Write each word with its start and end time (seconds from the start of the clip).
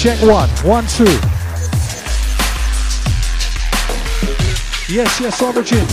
Check 0.00 0.18
one, 0.22 0.48
one, 0.64 0.86
two. 0.86 1.04
Yes, 4.90 5.20
yes, 5.20 5.42
Origin. 5.42 5.86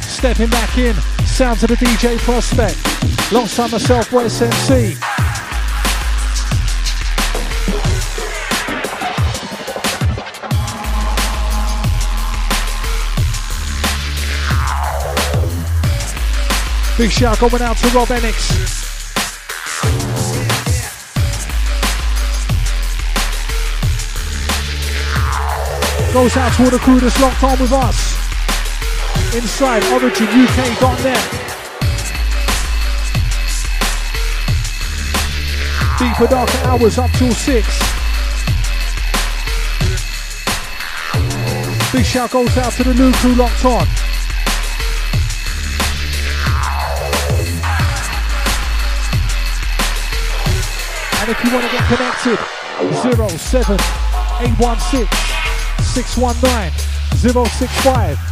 Stepping 0.00 0.48
back 0.48 0.78
in, 0.78 0.94
sounds 1.26 1.62
of 1.62 1.68
the 1.68 1.76
DJ 1.76 2.16
Prospect. 2.20 2.78
Alongside 3.32 3.72
myself, 3.72 4.10
West 4.12 4.40
MC. 4.40 4.96
Big 16.96 17.10
shout 17.10 17.38
going 17.40 17.60
out 17.60 17.76
to 17.76 17.88
Rob 17.88 18.08
Enix. 18.08 18.79
Goes 26.12 26.36
out 26.36 26.52
to 26.54 26.64
all 26.64 26.70
the 26.70 26.78
crew 26.80 26.98
that's 26.98 27.20
locked 27.20 27.44
on 27.44 27.56
with 27.60 27.70
us. 27.70 28.16
Inside 29.32 29.82
OriginUK.net. 29.84 31.40
Deeper 36.00 36.26
darker 36.26 36.58
hours 36.66 36.98
up 36.98 37.12
till 37.12 37.30
6. 37.30 37.90
Big 41.92 42.04
shout 42.04 42.32
goes 42.32 42.58
out 42.58 42.72
to 42.72 42.82
the 42.82 42.94
new 42.94 43.12
crew 43.12 43.34
locked 43.36 43.64
on. 43.64 43.86
And 51.20 51.30
if 51.30 51.44
you 51.44 51.52
want 51.52 51.64
to 51.66 51.70
get 51.70 51.86
connected, 51.86 52.38
07816 53.38 55.29
619 55.94 56.72
065. 57.22 58.29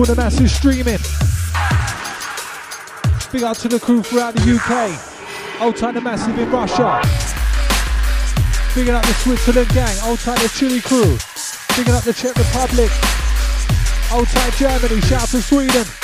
All 0.00 0.06
the 0.06 0.16
masses 0.16 0.56
streaming. 0.56 0.98
Big 3.32 3.42
up 3.42 3.56
to 3.58 3.68
the 3.68 3.78
crew 3.78 4.02
throughout 4.02 4.34
the 4.34 4.56
UK. 4.56 5.60
Old 5.60 5.76
time 5.76 5.94
the 5.94 6.00
massive 6.00 6.38
in 6.38 6.50
Russia. 6.50 7.02
Bigging 8.74 8.94
up 8.94 9.04
the 9.04 9.12
Switzerland 9.12 9.68
gang. 9.70 9.94
Old 10.04 10.18
time 10.20 10.36
the 10.36 10.48
Chile 10.48 10.80
crew. 10.80 11.18
Bigging 11.76 11.94
up 11.94 12.04
the 12.04 12.14
Czech 12.14 12.34
Republic. 12.34 12.90
Old 14.10 14.26
time 14.28 14.52
Germany. 14.52 15.00
Shout 15.02 15.22
out 15.22 15.28
to 15.28 15.42
Sweden. 15.42 15.99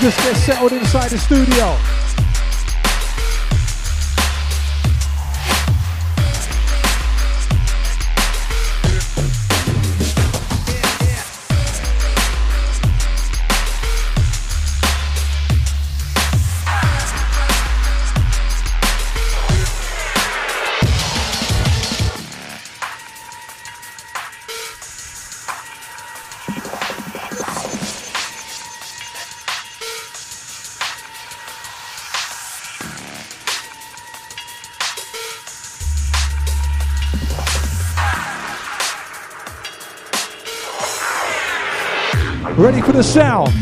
Just 0.00 0.16
get 0.20 0.34
settled 0.36 0.72
inside 0.72 1.10
the 1.10 1.18
studio. 1.18 2.09
The 43.00 43.04
sound? 43.04 43.54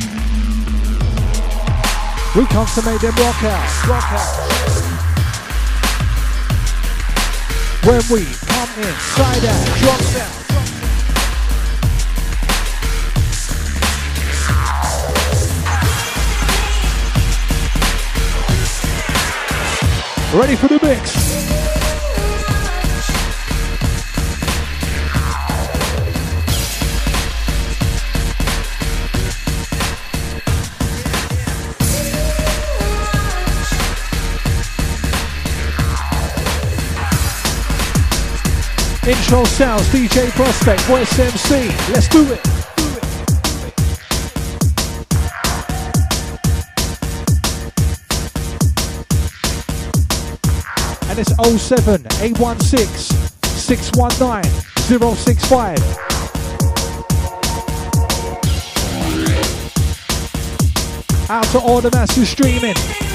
We 2.34 2.44
come 2.46 2.66
to 2.74 2.82
make 2.82 3.00
them 3.00 3.14
rock 3.14 3.44
out, 3.44 3.86
rock 3.86 4.12
out. 4.12 4.34
When 7.86 8.02
we 8.10 8.24
come 8.24 8.70
inside 8.82 9.44
out, 9.44 9.78
drop 9.78 10.00
down. 10.12 10.32
Ready 20.40 20.56
for 20.56 20.66
the 20.68 20.78
mix? 20.82 21.37
Intro 39.08 39.42
sounds, 39.44 39.88
DJ 39.88 40.28
Prospect, 40.32 40.82
Voice 40.82 41.18
MC. 41.18 41.68
Let's 41.90 42.08
do 42.08 42.30
it. 42.30 42.46
And 51.08 51.18
it's 51.18 51.32
07 51.62 52.06
816 52.20 53.16
619 53.46 54.44
065. 55.16 55.78
Out 61.30 61.44
to 61.44 61.58
all 61.60 61.80
the 61.80 61.90
masses 61.94 62.28
streaming. 62.28 63.07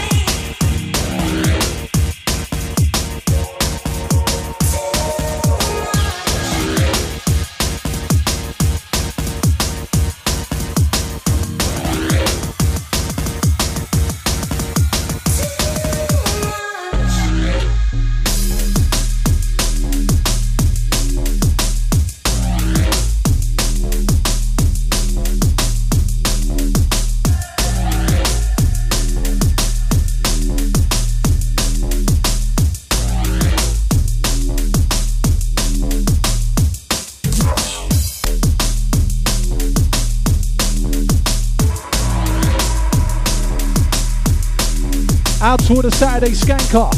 The 45.74 45.88
a 45.88 45.92
Saturday 45.92 46.34
off. 46.78 46.94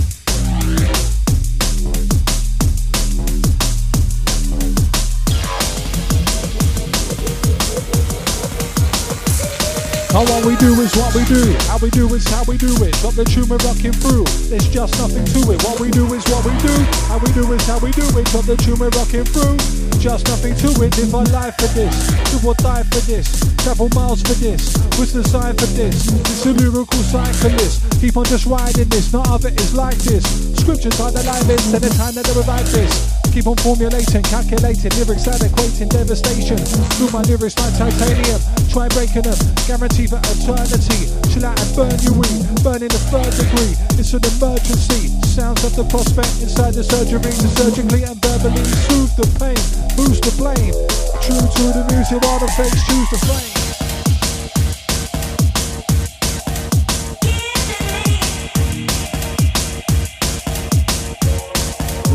How 10.11 10.23
what 10.25 10.45
we 10.45 10.57
do 10.57 10.81
is 10.81 10.93
what 10.97 11.15
we 11.15 11.23
do, 11.23 11.55
how 11.69 11.77
we 11.77 11.89
do 11.89 12.13
is 12.13 12.27
how 12.27 12.43
we 12.43 12.57
do 12.57 12.67
it. 12.83 12.91
Got 13.01 13.13
the 13.15 13.23
tumor 13.23 13.55
rocking 13.63 13.93
through, 13.93 14.25
there's 14.49 14.67
just 14.67 14.99
nothing 14.99 15.23
to 15.23 15.51
it. 15.53 15.63
What 15.63 15.79
we 15.79 15.89
do 15.89 16.13
is 16.13 16.25
what 16.25 16.43
we 16.43 16.51
do, 16.59 16.75
how 17.07 17.17
we 17.19 17.31
do 17.31 17.53
is 17.53 17.65
how 17.65 17.79
we 17.79 17.91
do 17.91 18.03
it. 18.19 18.25
Got 18.33 18.43
the 18.43 18.57
tumor 18.57 18.89
rocking 18.89 19.23
through. 19.23 19.84
Just 20.05 20.27
nothing 20.27 20.53
to 20.57 20.83
it. 20.83 20.95
Live 20.99 21.15
our 21.15 21.23
life 21.33 21.55
for 21.57 21.65
this. 21.73 22.11
Live 22.31 22.45
or 22.45 22.53
die 22.53 22.83
for 22.83 22.99
this. 23.09 23.25
Travel 23.63 23.89
miles 23.95 24.21
for 24.21 24.35
this. 24.35 24.77
What's 24.99 25.13
the 25.13 25.23
sign 25.23 25.57
for 25.57 25.65
this? 25.65 26.13
It's 26.13 26.45
a 26.45 26.53
lyrical 26.53 26.99
cyclist. 26.99 27.81
Keep 27.99 28.15
on 28.15 28.25
just 28.25 28.45
riding 28.45 28.87
this. 28.87 29.11
Not 29.11 29.27
of 29.31 29.45
it 29.45 29.59
is 29.59 29.73
like 29.73 29.97
this. 29.97 30.23
Scriptures 30.61 31.01
are 31.01 31.09
the 31.09 31.23
livest 31.23 31.73
and 31.73 31.83
the 31.83 31.89
time 31.97 32.13
that 32.13 32.23
they 32.23 32.37
revive 32.37 32.71
this. 32.71 33.14
Keep 33.35 33.47
on 33.47 33.57
formulating, 33.57 34.23
calculating, 34.23 34.95
lyrics 34.95 35.27
equating 35.27 35.89
devastation. 35.89 36.55
Through 36.95 37.11
my 37.11 37.19
lyrics 37.27 37.59
like 37.59 37.75
titanium, 37.75 38.39
try 38.71 38.87
breaking 38.95 39.27
them, 39.27 39.35
guarantee 39.67 40.07
for 40.07 40.23
eternity. 40.23 41.11
Chill 41.35 41.43
out 41.43 41.59
and 41.59 41.75
burn 41.75 41.99
you 41.99 42.15
weed, 42.15 42.47
burning 42.63 42.87
the 42.87 43.01
third 43.11 43.35
degree. 43.35 43.75
It's 43.99 44.15
an 44.15 44.23
emergency. 44.23 45.11
Sounds 45.27 45.61
of 45.65 45.75
the 45.75 45.83
prospect 45.83 46.31
inside 46.39 46.75
the 46.75 46.83
surgery 46.87 47.19
to 47.19 47.47
surgically 47.59 48.07
and 48.07 48.15
verbally 48.23 48.63
soothe 48.87 49.11
the 49.19 49.27
pain, 49.35 49.59
boost 49.99 50.23
the 50.23 50.31
blame. 50.39 50.71
True 51.19 51.35
to 51.35 51.63
the 51.75 51.83
music, 51.91 52.23
fakes 52.55 52.87
choose 52.87 53.09
the 53.11 53.19
flame. 53.27 53.64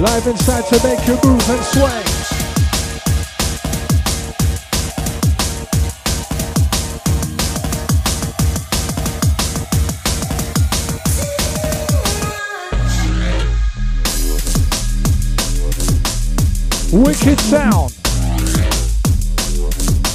Live 0.00 0.26
inside 0.28 0.64
to 0.64 0.82
make 0.82 1.06
you 1.06 1.12
move 1.22 1.50
and 1.50 1.62
sway. 1.62 2.02
Wicked 16.98 17.38
sound. 17.40 17.92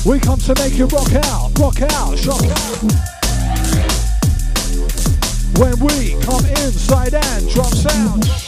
We 0.03 0.19
come 0.19 0.39
to 0.39 0.55
make 0.55 0.79
you 0.79 0.87
rock 0.87 1.13
out, 1.13 1.59
rock 1.59 1.79
out, 1.83 2.17
shock 2.17 2.43
out. 2.43 2.81
When 5.59 5.79
we 5.79 6.19
come 6.23 6.43
inside 6.47 7.13
and 7.13 7.49
drop 7.49 7.67
sound. 7.67 8.44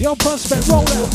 Yo, 0.00 0.16
prospect, 0.16 0.66
roll 0.68 0.80
out. 0.80 1.12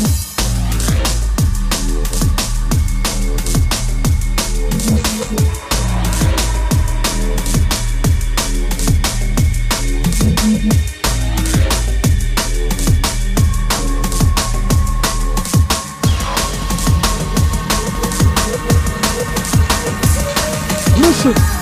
Listen. 21.01 21.54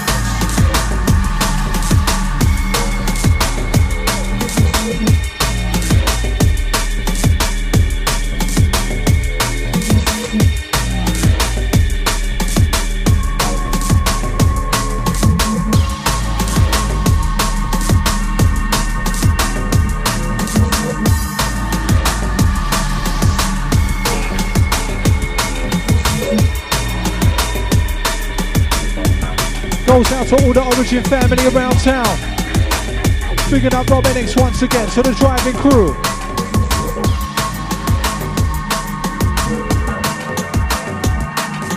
All 30.34 30.54
the 30.54 30.64
Origin 30.64 31.04
family 31.04 31.46
around 31.48 31.78
town. 31.80 32.18
Bigging 33.52 33.74
up 33.74 33.88
Rob 33.90 34.04
Enix 34.06 34.40
once 34.40 34.62
again 34.62 34.88
to 34.90 35.04
the 35.04 35.14
driving 35.14 35.54
crew. 35.54 35.92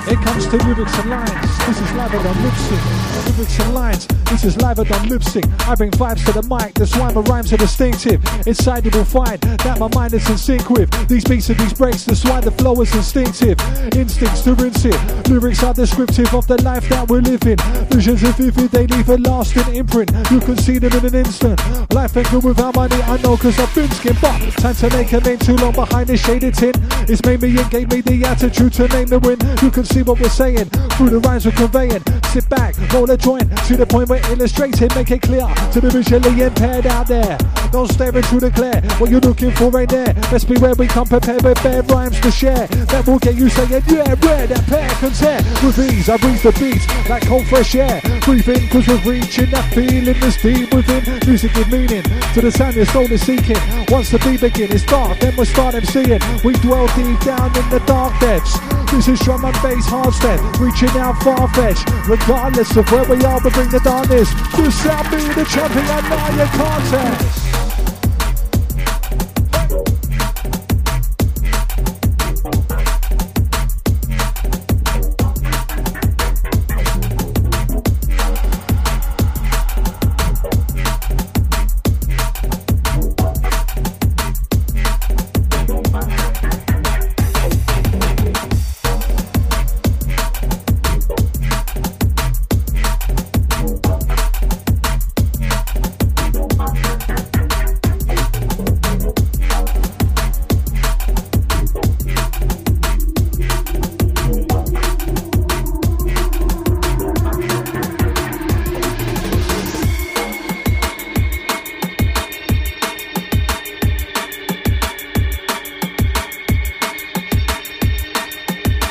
It 0.08 0.18
comes 0.25 0.46
to 0.46 0.56
lyrics 0.56 0.98
and 0.98 1.10
lines. 1.10 1.58
This 1.66 1.80
is 1.80 1.92
live 1.92 2.14
on 2.14 2.34
sync. 2.56 3.36
Lyrics 3.36 3.60
and 3.60 3.75
lines. 3.75 4.15
This 4.30 4.45
is 4.45 4.56
live 4.61 4.78
on 4.78 5.09
lip 5.09 5.23
sync. 5.23 5.47
I 5.68 5.75
bring 5.75 5.90
vibes 5.92 6.25
to 6.26 6.33
the 6.33 6.42
mic. 6.42 6.75
That's 6.75 6.97
why 6.97 7.12
my 7.12 7.21
rhymes 7.23 7.52
are 7.52 7.56
distinctive. 7.56 8.21
Inside 8.47 8.85
you 8.85 8.90
will 8.90 9.04
find 9.04 9.40
that 9.40 9.78
my 9.78 9.88
mind 9.95 10.14
is 10.14 10.28
in 10.28 10.37
sync 10.37 10.68
with 10.68 10.90
these 11.09 11.25
beats 11.25 11.49
and 11.49 11.59
these 11.59 11.73
breaks. 11.73 12.04
That's 12.04 12.25
why 12.25 12.40
the 12.40 12.50
flow 12.50 12.80
is 12.83 12.95
instinctive. 12.95 13.59
Instincts 13.95 14.42
to 14.42 14.54
rinse 14.54 14.85
it. 14.85 15.28
Lyrics 15.28 15.62
are 15.62 15.73
descriptive 15.75 16.35
of 16.35 16.47
the 16.47 16.61
life 16.62 16.88
that 16.88 17.09
we're 17.09 17.21
living. 17.21 17.56
Visions 17.88 18.25
are 18.25 18.33
vivid. 18.33 18.71
They 18.71 18.87
leave 18.88 19.09
a 19.09 19.16
lasting 19.16 19.75
imprint. 19.75 20.11
You 20.30 20.40
can 20.40 20.56
see 20.56 20.78
them 20.78 20.92
in 20.92 21.06
an 21.06 21.14
instant. 21.14 21.61
Life 21.95 22.16
ain't 22.16 22.30
good 22.30 22.45
without 22.45 22.75
money. 22.75 23.00
I 23.02 23.16
know 23.23 23.37
cause 23.37 23.59
I've 23.59 23.73
been 23.75 23.90
skinned. 23.92 24.18
But 24.21 24.38
time 24.59 24.75
to 24.75 24.90
make 24.90 25.12
a 25.12 25.21
name 25.21 25.38
too 25.38 25.56
long 25.56 25.73
behind 25.73 26.09
this 26.09 26.21
shaded 26.21 26.54
tin. 26.54 26.75
It's 27.09 27.25
made 27.25 27.42
me 27.42 27.56
and 27.56 27.71
gave 27.71 27.90
me 27.90 28.00
the 28.00 28.25
attitude 28.25 28.73
to 28.75 28.88
name 28.88 29.06
the 29.06 29.21
win. 29.21 29.38
You 29.62 29.71
can 29.71 29.85
see 29.85 30.02
what 30.02 30.21
we're 30.21 30.28
saying 30.28 30.66
through 30.97 31.11
the 31.11 31.21
rhymes 31.21 31.47
we're 31.47 31.52
conveying. 31.52 32.02
Sit 32.33 32.49
back, 32.49 32.75
roll 32.92 33.11
a 33.11 33.16
joint 33.16 33.49
to 33.68 33.76
the 33.76 33.87
point 33.87 34.09
where 34.09 34.15
illustrating, 34.30 34.88
make 34.94 35.11
it 35.11 35.23
clear 35.23 35.46
to 35.73 35.80
the 35.80 35.90
visually 35.90 36.42
impaired 36.42 36.87
out 36.87 37.06
there. 37.06 37.38
Don't 37.73 37.90
stare 37.90 38.16
into 38.16 38.40
the 38.40 38.50
glare. 38.50 38.80
What 38.99 39.11
you're 39.11 39.20
looking 39.20 39.50
for 39.52 39.70
right 39.70 39.88
there. 39.88 40.14
Best 40.30 40.49
be 40.49 40.56
where 40.58 40.75
we 40.75 40.87
come 40.87 41.06
prepared 41.06 41.42
with 41.42 41.62
bare 41.62 41.82
rhymes 41.82 42.20
to 42.20 42.30
share. 42.30 42.66
That 42.92 43.06
will 43.06 43.18
get 43.18 43.35
you 43.35 43.49
saying, 43.49 43.82
yeah, 43.88 44.14
where 44.14 44.46
that 44.46 44.64
pair 44.66 44.88
can 45.00 45.12
tear. 45.12 45.42
With 45.64 45.78
ease, 45.78 46.08
I 46.08 46.16
breathe 46.16 46.42
the 46.42 46.52
beats 46.52 46.87
like 47.08 47.26
cold 47.26 47.46
fresh 47.46 47.75
air. 47.75 48.00
Breathe 48.23 48.49
in, 48.49 48.68
cause 48.68 48.87
we're 48.87 49.02
reaching 49.04 49.50
that 49.50 49.73
feeling 49.75 50.18
that's 50.20 50.40
deep 50.40 50.73
within. 50.73 51.02
Music 51.26 51.52
with 51.54 51.68
meaning 51.70 52.02
to 52.35 52.40
the 52.40 52.50
sound 52.50 52.76
your 52.76 52.87
soul 52.87 53.11
is 53.11 53.23
seeking. 53.23 53.58
Once 53.88 54.11
the 54.11 54.18
beat 54.20 54.40
begin, 54.40 54.73
it's 54.73 54.85
dark, 54.85 55.18
then 55.20 55.37
we 55.37 55.44
start 55.44 55.75
seeing. 55.87 56.20
We 56.44 56.52
dwell 56.64 56.87
deep 56.94 57.18
down 57.20 57.54
in 57.56 57.68
the 57.70 57.82
dark 57.87 58.18
depths. 58.20 58.58
This 58.90 59.08
is 59.08 59.20
drum 59.20 59.44
and 59.44 59.56
bass 59.62 59.87
hard 59.87 60.14
step, 60.14 60.40
reaching 60.61 60.94
out 60.96 61.20
far 61.23 61.49
fetched. 61.54 61.90
Regardless 62.08 62.76
of 62.76 62.90
where 62.92 63.04
we 63.04 63.23
are, 63.25 63.40
we 63.42 63.50
bring 63.50 63.68
the 63.68 63.80
This 64.08 64.30
sound 64.70 65.10
be 65.10 65.16
the 65.34 65.44
champion, 65.50 65.84
now 65.84 66.30
you 66.30 66.46
can't 66.46 67.46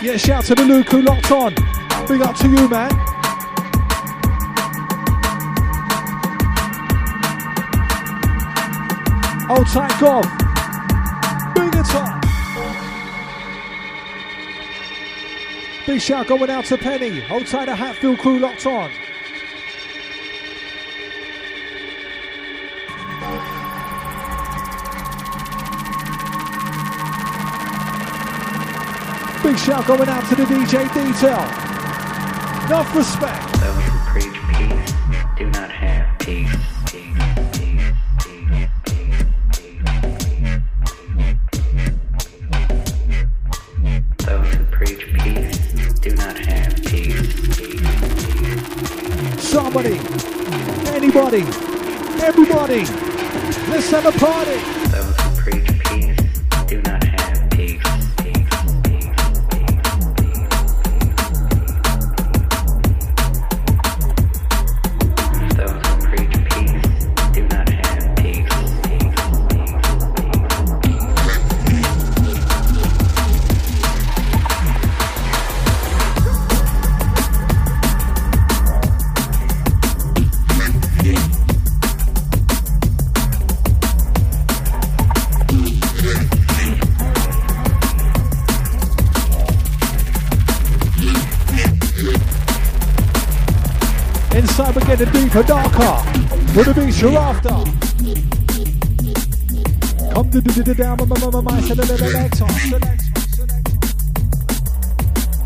test. 0.02 0.48
to 0.48 0.56
the 0.56 0.84
who 0.90 1.02
locked 1.02 1.32
on. 1.32 1.54
Big 2.08 2.22
up 2.22 2.36
to 2.38 2.48
you, 2.48 2.68
man. 2.70 2.92
Old 9.50 9.68
tight 9.68 10.00
golf. 10.00 10.26
Big 11.56 11.72
guitar. 11.72 12.22
Big 15.86 16.02
shout 16.02 16.28
going 16.28 16.50
out 16.50 16.66
to 16.66 16.78
Penny. 16.78 17.20
Hold 17.22 17.46
tight, 17.46 17.66
the 17.66 17.76
Hatfield 17.76 18.20
crew 18.20 18.40
locked 18.40 18.66
on. 18.66 18.92
Shout 29.66 29.88
going 29.88 30.08
out 30.08 30.24
to 30.30 30.36
the 30.36 30.44
DJ 30.44 30.86
Detail. 30.94 31.42
Enough 32.68 32.96
respect. 32.96 33.52
Those 33.54 33.84
who 33.84 33.98
preach 34.12 34.38
peace 34.54 34.94
do 35.40 35.46
not 35.50 35.72
have 35.72 36.20
peace. 36.20 36.56
peace, 36.86 37.18
peace, 37.52 37.90
peace, 38.22 38.46
peace, 38.86 39.26
peace, 39.56 39.82
peace. 41.50 41.82
Those 44.20 44.54
who 44.54 44.66
preach 44.66 45.04
peace 45.16 45.94
do 46.00 46.14
not 46.14 46.38
have 46.38 46.76
peace. 46.84 47.26
peace. 47.58 47.90
Somebody, 49.42 49.98
anybody, 50.94 51.42
everybody, 52.22 52.86
let's 53.72 53.90
have 53.90 54.06
a 54.06 54.12
party. 54.12 54.85
Deeper, 95.36 95.48
darker. 95.48 95.96
With 96.56 96.66
the 96.68 96.74
beats 96.74 97.02
you're 97.02 97.18
after. 97.18 97.50
Come 100.14 100.30
to 100.32 100.42
the 100.42 100.74
down, 100.74 100.98
my 100.98 101.06
my 101.06 101.42
my 101.42 101.62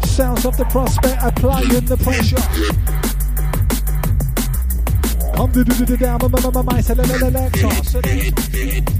Sounds 0.05 0.45
of 0.45 0.57
the 0.57 0.65
prospect 0.65 1.23
applying 1.23 1.85
the 1.85 1.97
pressure. 1.97 2.43
Come 5.35 5.51
to 5.53 5.63
the 5.63 5.97
down, 5.97 6.19
my 6.21 6.27
my 6.27 6.51
my 6.51 6.61
my 6.61 6.81
select 6.81 7.63
on, 7.63 7.83
select 7.83 8.98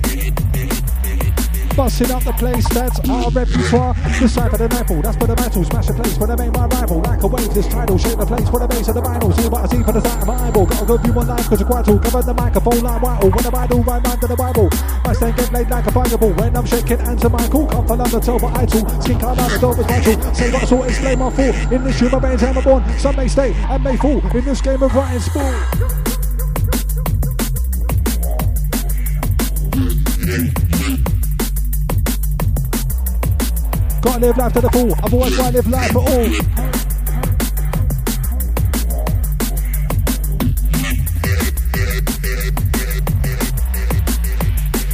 Busting 1.80 2.12
up 2.12 2.22
the 2.26 2.34
place, 2.34 2.68
that's 2.76 3.00
our 3.08 3.32
repertoire. 3.32 3.94
Decipher 4.20 4.58
the 4.58 4.68
rifle, 4.68 5.02
that's 5.02 5.16
for 5.16 5.28
the 5.28 5.36
metal. 5.38 5.64
Smash 5.64 5.88
the 5.88 5.94
place 5.94 6.18
for 6.18 6.28
the 6.28 6.36
main 6.36 6.52
my 6.52 6.68
rival. 6.68 7.00
Like 7.00 7.24
a 7.24 7.28
wave, 7.28 7.54
this 7.54 7.68
title, 7.68 7.98
shape 7.98 8.20
the 8.20 8.26
place 8.26 8.50
for 8.50 8.60
the 8.60 8.68
base 8.68 8.90
of 8.90 8.96
the 8.96 9.02
vinyl. 9.02 9.32
See 9.40 9.48
what 9.48 9.64
I 9.64 9.68
see 9.72 9.82
for 9.84 9.94
the 9.94 10.02
side 10.02 10.20
of 10.20 10.28
Bible. 10.28 10.66
Gotta 10.66 10.86
go 10.86 10.98
view 10.98 11.14
one 11.14 11.28
life, 11.28 11.48
cause 11.48 11.62
you're 11.62 11.70
quite 11.70 11.86
too. 11.86 11.98
Cover 12.00 12.22
the 12.22 12.34
microphone 12.34 12.84
like 12.84 13.00
vital. 13.00 13.30
When 13.32 13.44
the 13.48 13.52
Bible, 13.52 13.84
right 13.84 14.04
mind 14.04 14.20
to 14.20 14.28
the 14.28 14.36
Bible. 14.36 14.68
My 15.08 15.14
stand 15.14 15.38
get 15.38 15.54
laid 15.54 15.70
like 15.70 15.88
a 15.88 15.92
fireball. 15.96 16.34
When 16.36 16.58
I'm 16.58 16.66
shaking, 16.66 17.00
answer 17.00 17.30
my 17.30 17.48
call. 17.48 17.68
Come 17.72 17.88
from 17.88 17.98
the 17.98 18.20
top, 18.20 18.42
but 18.44 18.52
I 18.60 18.66
too. 18.68 18.84
Skin 19.00 19.18
card 19.18 19.40
out 19.40 19.48
the 19.48 19.60
door 19.64 19.80
is 19.80 19.88
vital. 19.88 20.36
Say 20.36 20.52
what 20.52 20.64
I 20.64 20.66
saw, 20.68 20.84
explain 20.84 21.20
my 21.20 21.32
fall. 21.32 21.56
In 21.72 21.84
this 21.88 21.96
human 21.98 22.20
brains, 22.20 22.44
I'm 22.44 22.60
born. 22.60 22.84
Some 23.00 23.16
may 23.16 23.30
stay 23.32 23.56
and 23.56 23.82
may 23.82 23.96
fall. 23.96 24.20
In 24.36 24.44
this 24.44 24.60
game 24.60 24.84
of 24.84 24.92
writing 24.92 25.24
spool. 25.24 25.79
Gotta 34.20 34.32
live 34.32 34.38
life 34.38 34.54
to 34.54 34.62
the 34.62 34.70
full. 34.72 35.14
Always 35.14 35.38
gotta 35.38 35.56
live 35.56 35.68
life 35.68 35.92
for 35.92 36.00
all. 36.00 36.06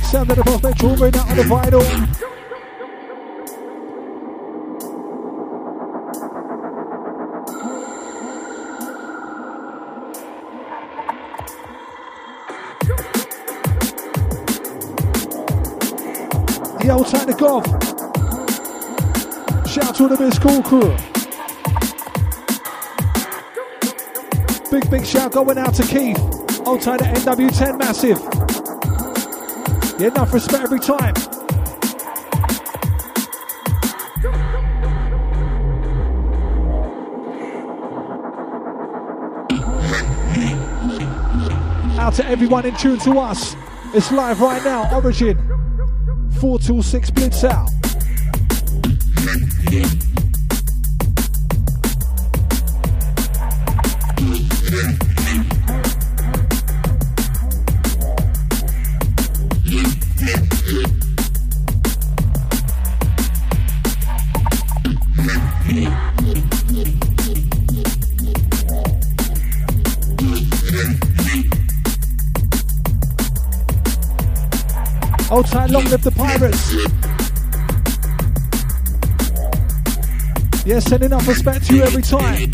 Sound 0.03 0.29
of 0.29 0.37
the 0.37 0.43
prospect, 0.43 0.83
moving 0.83 1.15
out 1.15 1.31
of 1.31 1.37
the 1.37 1.43
vital. 1.43 2.34
The 20.09 20.19
Miss 20.19 20.37
Cool 20.37 20.61
crew. 20.61 20.95
Big, 24.71 24.89
big 24.91 25.05
shout 25.05 25.31
going 25.31 25.57
out 25.57 25.73
to 25.75 25.83
Keith. 25.83 26.19
Old 26.65 26.81
time 26.81 26.97
to 26.99 27.05
NW10 27.05 27.79
massive. 27.79 28.19
Yeah, 29.99 30.07
enough 30.07 30.33
respect 30.33 30.63
every 30.63 30.79
time. 30.79 31.13
Out 41.97 42.13
to 42.15 42.25
everyone 42.27 42.65
in 42.65 42.75
tune 42.75 42.99
to 42.99 43.19
us. 43.19 43.55
It's 43.93 44.11
live 44.11 44.41
right 44.41 44.63
now, 44.63 44.93
Origin. 44.93 45.37
426 46.39 47.11
Blitz 47.11 47.43
out. 47.43 47.74
Time, 75.55 75.71
long 75.71 75.85
live 75.85 76.03
the 76.03 76.11
pirates. 76.11 77.24
Yeah, 80.65 80.79
sending 80.79 81.13
up 81.13 81.27
respect 81.27 81.67
to 81.67 81.75
you 81.75 81.83
every 81.83 82.01
time. 82.01 82.49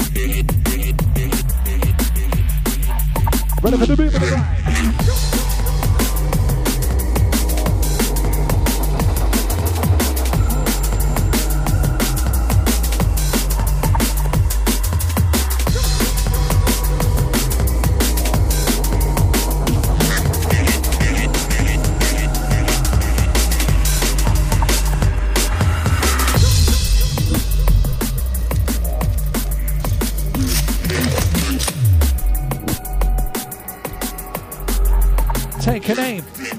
Ready 3.63 3.77
for 3.77 3.85
the 3.85 3.95
beat 3.97 4.60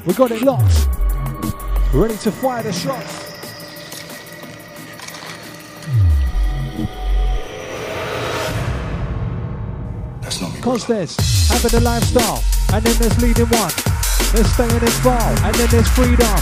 We 0.05 0.15
got 0.15 0.33
it 0.33 0.43
locked. 0.43 0.89
Ready 1.95 2.17
to 2.19 2.33
fire 2.33 2.61
the 2.65 2.73
shots. 2.73 3.31
That's 10.21 10.41
not 10.41 10.55
me. 10.55 10.61
Cause 10.61 10.87
there's 10.89 11.15
having 11.49 11.79
a 11.79 11.85
lifestyle, 11.85 12.43
and 12.75 12.83
then 12.85 12.97
there's 12.99 13.23
leading 13.23 13.47
one. 13.47 13.71
There's 14.35 14.51
staying 14.51 14.75
in 14.75 14.93
trial, 15.07 15.39
and 15.45 15.55
then 15.55 15.69
there's 15.71 15.89
freedom. 15.91 16.41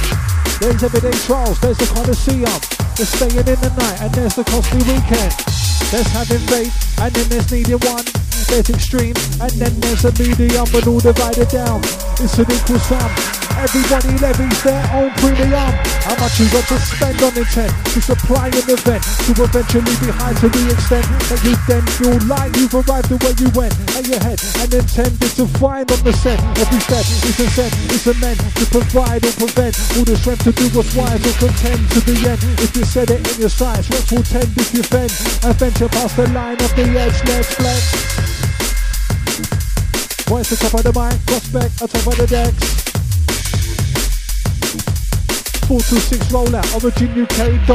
There's 0.61 0.83
everyday 0.83 1.13
trials, 1.19 1.61
there's 1.61 1.77
the 1.77 1.87
Colosseum. 1.93 2.61
There's 2.97 3.11
staying 3.11 3.37
in 3.37 3.61
the 3.61 3.75
night, 3.77 4.01
and 4.01 4.15
there's 4.15 4.37
the 4.37 4.45
costly 4.45 4.81
weekend. 4.89 5.37
There's 5.93 6.09
having 6.17 6.41
faith, 6.49 6.73
and 6.99 7.13
then 7.13 7.29
there's 7.29 7.53
needing 7.53 7.81
one. 7.81 8.05
There's 8.49 8.71
extreme, 8.71 9.17
and 9.43 9.53
then 9.53 9.79
there's 9.81 10.05
a 10.07 10.13
medium, 10.17 10.65
but 10.73 10.87
all 10.87 11.01
divided 11.01 11.49
down. 11.49 11.81
It's 12.21 12.39
an 12.39 12.51
equal 12.51 12.79
sum. 12.79 13.40
Everybody 13.61 14.17
levies 14.25 14.63
their 14.65 14.81
own 14.97 15.13
premium. 15.21 15.53
How 16.01 16.17
much 16.17 16.41
you 16.41 16.49
got 16.49 16.65
to 16.73 16.81
spend 16.81 17.21
on 17.21 17.37
intent 17.37 17.69
eh? 17.69 17.93
to 17.93 18.01
supply 18.01 18.49
an 18.49 18.65
event 18.73 19.05
to 19.05 19.37
eventually 19.37 19.95
be 20.01 20.09
high 20.17 20.33
to 20.41 20.49
the 20.49 20.65
extent 20.73 21.05
that 21.29 21.45
you 21.45 21.53
then 21.69 21.85
feel 22.01 22.17
like 22.25 22.57
you've 22.57 22.73
arrived 22.73 23.13
the 23.13 23.21
way 23.21 23.37
you 23.37 23.53
went 23.53 23.77
at 24.01 24.09
your 24.09 24.17
head 24.25 24.41
and 24.65 24.73
intended 24.73 25.29
to 25.37 25.45
find 25.61 25.85
on 25.93 26.01
the 26.09 26.13
set. 26.25 26.41
Every 26.57 26.81
step 26.81 27.05
is 27.05 27.37
a 27.37 27.49
set, 27.53 27.73
it's 27.93 28.09
a 28.09 28.17
meant 28.17 28.41
to 28.41 28.65
provide 28.73 29.29
or 29.29 29.35
prevent 29.37 29.77
all 29.93 30.09
the 30.09 30.17
strength 30.17 30.49
to 30.49 30.53
do 30.57 30.65
what's 30.73 30.97
wise 30.97 31.21
or 31.21 31.37
contend 31.37 31.85
to 31.93 32.01
the 32.01 32.17
end. 32.33 32.41
If 32.65 32.73
you 32.73 32.89
said 32.89 33.13
it 33.13 33.21
in 33.21 33.45
your 33.45 33.53
sights, 33.53 33.93
what 33.93 34.09
will 34.09 34.25
tend 34.25 34.49
if 34.57 34.73
you 34.73 34.81
fend? 34.89 35.13
Adventure 35.45 35.93
past 35.93 36.17
the 36.17 36.33
line 36.33 36.57
of 36.57 36.73
the 36.81 36.89
edge, 36.97 37.19
let's 37.29 37.53
flex. 37.61 37.93
Voice 40.33 40.49
the 40.49 40.57
top 40.57 40.81
of 40.81 40.83
the 40.89 40.97
mic, 40.97 41.13
prospect 41.29 41.77
on 41.85 41.89
top 41.93 42.09
of 42.09 42.17
the 42.17 42.27
decks. 42.27 42.90
426 45.71 46.33
rollout, 46.33 46.65
originuk.net. 46.81 47.71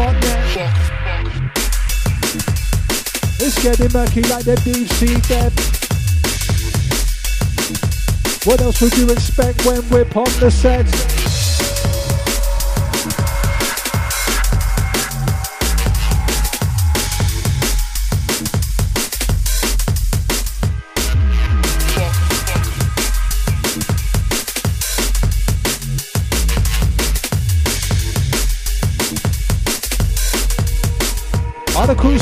It's 3.39 3.63
getting 3.63 3.93
murky 3.93 4.21
like 4.23 4.43
the 4.43 4.57
deep 4.65 4.89
sea. 4.89 5.15
What 8.43 8.59
else 8.59 8.81
would 8.81 8.97
you 8.97 9.09
expect 9.11 9.65
when 9.65 9.89
we're 9.89 10.03
on 10.13 10.39
the 10.41 10.51
set? 10.51 11.14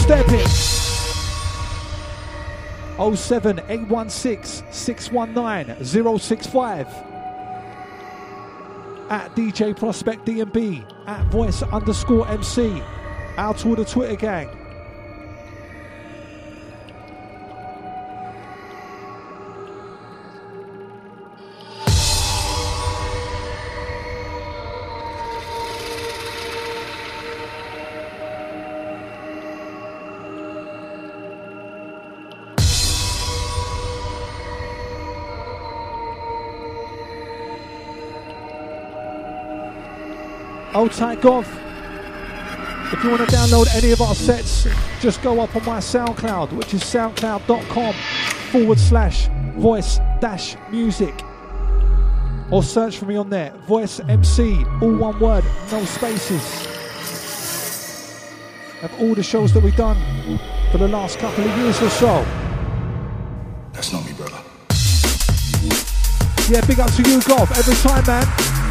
Crew 0.05 0.17
stepping? 0.17 0.47
07 3.15 3.59
816 3.69 4.65
619 4.71 6.19
065 6.19 6.87
at 9.09 9.35
DJ 9.35 9.75
Prospect 9.77 10.25
DNB 10.25 10.85
at 11.07 11.25
voice 11.27 11.61
underscore 11.63 12.27
MC 12.27 12.81
out 13.37 13.57
to 13.59 13.75
the 13.75 13.85
Twitter 13.85 14.15
gang. 14.15 14.62
Old 40.83 40.91
Tight 40.91 41.21
Gov. 41.21 41.47
If 42.91 43.01
you 43.05 43.09
want 43.09 43.21
to 43.21 43.33
download 43.33 43.73
any 43.73 43.91
of 43.91 44.01
our 44.01 44.13
sets, 44.13 44.67
just 44.99 45.21
go 45.21 45.39
up 45.39 45.55
on 45.55 45.63
my 45.63 45.77
SoundCloud, 45.77 46.51
which 46.51 46.73
is 46.73 46.83
soundcloud.com 46.83 47.93
forward 48.51 48.77
slash 48.77 49.29
voice 49.55 49.99
dash 50.19 50.57
music. 50.71 51.23
Or 52.51 52.61
search 52.61 52.97
for 52.97 53.05
me 53.05 53.15
on 53.15 53.29
there, 53.29 53.51
voice 53.65 54.01
MC, 54.01 54.65
all 54.81 54.93
one 54.93 55.17
word, 55.21 55.45
no 55.71 55.85
spaces. 55.85 56.67
Of 58.81 58.93
all 58.99 59.15
the 59.15 59.23
shows 59.23 59.53
that 59.53 59.63
we've 59.63 59.77
done 59.77 59.95
for 60.69 60.79
the 60.79 60.89
last 60.89 61.17
couple 61.17 61.45
of 61.45 61.57
years 61.59 61.81
or 61.81 61.89
so. 61.91 62.25
That's 63.71 63.93
not 63.93 64.05
me, 64.05 64.11
brother. 64.11 64.41
Yeah, 66.49 66.65
big 66.67 66.81
up 66.81 66.91
to 66.91 67.09
you, 67.09 67.19
Gov, 67.19 67.57
every 67.57 67.75
time, 67.75 68.05
man. 68.05 68.62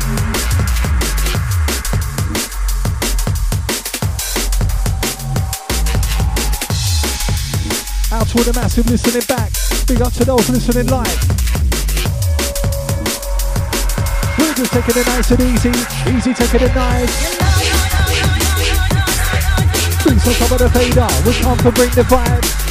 To 8.32 8.38
all 8.38 8.44
the 8.44 8.58
massive 8.58 8.88
listening 8.88 9.22
back. 9.28 9.52
Big 9.86 10.00
up 10.00 10.12
to 10.14 10.24
those 10.24 10.48
listening 10.48 10.86
live. 10.86 11.06
We're 14.38 14.54
just 14.54 14.72
taking 14.72 15.00
it 15.00 15.06
nice 15.06 15.30
and 15.30 15.40
easy. 15.40 15.70
Easy 16.08 16.32
taking 16.32 16.66
it 16.66 16.74
nice. 16.74 17.40
On 20.06 20.34
top 20.34 20.52
of 20.52 20.58
the 20.58 20.70
fader. 20.70 21.08
We 21.26 21.32
come 21.42 21.58
to 21.58 21.72
bring 21.72 21.90
the 21.90 22.02
vibe. 22.02 22.61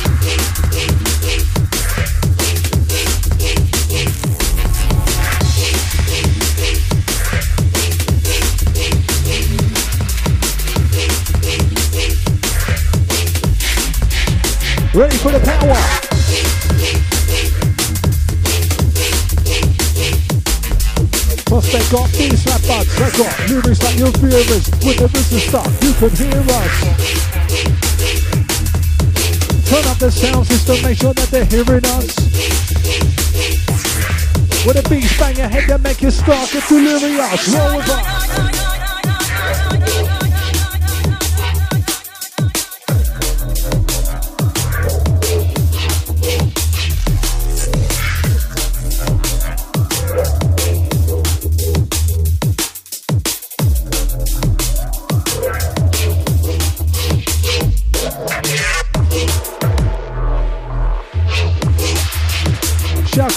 Ready 14.93 15.15
for 15.15 15.31
the 15.31 15.39
power. 15.39 15.79
Prospect 21.47 21.91
got 21.91 22.11
beats 22.11 22.45
like 22.45 22.67
bugs, 22.67 22.99
I 22.99 23.09
got 23.17 23.49
lyrics 23.49 23.81
like 23.83 23.97
your 23.97 24.11
fearers. 24.11 24.67
With 24.83 24.97
the 24.99 25.07
business 25.13 25.47
stuff, 25.47 25.71
you 25.81 25.93
can 25.93 26.09
hear 26.19 26.43
us. 26.43 26.75
Turn 29.69 29.85
up 29.87 29.97
the 29.97 30.11
sound 30.11 30.45
system, 30.47 30.81
make 30.83 30.97
sure 30.97 31.13
that 31.13 31.29
they're 31.31 31.45
hearing 31.45 31.85
us. 31.85 32.15
With 34.65 34.75
the 34.75 34.83
beats 34.89 35.17
bang 35.17 35.37
your 35.37 35.47
head 35.47 35.69
that 35.69 35.79
make 35.79 36.01
you 36.01 36.11
start 36.11 36.51
get 36.51 36.67
delirious. 36.67 37.47
Roll 37.47 37.77
with 37.77 37.89
us. 37.89 38.50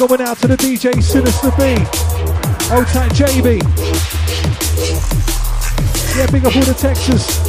Going 0.08 0.20
out 0.20 0.36
to 0.36 0.46
the 0.46 0.56
DJ 0.56 1.02
Sinister 1.02 1.50
B. 1.52 1.76
Tight 2.92 3.10
JB. 3.12 3.62
Yeah, 6.16 6.26
big 6.30 6.44
up 6.44 6.54
all 6.54 6.62
the 6.62 6.74
Texas. 6.74 7.40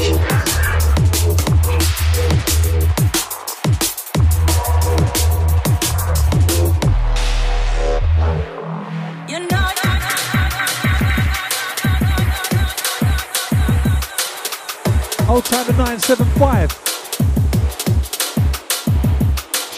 Old 15.27 15.43
timer 15.45 15.73
975. 15.73 16.71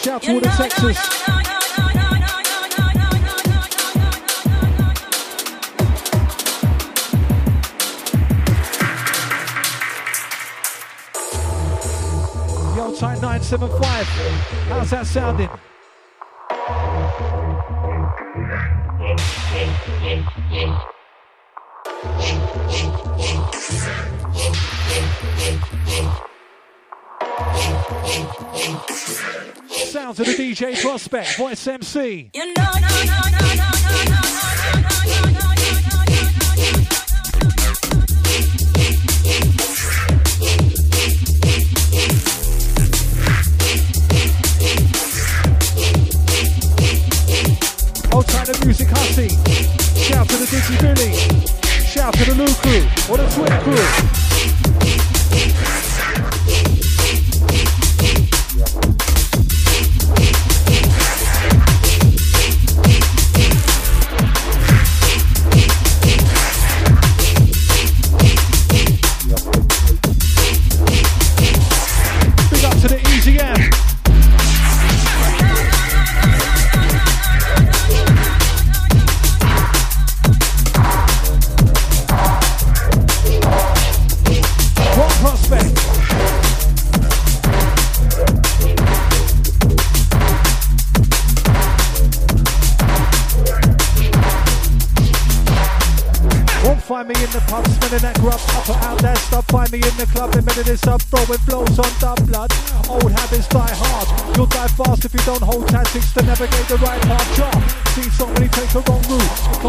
Shout 0.02 0.22
to 0.22 0.32
all 0.32 0.40
the 0.40 0.48
Texas. 0.48 1.37
975. 13.50 14.04
How's 14.68 14.90
that 14.90 15.06
sounding? 15.06 15.48
Sounds 29.70 30.20
of 30.20 30.26
the 30.26 30.34
DJ 30.34 30.78
Prospect, 30.82 31.38
Voice 31.38 31.66
MC. 31.66 32.30
Old 32.34 32.54
time 32.54 32.82
the 32.82 32.88
music 32.90 33.34
hussy. 33.40 33.67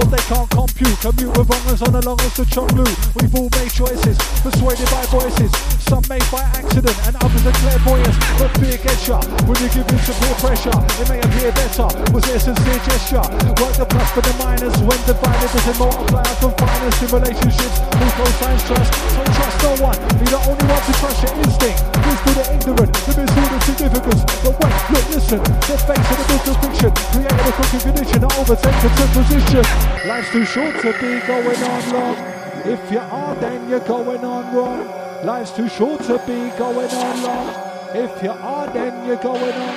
They 0.10 0.24
can't 0.26 0.50
compute. 0.50 0.98
Commute 1.00 1.38
with 1.38 1.50
wrongers 1.50 1.82
on 1.82 1.94
the 1.94 2.02
longest 2.02 2.36
to 2.38 2.44
Chonglu. 2.50 2.86
We've 3.16 3.34
all 3.38 3.50
made 3.62 3.72
choices, 3.72 4.18
persuaded 4.42 4.90
by 4.90 5.06
voices. 5.14 5.52
Some 5.86 6.04
made 6.10 6.26
by 6.34 6.42
accident 6.58 6.98
and 7.06 7.14
others 7.22 7.46
are 7.46 7.58
clairvoyant. 7.62 8.16
But 8.38 8.50
fear 8.58 8.78
gets 8.78 9.08
ya 9.08 9.22
when 9.46 9.58
you 9.62 9.70
give 9.70 9.86
in 9.86 10.00
to 10.02 10.14
peer 10.18 10.36
pressure. 10.42 10.78
It 11.02 11.08
may 11.10 11.22
appear 11.22 11.54
better. 11.54 11.90
Was 12.14 12.26
there 12.26 12.42
sincere 12.42 12.82
gesture? 12.90 13.26
Work 13.62 13.74
the 13.78 13.86
plus 13.86 14.10
for 14.12 14.22
the 14.26 14.34
minus 14.42 14.76
when 14.82 15.00
divided 15.06 15.50
doesn't 15.54 15.78
multiply 15.78 16.26
from 16.42 16.54
finest 16.58 17.02
in 17.06 17.10
relationships. 17.14 17.78
Who 17.78 18.06
co-signs 18.18 18.64
trust? 18.66 18.90
So 19.14 19.22
trust 19.30 19.58
no 19.62 19.72
one. 19.94 19.98
You're 20.22 20.34
the 20.34 20.42
only 20.50 20.66
one 20.66 20.84
to 20.90 20.94
trust 20.98 21.18
your 21.22 21.34
instinct. 21.38 21.80
Use 21.86 22.22
to 22.26 22.32
the 22.34 22.46
ignorant, 22.54 22.92
the 23.06 23.12
mislead 23.14 23.50
the 23.54 23.60
significance. 23.62 24.22
But 24.42 24.54
wait, 24.58 24.76
look, 24.90 25.06
listen. 25.14 25.40
The 25.70 25.78
face 25.86 26.08
of 26.10 26.18
the 26.18 26.38
of 26.50 26.58
fiction. 26.66 26.92
Created 27.14 27.46
a 27.46 27.52
crooked 27.54 27.82
condition 27.82 28.20
to 28.26 28.30
overtake 28.42 28.78
the 28.82 29.06
position. 29.14 29.99
Life's 30.10 30.32
too 30.32 30.44
short 30.44 30.76
to 30.82 30.92
be 30.94 31.20
going 31.28 31.64
on 31.64 31.94
long. 31.94 32.18
If 32.66 32.92
you 32.92 32.98
are, 32.98 33.36
then 33.36 33.70
you're 33.70 33.80
going 33.82 34.26
on 34.26 34.56
wrong. 34.56 35.24
Life's 35.24 35.52
too 35.52 35.70
short 35.70 36.02
to 36.06 36.18
be 36.26 36.50
going 36.58 36.90
on 36.90 37.22
long. 37.22 37.96
If 37.96 38.24
you 38.24 38.32
are, 38.32 38.74
then 38.74 39.06
you're 39.06 39.18
going 39.18 39.54
on. 39.54 39.76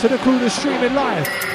to 0.00 0.08
the 0.08 0.18
crew 0.18 0.38
that's 0.40 0.56
streaming 0.56 0.94
live. 0.94 1.53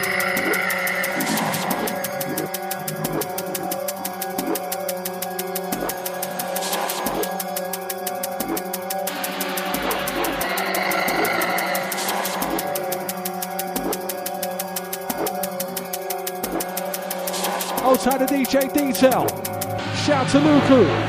Shout 19.00 20.28
to 20.28 20.40
Luku. 20.40 21.09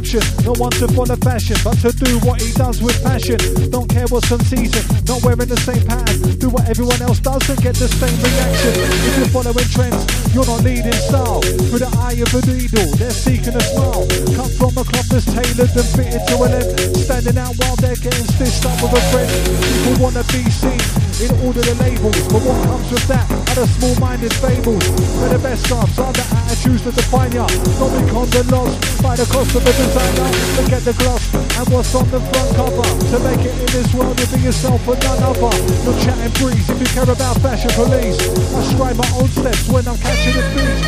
No 0.00 0.56
one 0.56 0.72
to 0.80 0.88
follow 0.96 1.14
fashion, 1.16 1.56
but 1.62 1.76
to 1.84 1.92
do 1.92 2.16
what 2.24 2.40
he 2.40 2.50
does 2.52 2.80
with 2.80 2.96
passion. 3.04 3.36
Don't 3.68 3.86
care 3.86 4.06
what's 4.08 4.32
on 4.32 4.40
season, 4.40 4.80
not 5.04 5.22
wearing 5.22 5.44
the 5.44 5.60
same 5.60 5.84
pattern. 5.84 6.38
Do 6.38 6.48
what 6.48 6.64
everyone 6.70 7.02
else 7.02 7.20
does 7.20 7.44
and 7.50 7.60
get 7.60 7.76
the 7.76 7.86
same 7.86 8.16
reaction. 8.16 8.72
If 8.80 9.18
you're 9.18 9.28
following 9.28 9.68
trends, 9.68 10.00
you're 10.32 10.46
not 10.46 10.64
leading 10.64 10.96
style. 11.04 11.42
Through 11.68 11.84
the 11.84 11.92
eye 12.00 12.16
of 12.16 12.32
a 12.32 12.40
needle, 12.48 12.88
they're 12.96 13.12
seeking 13.12 13.52
a 13.52 13.60
smile. 13.60 14.08
Cut 14.32 14.48
from 14.56 14.72
a 14.80 14.84
cloth 14.88 15.08
that's 15.12 15.28
tailored 15.28 15.68
and 15.68 15.90
fitted 15.92 16.24
to 16.32 16.34
a 16.40 16.48
length. 16.48 16.96
Standing 17.04 17.36
out 17.36 17.52
while 17.60 17.76
they're 17.76 18.00
getting 18.00 18.24
stitched 18.24 18.64
up 18.64 18.80
with 18.80 18.96
a 18.96 19.02
friend. 19.12 19.28
People 19.84 20.00
wanna 20.00 20.24
be 20.32 20.48
seen 20.48 20.99
in 21.20 21.32
order 21.44 21.60
the 21.60 21.76
labels, 21.76 22.16
but 22.32 22.40
what 22.40 22.56
comes 22.64 22.88
with 22.88 23.04
that? 23.08 23.28
Are 23.28 23.56
the 23.60 23.66
small-minded 23.76 24.32
fables. 24.40 24.80
Where 25.20 25.28
the 25.28 25.38
best 25.38 25.68
scarves 25.68 25.98
are 25.98 26.12
the 26.12 26.24
attitudes 26.32 26.82
that 26.84 26.96
define 26.96 27.32
ya. 27.32 27.44
Not 27.76 27.92
become 27.92 28.28
the 28.32 28.42
loss 28.48 28.72
by 29.04 29.16
the 29.16 29.28
cost 29.28 29.52
of 29.52 29.60
a 29.60 29.72
designer. 29.76 30.28
Forget 30.56 30.82
the 30.88 30.94
gloss 30.96 31.20
and 31.34 31.66
what's 31.68 31.92
on 31.94 32.08
the 32.08 32.20
front 32.24 32.50
cover. 32.56 32.88
To 33.12 33.16
make 33.20 33.44
it 33.44 33.52
in 33.52 33.68
this 33.68 33.92
world, 33.92 34.16
you 34.16 34.26
be 34.32 34.38
yourself 34.40 34.80
and 34.88 35.00
none 35.04 35.20
other. 35.20 35.52
No 35.84 35.92
chatting 36.00 36.32
breeze 36.40 36.68
if 36.72 36.80
you 36.80 36.88
care 36.88 37.04
about 37.04 37.36
fashion 37.44 37.72
police. 37.76 38.16
I 38.56 38.60
stride 38.72 38.96
my 38.96 39.10
own 39.20 39.28
steps 39.28 39.68
when 39.68 39.84
I'm 39.84 39.98
catching 40.00 40.32
the 40.32 40.44
beats 40.56 40.80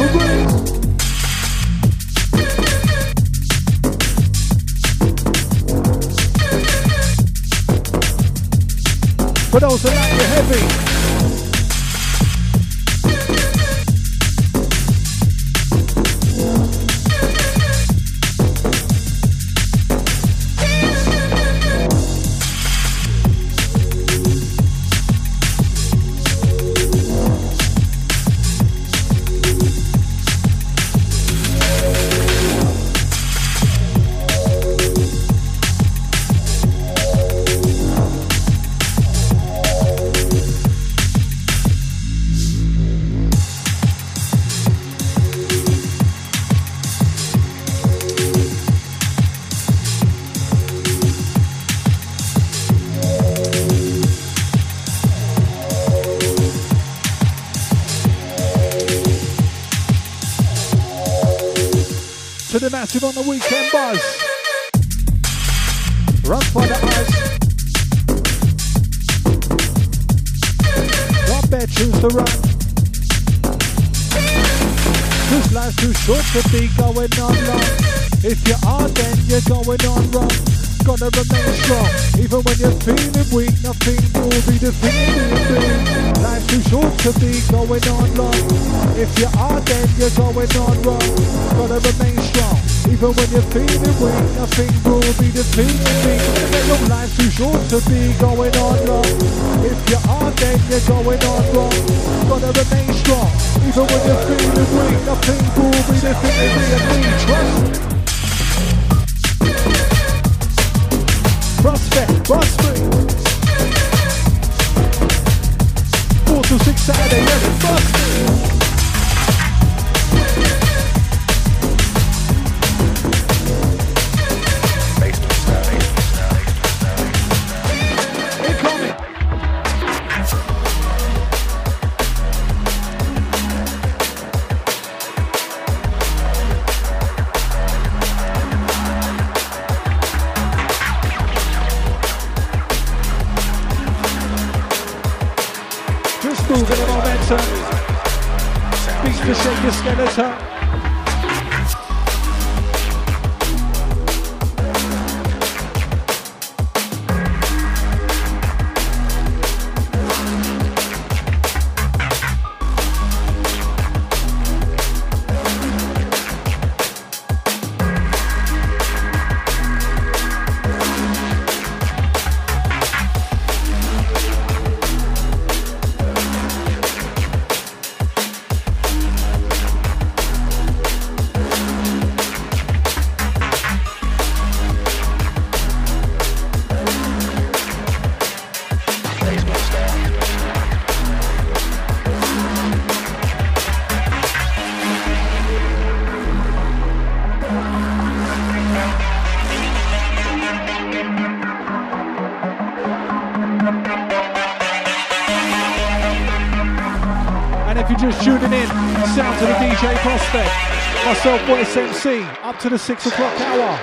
to 212.63 212.69
the 212.69 212.79
six 212.79 213.07
o'clock 213.07 213.41
hour. 213.41 213.77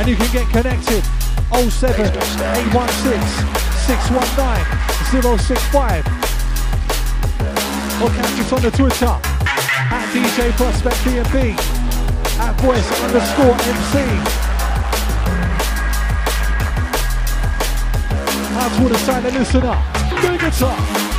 And 0.00 0.08
you 0.08 0.16
can 0.16 0.32
get 0.32 0.48
connected 0.48 1.04
07 1.52 2.06
816 2.08 3.20
619 3.84 5.38
065 5.38 6.06
or 8.00 8.08
catch 8.16 8.40
us 8.40 8.52
on 8.54 8.62
the 8.62 8.70
Twitter 8.70 9.12
at 9.92 10.08
DJ 10.14 10.52
Prospect 10.56 10.96
DNB 11.04 11.52
at 12.40 12.54
voice 12.62 12.88
underscore 13.04 13.52
MC. 13.52 14.00
Out 18.56 18.72
to 18.78 18.88
the 18.88 18.98
side 19.00 19.26
and 19.26 19.36
listen 19.36 19.62
up. 19.64 19.84
Big 20.22 20.42
it 20.42 20.62
up. 20.62 21.14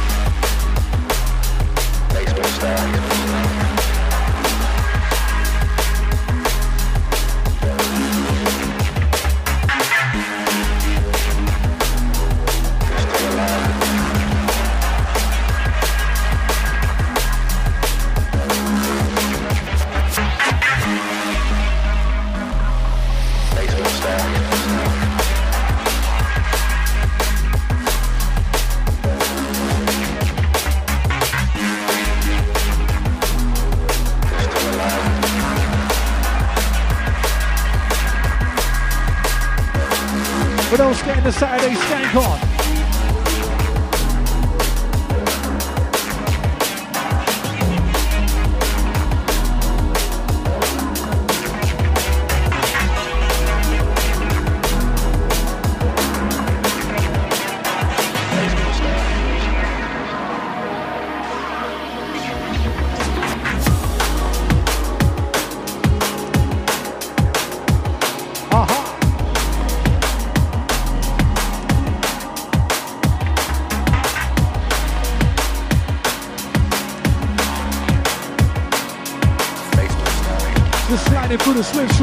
they 81.37 81.53
the 81.53 81.63
switch 81.63 81.94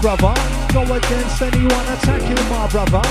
brother? 0.00 0.34
Go 0.72 0.82
against 0.82 1.42
anyone 1.42 1.86
attacking 1.92 2.48
my 2.48 2.66
brother. 2.68 3.02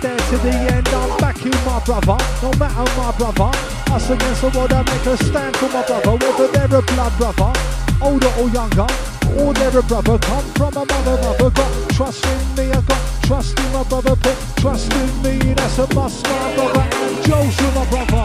There 0.00 0.16
to 0.16 0.36
the 0.38 0.54
end, 0.72 0.88
I'm 0.88 1.16
backing 1.18 1.58
my 1.64 1.80
brother. 1.84 2.16
No 2.42 2.50
matter 2.58 2.88
my 2.96 3.12
brother. 3.16 3.50
Us 3.92 4.10
against 4.10 4.42
the 4.42 4.50
world, 4.56 4.72
I 4.72 4.82
make 4.82 5.06
a 5.06 5.16
stand 5.24 5.56
for 5.56 5.68
my 5.68 5.84
brother. 5.84 6.12
Whether 6.16 6.48
they're 6.48 6.78
a 6.78 6.82
blood 6.82 7.12
brother, 7.18 7.52
older 8.00 8.32
or 8.40 8.48
younger, 8.48 8.88
or 9.36 9.52
they're 9.54 9.78
a 9.78 9.82
brother. 9.82 10.18
Come 10.18 10.44
from 10.56 10.76
a 10.76 10.84
mother, 10.86 11.16
mother. 11.22 11.50
Got 11.50 11.90
trust 11.90 12.24
in 12.24 12.54
me, 12.56 12.72
I 12.72 12.80
got 12.80 13.02
trust 13.24 13.58
in 13.58 13.72
my 13.72 13.82
brother. 13.84 14.16
Put 14.16 14.38
trust 14.56 14.92
in 14.92 15.22
me, 15.22 15.54
that's 15.54 15.78
a 15.78 15.94
must, 15.94 16.24
my 16.24 16.54
brother. 16.54 16.80
And 16.80 17.16
Joe's 17.24 17.56
with 17.56 17.74
my 17.74 17.84
brother. 17.90 18.24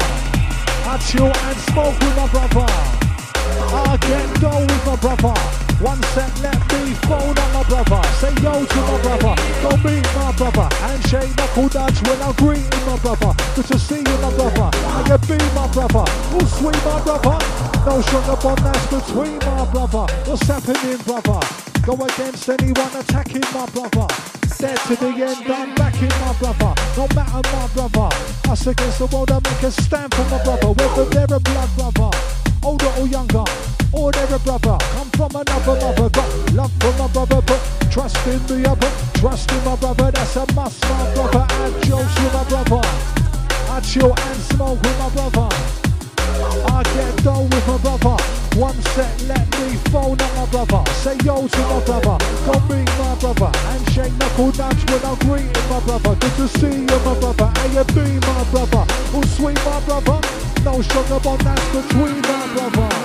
I 0.86 0.98
chill 0.98 1.32
and 1.32 1.58
smoke 1.72 2.00
with 2.00 2.16
my 2.16 2.28
brother. 2.28 2.68
I 3.74 3.98
get 3.98 4.42
dough 4.42 4.62
with 4.62 4.86
my 4.86 4.96
brother. 4.96 5.40
One 5.82 6.02
set, 6.14 6.32
let 6.42 6.63
me 6.74 6.94
phone 7.06 7.38
on 7.38 7.50
my 7.54 7.64
brother. 7.70 8.02
Say 8.20 8.34
yo 8.42 8.66
to 8.66 8.80
my 8.90 8.98
brother. 9.02 9.34
Don't 9.62 9.82
meet 9.86 10.06
my 10.16 10.32
brother. 10.34 10.68
Handshake, 10.82 11.36
knuckle 11.38 11.70
dance 11.70 12.02
when 12.02 12.22
I'm 12.22 12.34
greeting 12.34 12.86
my 12.86 12.98
brother. 12.98 13.32
Good 13.56 13.68
to 13.68 13.78
see 13.80 14.02
you, 14.02 14.18
my 14.22 14.32
brother. 14.34 14.70
I 14.74 15.02
can 15.08 15.22
be 15.30 15.38
my 15.54 15.68
brother. 15.72 16.06
Oh, 16.34 16.46
sweet, 16.58 16.80
my 16.86 16.98
brother. 17.06 17.38
No 17.86 18.02
sugar 18.02 18.38
bomb 18.42 18.62
that's 18.64 18.86
between 18.88 19.38
my 19.40 19.66
brother. 19.72 20.06
What's 20.26 20.48
happening, 20.48 20.98
brother? 21.06 21.40
Go 21.86 21.94
against 21.94 22.50
anyone 22.50 22.94
attacking 22.96 23.48
my 23.54 23.66
brother. 23.76 24.08
Dead 24.58 24.78
to 24.88 24.96
the 24.96 25.12
end, 25.12 25.52
I'm 25.52 25.76
backing 25.76 26.16
my 26.24 26.34
brother. 26.40 26.74
No 26.98 27.08
matter 27.14 27.44
my 27.52 27.68
brother. 27.76 28.10
Us 28.50 28.68
against 28.68 29.00
the 29.00 29.08
world, 29.08 29.32
I 29.32 29.40
make 29.44 29.64
a 29.64 29.72
stand 29.72 30.14
for 30.14 30.26
my 30.32 30.42
brother. 30.44 30.72
Whether 30.72 31.06
they're 31.10 31.38
a 31.38 31.40
blood 31.40 31.70
brother 31.78 32.44
older 32.64 32.92
or 33.00 33.08
younger, 33.08 33.44
or 33.92 34.12
they're 34.12 34.36
a 34.36 34.40
brother. 34.40 34.78
Come 34.96 35.10
from 35.34 35.42
another 35.42 35.76
mother, 35.82 36.10
got 36.10 36.54
love 36.54 36.72
for 36.80 36.94
my 36.94 37.08
brother, 37.08 37.42
but 37.42 37.92
trust 37.92 38.16
in 38.28 38.66
I 38.66 38.76
put 38.76 38.94
trust 39.16 39.52
in 39.52 39.64
my 39.66 39.76
brother. 39.76 40.12
That's 40.12 40.36
a 40.36 40.46
must, 40.54 40.82
my 40.84 41.14
brother. 41.14 41.46
I 41.50 41.70
jokes 41.82 42.16
with 42.22 42.34
my 42.34 42.44
brother. 42.50 42.82
I 43.74 43.80
chill 43.82 44.14
and 44.14 44.40
smoke 44.54 44.82
with 44.82 45.00
my 45.00 45.10
brother. 45.10 45.50
I 46.70 46.84
get 46.94 47.24
dough 47.24 47.44
with 47.50 47.68
my 47.68 47.78
brother. 47.78 48.18
One 48.62 48.80
set, 48.94 49.14
let 49.28 49.50
me 49.58 49.76
phone 49.90 50.22
up 50.22 50.36
my 50.38 50.46
brother. 50.52 50.92
Say 51.02 51.18
yo 51.26 51.48
to 51.48 51.62
my 51.62 51.80
brother. 51.86 52.18
Don't 52.46 52.64
meet 52.70 52.90
my 53.02 53.16
brother. 53.20 53.58
Handshake, 53.58 54.14
knuckle 54.20 54.52
dance 54.52 54.84
when 54.86 55.04
I'm 55.04 55.18
greeting 55.26 55.70
my 55.70 55.80
brother. 55.82 56.16
Good 56.16 56.36
to 56.38 56.48
see 56.60 56.86
you, 56.86 57.00
my 57.02 57.14
brother. 57.18 57.50
A 57.50 57.66
and 57.82 57.90
B, 57.96 58.00
my 58.22 58.44
brother. 58.52 58.86
Oh, 59.18 59.24
sweet, 59.34 59.58
my 59.66 59.80
brother. 59.82 60.20
No 60.64 60.82
sugar 60.82 61.20
bomb 61.20 61.40
that's 61.40 61.66
between 61.74 62.22
my 62.22 62.48
brother. 62.54 63.03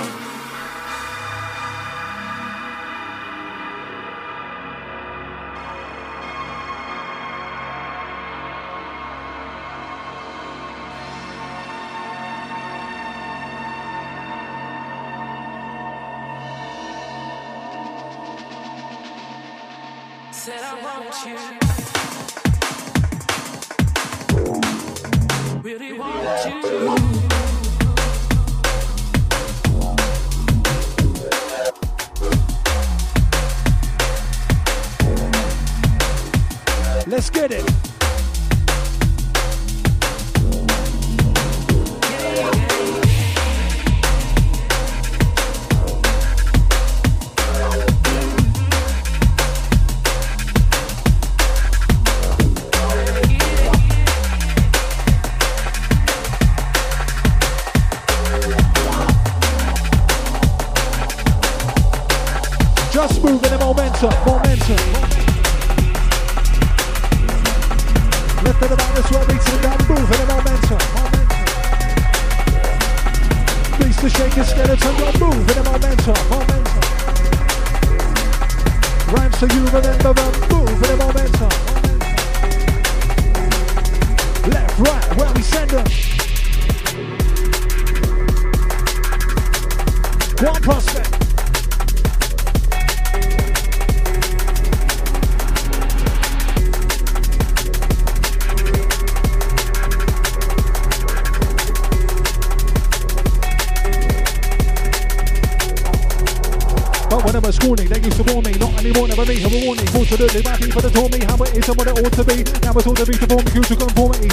You. 21.25 21.68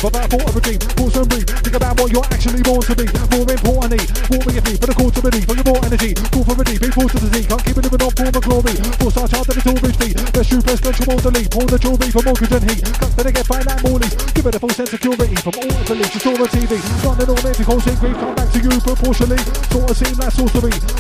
But 0.03 0.13
I 0.17 0.27
thought 0.29 0.49
of 0.49 0.57
a 0.57 0.61
dream, 0.61 0.81
pause 0.99 1.17
and 1.17 1.29
breathe. 1.29 1.49
Think 1.65 1.77
about 1.77 1.97
what 1.97 2.13
you're 2.13 2.29
actually 2.29 2.63
born 2.63 2.83
to 2.85 2.95
be. 2.95 3.07
More 3.33 3.49
importantly, 3.49 4.03
walk 4.29 4.45
with 4.45 4.57
your 4.57 4.65
for 4.77 4.89
the 4.89 4.97
call 4.97 5.11
to 5.11 5.21
believe. 5.25 5.47
For 5.49 5.57
your 5.57 5.67
more 5.67 5.81
energy, 5.85 6.13
call 6.33 6.45
for 6.45 6.65
deep, 6.65 6.81
be 6.81 6.91
forced 6.93 7.17
to 7.17 7.21
the 7.25 7.31
sea. 7.33 7.45
Can't 7.49 7.65
keep 7.65 7.77
it 7.77 7.85
living 7.87 8.03
on 8.05 8.13
form 8.13 8.35
of 8.37 8.45
glory. 8.45 8.77
Force 9.01 9.17
our 9.17 9.29
child 9.29 9.47
to 9.49 9.53
the 9.57 9.63
tool 9.65 9.79
reach 9.81 9.99
me. 10.01 10.11
The 10.13 10.43
shoe 10.45 10.61
press 10.61 10.81
control 10.85 11.19
the 11.19 11.31
leap. 11.33 11.49
Hold 11.57 11.71
the 11.73 11.79
jewelry 11.81 12.11
for 12.13 12.23
mortgage 12.23 12.53
and 12.53 12.65
heat. 12.69 12.85
Cuts 12.85 13.15
the 13.17 13.33
get 13.33 13.47
by 13.49 13.61
like 13.65 13.81
Morley's. 13.85 14.15
Give 14.37 14.47
it 14.47 14.55
a 14.55 14.61
full 14.61 14.75
sense 14.77 14.93
of 14.93 15.01
security 15.01 15.37
from 15.41 15.55
all 15.57 15.73
the 15.89 15.95
leaks. 15.97 16.15
Restore 16.15 16.39
the 16.45 16.49
TV. 16.53 16.73
The 16.77 17.25
normal 17.25 17.55
to 17.55 17.65
cause 17.65 17.87
grief. 17.97 18.17
Come 18.21 18.35
back 18.37 18.49
to 18.53 18.59
you 18.61 18.75
proportionally. 18.81 19.41
Sort 19.73 19.91
of 19.91 19.97
seem 19.97 20.17
like 20.21 20.33
sorcery. 20.33 20.96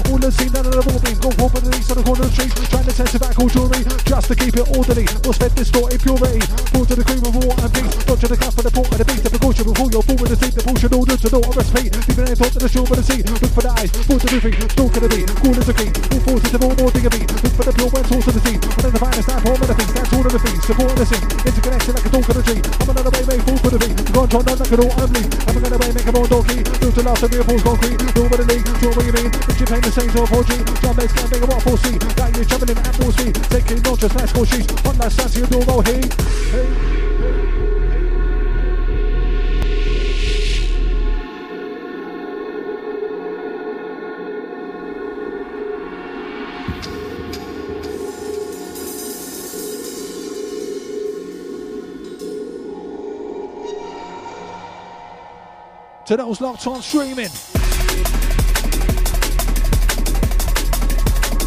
Leaving 12.39 12.53
to 12.53 12.59
the 12.59 12.68
shore 12.68 12.82
of 12.82 12.97
the 12.97 13.03
sea. 13.03 13.22
Look 13.22 13.51
for 13.53 13.62
the 13.62 13.70
eyes. 13.70 13.91
Fall 13.91 14.18
to 14.18 14.26
the 14.26 14.41
feet. 14.41 14.70
Stalk 14.70 14.93
to 14.93 15.01
the 15.01 15.09
beat. 15.09 15.28
Cool 15.37 15.57
as 15.57 15.68
a 15.70 15.72
key. 15.72 16.16
On 56.67 56.83
streaming. 56.83 57.29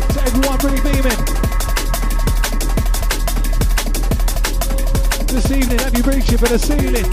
To 0.08 0.22
everyone 0.26 0.58
really 0.64 0.82
beaming. 0.82 1.20
This 5.28 5.52
evening, 5.52 5.80
have 5.80 5.98
you 5.98 6.04
reaching 6.04 6.38
for 6.38 6.48
the 6.48 6.58
ceiling? 6.58 7.06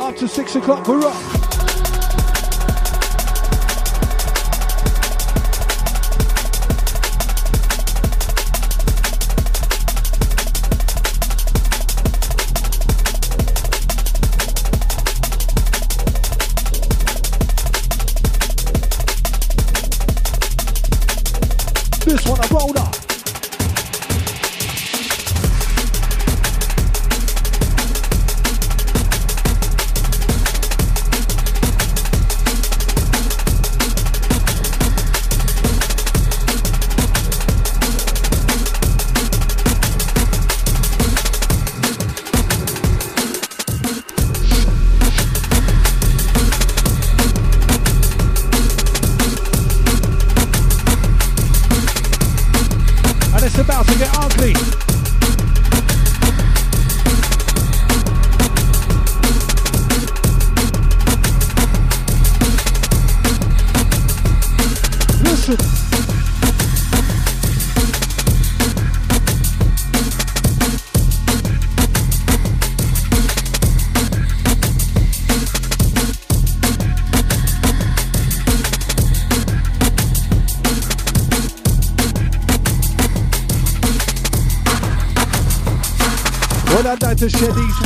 up 0.00 0.16
to 0.16 0.26
six 0.26 0.56
o'clock 0.56 0.86
for 0.86 0.98
rock. 0.98 1.33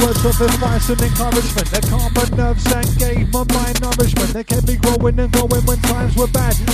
Words 0.04 0.24
of 0.24 0.40
advice 0.40 0.88
and 0.90 1.00
encouragement 1.00 1.70
that 1.70 1.86
calmed 1.88 2.14
my 2.14 2.36
nerves 2.36 2.66
and 2.72 2.98
gave 2.98 3.32
my 3.32 3.44
mind 3.54 3.80
nourishment. 3.80 4.30
They 4.34 4.44
kept 4.44 4.66
me 4.66 4.76
growing 4.76 5.18
and 5.18 5.32
growing 5.32 5.64
when 5.64 5.78
times 5.80 6.16
were 6.16 6.26
bad. 6.28 6.67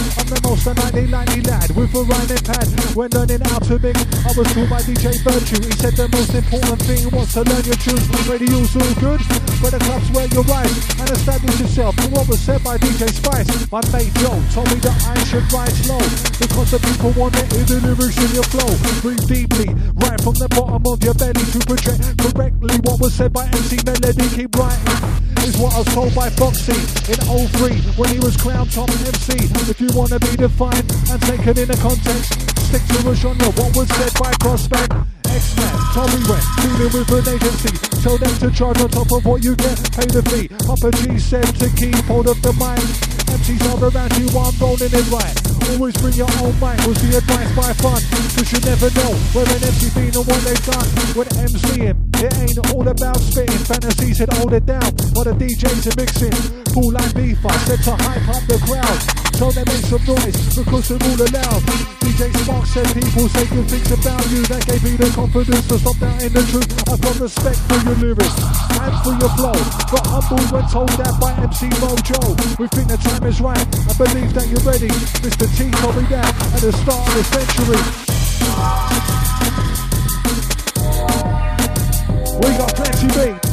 Unlikely 0.65 1.07
likely 1.09 1.43
lad 1.43 1.69
with 1.77 1.93
a 1.93 2.03
rhyming 2.09 2.41
pad. 2.41 2.65
When 2.97 3.11
learning 3.13 3.45
how 3.45 3.61
to 3.69 3.77
mix, 3.79 4.01
I 4.25 4.33
was 4.33 4.49
taught 4.49 4.71
by 4.73 4.81
DJ 4.81 5.21
Virtue. 5.21 5.61
He 5.61 5.73
said 5.77 5.93
the 5.93 6.09
most 6.09 6.33
important 6.33 6.81
thing 6.89 7.05
was 7.13 7.29
to 7.37 7.45
learn 7.45 7.65
your 7.69 7.77
tunes. 7.85 8.09
Radio's 8.25 8.73
all 8.73 8.95
good, 8.97 9.21
but 9.61 9.77
the 9.77 9.81
club's 9.85 10.09
where 10.17 10.25
you 10.25 10.41
rise 10.49 10.73
and 10.97 11.11
establish 11.13 11.61
yourself. 11.61 11.93
What 12.09 12.29
was 12.33 12.41
said 12.41 12.65
by 12.65 12.79
DJ 12.79 13.13
Spice, 13.13 13.45
my 13.69 13.85
mate 13.93 14.09
Joe 14.25 14.41
told 14.57 14.73
me 14.73 14.81
that 14.89 14.97
I 15.05 15.21
should 15.29 15.45
write 15.53 15.77
slow 15.85 16.01
because 16.41 16.73
the 16.73 16.81
people 16.81 17.13
want 17.13 17.37
it 17.37 17.53
in 17.53 17.69
the 17.69 17.85
lyrics 17.85 18.17
in 18.17 18.33
your 18.33 18.49
flow. 18.49 18.73
Breathe 19.05 19.29
deeply, 19.29 19.69
right 20.01 20.17
from 20.25 20.41
the 20.41 20.49
bottom 20.49 20.81
of 20.89 20.97
your 21.05 21.15
belly 21.21 21.45
to 21.45 21.61
project 21.69 22.01
correctly 22.25 22.73
what 22.89 23.05
was 23.05 23.13
said 23.13 23.37
by 23.37 23.45
MC 23.53 23.85
Melody. 23.85 24.33
Keep 24.33 24.57
writing. 24.57 24.84
Is 25.45 25.59
what 25.61 25.77
I 25.77 25.85
was 25.85 25.93
told 25.93 26.15
by 26.15 26.31
Foxy 26.41 26.73
in 27.05 27.21
03 27.21 27.77
when 28.01 28.09
he 28.09 28.17
was 28.17 28.33
crowned 28.35 28.73
top 28.73 28.89
MC. 28.89 29.37
If 29.69 29.77
you 29.77 29.93
want 29.93 30.09
to 30.17 30.19
be 30.19 30.41
defined 30.41 30.89
and 31.13 31.21
taken 31.21 31.53
in 31.61 31.69
a 31.69 31.77
context, 31.85 32.33
stick 32.65 32.81
to 32.81 33.11
a 33.11 33.15
genre. 33.15 33.53
What 33.53 33.77
was 33.77 33.89
said 33.93 34.09
by 34.17 34.33
Prospect? 34.41 34.89
X-Man, 35.29 35.77
Tommy 35.93 36.17
went 36.33 36.45
dealing 36.65 36.89
with 36.97 37.13
an 37.13 37.29
agency. 37.29 37.77
Tell 38.01 38.17
them 38.17 38.33
to 38.41 38.49
charge 38.57 38.81
on 38.81 38.89
top 38.89 39.13
of 39.13 39.21
what 39.27 39.45
you 39.45 39.55
get, 39.57 39.77
pay 39.93 40.09
the 40.09 40.25
fee. 40.33 40.49
Papa 40.65 40.89
G 40.97 41.19
said 41.21 41.45
to 41.61 41.69
keep 41.77 42.01
hold 42.09 42.25
of 42.27 42.41
the 42.41 42.57
mic. 42.57 42.81
MCs 43.29 43.69
are 43.69 43.85
around 43.85 44.17
you, 44.17 44.25
I'm 44.33 44.55
rolling 44.57 44.97
it 44.97 45.07
right. 45.13 45.37
Always 45.77 45.93
bring 46.01 46.15
your 46.15 46.33
own 46.41 46.57
mic, 46.57 46.81
was 46.89 46.97
the 47.05 47.21
advice 47.21 47.53
by 47.53 47.73
fun. 47.85 48.01
Cause 48.33 48.49
you 48.49 48.61
never 48.65 48.89
know 48.97 49.13
where 49.37 49.45
an 49.45 49.61
MC 49.61 49.93
been 49.93 50.09
and 50.09 50.25
what 50.25 50.41
they've 50.41 50.65
done. 50.65 50.89
When 51.13 51.29
MCing, 51.37 52.04
it 52.25 52.35
ain't 52.41 52.59
all 52.73 52.87
about 52.89 53.19
spitting. 53.21 53.59
Fantasy 53.69 54.15
said 54.15 54.33
hold 54.35 54.53
it 54.53 54.65
down, 54.65 54.89
while 55.13 55.29
the 55.29 55.37
DJs 55.37 55.93
are 55.93 55.97
mixing. 56.01 56.37
Full 56.73 56.91
line 56.91 57.13
beefer 57.13 57.53
said 57.69 57.81
to 57.85 57.95
hype 58.01 58.29
up 58.33 58.43
the 58.49 58.59
crowd. 58.65 58.99
Tell 59.37 59.51
them 59.51 59.67
make 59.67 59.85
some 59.85 60.05
noise 60.07 60.39
because 60.55 60.89
they're 60.89 61.05
all 61.05 61.21
allowed. 61.21 61.63
DJ 62.01 62.31
Spark 62.41 62.67
said 62.67 62.87
people 62.95 63.29
say 63.29 63.47
good 63.51 63.67
things 63.69 63.91
about 63.93 64.25
you. 64.31 64.43
That 64.47 64.63
gave 64.67 64.83
me 64.85 64.97
the 64.97 65.11
confidence 65.11 65.67
to 65.69 65.79
stop 65.79 65.99
doubting 65.99 66.33
the 66.33 66.43
truth. 66.49 66.71
I've 66.89 67.01
got 67.03 67.19
respect 67.21 67.59
for 67.69 67.79
your 67.83 67.97
lyrics 67.99 68.37
and 68.79 68.95
for 69.03 69.15
your 69.19 69.33
flow. 69.37 69.59
Got 69.91 70.07
humble 70.07 70.45
when 70.55 70.65
told 70.71 70.95
that 71.03 71.15
by 71.21 71.35
MC 71.45 71.69
Mojo. 71.83 72.21
We 72.59 72.67
think 72.69 72.89
the 72.89 72.99
time 72.99 73.25
is 73.27 73.41
right. 73.41 73.67
I 73.91 73.93
believe 73.99 74.33
that 74.33 74.47
you're 74.49 74.65
ready. 74.65 74.89
Mr. 75.21 75.47
T 75.59 75.71
told 75.83 75.97
me 75.99 76.07
that 76.15 76.31
at 76.31 76.61
the 76.63 76.73
start 76.73 77.05
of 77.05 77.15
the 77.15 77.25
century. 77.25 78.04
We 82.45 82.51
got 82.59 82.75
plenty 82.75 83.07
beat. 83.09 83.44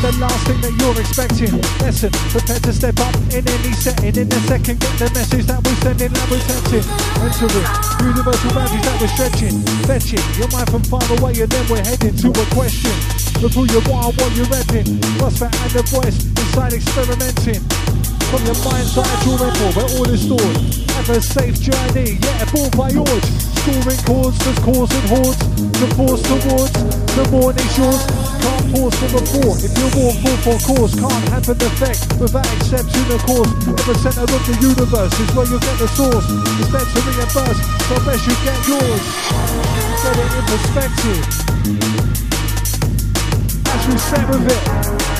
The 0.00 0.12
last 0.16 0.40
thing 0.48 0.60
that 0.64 0.72
you're 0.80 0.96
expecting. 0.96 1.52
Listen, 1.84 2.08
prepare 2.32 2.60
to 2.64 2.72
step 2.72 2.96
up 3.04 3.12
in 3.36 3.44
any 3.44 3.72
setting. 3.76 4.16
In 4.16 4.32
a 4.32 4.40
second, 4.48 4.80
get 4.80 4.94
the 4.96 5.08
message 5.12 5.44
that 5.44 5.60
we're 5.60 5.76
sending 5.84 6.08
and 6.08 6.26
we're 6.32 6.40
texting. 6.48 6.84
Entering 7.20 7.68
universal 8.00 8.50
boundaries 8.56 8.84
that 8.88 8.96
we're 8.96 9.12
stretching. 9.12 9.60
Fetching 9.84 10.24
your 10.40 10.48
mind 10.56 10.68
from 10.72 10.82
far 10.88 11.04
away 11.20 11.36
and 11.36 11.50
then 11.52 11.64
we're 11.68 11.84
heading 11.84 12.16
to 12.16 12.28
a 12.32 12.46
question. 12.56 12.96
Look 13.44 13.52
who 13.52 13.68
you 13.68 13.80
are, 13.92 14.08
what 14.08 14.30
you're 14.32 14.48
repping. 14.48 14.88
Prospect 15.20 15.52
and 15.68 15.72
the 15.76 15.84
voice 15.92 16.16
inside 16.16 16.72
experimenting. 16.72 17.60
From 18.32 18.40
your 18.48 18.56
mind's 18.64 18.96
eye 18.96 19.04
to 19.04 19.30
rental, 19.36 19.70
where 19.76 19.90
all 20.00 20.08
is 20.08 20.24
stored. 20.24 20.56
Have 20.96 21.10
a 21.12 21.20
safe 21.20 21.60
journey, 21.60 22.16
yeah, 22.24 22.48
ball 22.48 22.70
by 22.72 22.88
yours. 22.88 23.24
Scoring 23.60 24.00
chords, 24.08 24.38
that's 24.48 24.60
causing 24.64 25.06
hordes. 25.12 25.40
To 25.76 25.86
force 25.92 26.22
towards 26.24 26.72
the 27.16 27.24
morning 27.32 27.68
shores. 27.76 28.19
Can't 28.40 28.66
pause 28.72 28.94
for 28.96 29.08
the 29.08 29.20
before. 29.20 29.56
If 29.60 29.72
you 29.76 29.86
walk 30.00 30.16
full 30.20 30.38
for 30.40 30.58
course, 30.64 30.94
can't 30.96 31.28
have 31.28 31.48
an 31.48 31.60
effect 31.60 32.00
without 32.20 32.48
accepting 32.56 33.06
the 33.08 33.18
course. 33.28 33.52
At 33.68 33.84
the 33.84 33.94
center 34.00 34.24
of 34.24 34.42
the 34.48 34.56
universe 34.60 35.12
is 35.20 35.30
where 35.36 35.46
you 35.46 35.58
get 35.60 35.76
the 35.78 35.88
source. 35.92 36.26
It's 36.60 36.70
meant 36.72 36.88
to 36.88 37.00
reimburse, 37.04 37.60
so 37.88 37.94
best 38.04 38.24
you 38.24 38.36
get 38.44 38.58
yours. 38.66 39.04
Get 40.02 40.16
it 40.16 40.32
in 40.32 40.44
perspective. 40.48 41.24
As 43.68 43.82
we 43.86 43.94
step 43.98 44.26
with 44.30 44.48
it. 44.48 45.19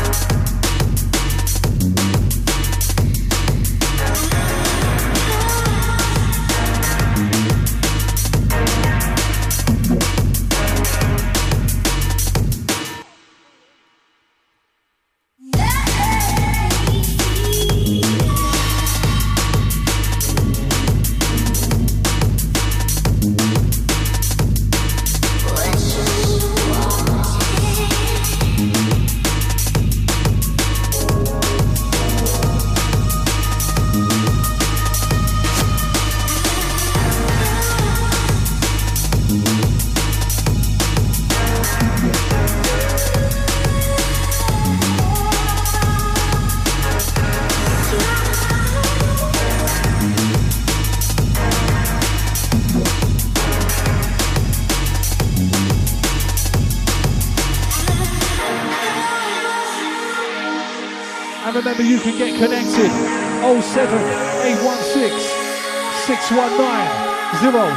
619 67.51 67.77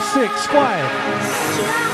065. 0.50 1.93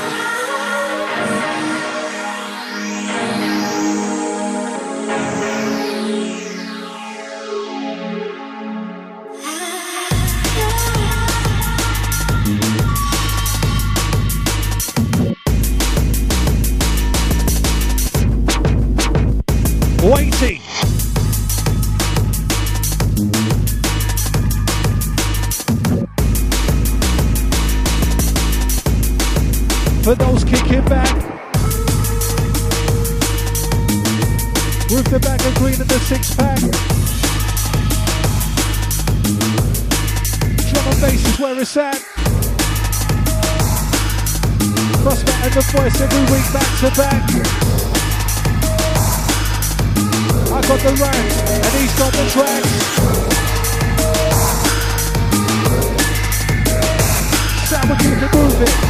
For 30.10 30.16
those 30.16 30.42
kicking 30.42 30.84
back. 30.86 31.14
With 34.90 35.06
the 35.06 35.20
bag 35.22 35.40
of 35.46 35.54
green 35.54 35.78
and 35.78 35.88
the 35.88 36.00
six 36.00 36.34
pack. 36.34 36.58
Drum 40.66 40.86
and 40.90 41.00
bass 41.00 41.22
is 41.28 41.38
where 41.38 41.60
it's 41.60 41.76
at. 41.76 42.02
Prospect 45.06 45.44
and 45.46 45.54
the 45.54 45.62
voice 45.70 46.00
every 46.00 46.24
week 46.34 46.52
back 46.52 46.66
to 46.80 46.90
back. 46.98 47.30
I 50.50 50.60
got 50.66 50.80
the 50.82 50.90
rhymes 50.98 51.36
and 51.54 51.72
he's 51.78 51.94
got 51.94 52.12
the 52.18 52.26
tracks. 52.34 52.72
Sam 57.68 57.88
will 57.88 57.94
keep 57.94 58.20
it 58.20 58.34
moving. 58.34 58.89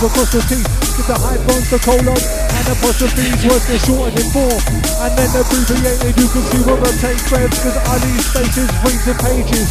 The 0.00 0.08
the 0.10 0.42
teeth. 0.50 0.70
Give 0.96 1.06
the 1.06 1.14
high 1.14 1.38
phones 1.46 1.70
the 1.70 1.78
colon 1.78 2.18
and 2.18 2.66
apostrophes 2.72 3.42
words 3.46 3.66
get 3.68 3.80
shortened 3.84 4.18
in 4.18 4.28
form. 4.34 4.60
And 5.02 5.12
then 5.14 5.30
abbreviated, 5.38 6.14
you 6.18 6.28
can 6.30 6.44
see 6.50 6.62
what 6.66 6.78
the 6.82 6.90
take 6.98 7.20
breaths, 7.30 7.58
cause 7.62 7.78
I 7.78 7.94
leave 8.02 8.24
spaces, 8.24 8.70
reads 8.82 9.06
and 9.06 9.18
pages. 9.22 9.68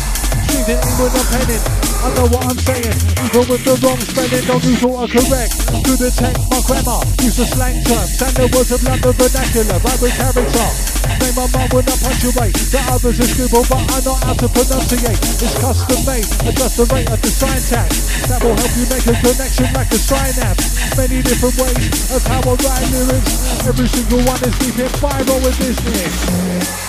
Shooting 0.48 0.80
in 0.80 0.94
when 0.96 1.12
I'm 1.12 1.28
penning. 1.28 1.64
I 2.04 2.08
know 2.20 2.28
what 2.36 2.44
I'm 2.52 2.60
saying, 2.60 3.00
even 3.24 3.44
with 3.48 3.64
the 3.64 3.80
wrong 3.80 4.00
spelling, 4.00 4.44
don't 4.44 4.64
use 4.64 4.84
autocorrect. 4.84 5.52
To 5.88 5.92
detect 5.96 6.40
my 6.52 6.60
grammar, 6.68 7.00
use 7.24 7.38
the 7.40 7.48
slang 7.48 7.80
terms, 7.84 8.20
and 8.20 8.36
the 8.36 8.48
words 8.52 8.72
of 8.72 8.84
London 8.84 9.14
vernacular, 9.16 9.80
right 9.80 10.00
with 10.04 10.16
character. 10.16 11.13
My 11.34 11.50
mum 11.50 11.66
when 11.74 11.82
I 11.90 11.98
punctuate. 11.98 12.54
The 12.70 12.78
others 12.94 13.18
are 13.18 13.26
scribble, 13.26 13.66
but 13.66 13.82
I 13.90 14.06
know 14.06 14.14
how 14.22 14.34
to 14.38 14.48
pronunciate. 14.54 15.18
It's 15.42 15.58
custom 15.58 16.06
made, 16.06 16.30
adjust 16.46 16.78
the 16.78 16.86
rate 16.94 17.10
of 17.10 17.22
the 17.22 17.30
sign 17.30 17.58
syntax. 17.58 18.30
That 18.30 18.44
will 18.44 18.54
help 18.54 18.70
you 18.78 18.86
make 18.86 19.02
a 19.10 19.18
connection 19.18 19.74
like 19.74 19.90
a 19.90 19.98
sign 19.98 20.34
synapse. 20.34 20.78
Many 20.96 21.24
different 21.24 21.58
ways 21.58 22.14
of 22.14 22.22
how 22.30 22.42
I 22.46 22.54
write 22.54 22.86
lyrics. 22.94 23.66
Every 23.66 23.88
single 23.88 24.22
one 24.30 24.44
is 24.46 24.54
deep 24.62 24.78
in 24.78 24.92
viral 25.02 25.42
with 25.42 25.58
business. 25.58 26.83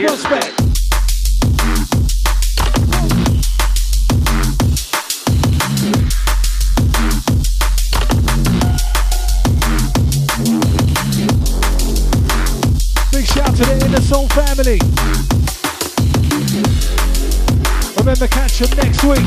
Big 0.00 0.08
shout 13.26 13.54
to 13.54 13.62
the 13.62 13.84
Inner 13.84 14.00
Soul 14.00 14.26
family. 14.28 14.80
Remember, 17.98 18.26
catch 18.26 18.60
them 18.60 18.70
next 18.78 19.04
week, 19.04 19.18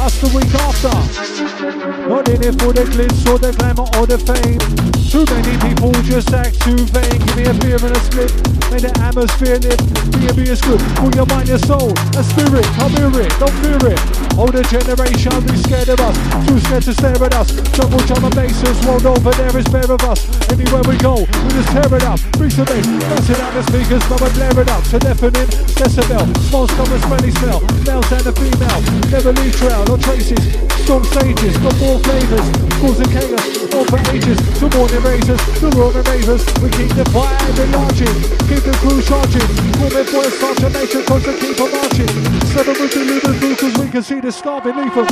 us 0.00 0.20
the 0.20 0.26
week 0.34 0.52
after. 0.56 2.08
Not 2.08 2.28
in 2.30 2.42
it 2.42 2.60
for 2.60 2.72
the 2.72 2.82
glitz 2.82 3.32
or 3.32 3.38
the 3.38 3.52
glamour 3.52 3.86
or 3.96 4.06
the 4.08 4.18
fame. 4.18 4.95
Too 5.06 5.24
many 5.30 5.54
people 5.62 5.92
just 6.02 6.34
act 6.34 6.60
too 6.62 6.76
vain. 6.90 7.18
Give 7.22 7.36
me 7.36 7.44
a 7.46 7.54
beer 7.54 7.78
and 7.78 7.94
a 7.94 8.00
split. 8.02 8.34
Make 8.74 8.82
the 8.82 8.92
atmosphere 8.98 9.54
live. 9.62 9.78
Beer, 10.18 10.34
beer 10.34 10.52
is 10.52 10.60
good. 10.60 10.82
For 10.98 11.08
your 11.14 11.26
mind, 11.30 11.46
your 11.46 11.62
soul, 11.62 11.94
a 12.18 12.22
spirit. 12.26 12.66
Come 12.74 12.90
hear 12.98 13.14
it, 13.22 13.30
don't 13.38 13.54
fear 13.62 13.78
it. 13.86 14.00
Older 14.34 14.66
generation 14.66 15.30
be 15.46 15.54
scared 15.62 15.88
of 15.94 16.02
us. 16.02 16.16
Too 16.44 16.58
scared 16.66 16.82
to 16.90 16.92
stare 16.92 17.22
at 17.22 17.34
us. 17.38 17.54
Jungle 17.78 18.02
drum 18.02 18.26
and 18.26 18.34
basses 18.34 18.76
rolled 18.84 19.06
over 19.06 19.30
there 19.38 19.54
is 19.56 19.68
bare 19.70 19.86
of 19.86 20.02
us. 20.02 20.26
Anywhere 20.50 20.82
we 20.82 20.98
go, 20.98 21.22
we 21.22 21.48
just 21.54 21.70
tear 21.70 21.86
it 21.86 22.02
up. 22.02 22.18
Bring 22.34 22.50
some 22.50 22.66
bass, 22.66 22.86
bouncing 23.06 23.40
out 23.40 23.54
the 23.54 23.62
speakers, 23.70 24.02
we 24.10 24.28
blare 24.34 24.58
it 24.58 24.68
up. 24.68 24.82
To 24.90 24.98
deafening 24.98 25.48
decibel. 25.78 26.26
Smells 26.50 26.70
come 26.74 26.90
and 26.90 27.02
smelly 27.06 27.30
smell. 27.38 27.62
Males 27.86 28.10
and 28.10 28.26
a 28.26 28.32
female. 28.34 28.80
Never 29.08 29.32
leave 29.38 29.54
trail 29.54 29.84
no 29.86 29.96
traces. 29.96 30.75
Storm 30.86 31.02
stages, 31.02 31.58
got 31.58 31.74
more 31.82 31.98
flavors. 31.98 32.46
Causing 32.78 33.10
chaos, 33.10 33.74
all 33.74 33.82
for 33.90 33.98
ages. 34.14 34.38
To 34.62 34.70
morning 34.70 35.02
raisers, 35.02 35.42
to 35.58 35.66
morning 35.74 36.06
ravers. 36.06 36.46
We 36.62 36.70
keep 36.70 36.94
the 36.94 37.02
fire 37.10 37.34
enlarging. 37.58 38.14
Keep 38.46 38.62
the 38.62 38.74
crew 38.78 39.02
charging. 39.02 39.42
Woman 39.82 40.06
boys 40.14 40.30
start 40.38 40.62
to 40.62 40.70
nature, 40.70 41.02
cause 41.02 41.26
to 41.26 41.34
keep 41.42 41.58
on 41.58 41.74
marching. 41.74 42.06
Seven 42.54 42.78
with 42.78 42.94
the 42.94 43.02
looters 43.02 43.34
through, 43.34 43.56
cause 43.58 43.74
we 43.82 43.90
can 43.90 44.02
see 44.06 44.22
the 44.22 44.30
beneath 44.62 44.94
us. 44.94 45.10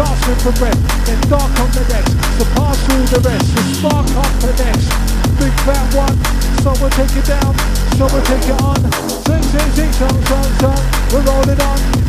Gasping 0.00 0.40
for 0.40 0.56
breath, 0.56 0.80
then 1.04 1.20
dark 1.28 1.52
on 1.60 1.68
the 1.76 1.84
decks. 1.92 2.16
So 2.40 2.48
pass 2.56 2.80
through 2.88 3.04
the 3.12 3.20
rest, 3.28 3.52
the 3.52 3.62
spark 3.84 4.08
up 4.16 4.32
the 4.40 4.52
next. 4.64 4.88
Big 5.36 5.52
fat 5.68 5.84
one, 5.92 6.16
someone 6.64 6.88
take 6.96 7.20
it 7.20 7.28
down, 7.28 7.52
someone 8.00 8.24
take 8.24 8.48
it 8.48 8.56
on. 8.64 8.80
Sing, 9.28 9.44
sing, 9.52 9.70
sing, 9.76 9.92
song, 9.92 10.16
song, 10.24 10.48
song. 10.56 10.80
We're 11.12 11.20
rolling 11.20 11.60
on. 11.60 12.01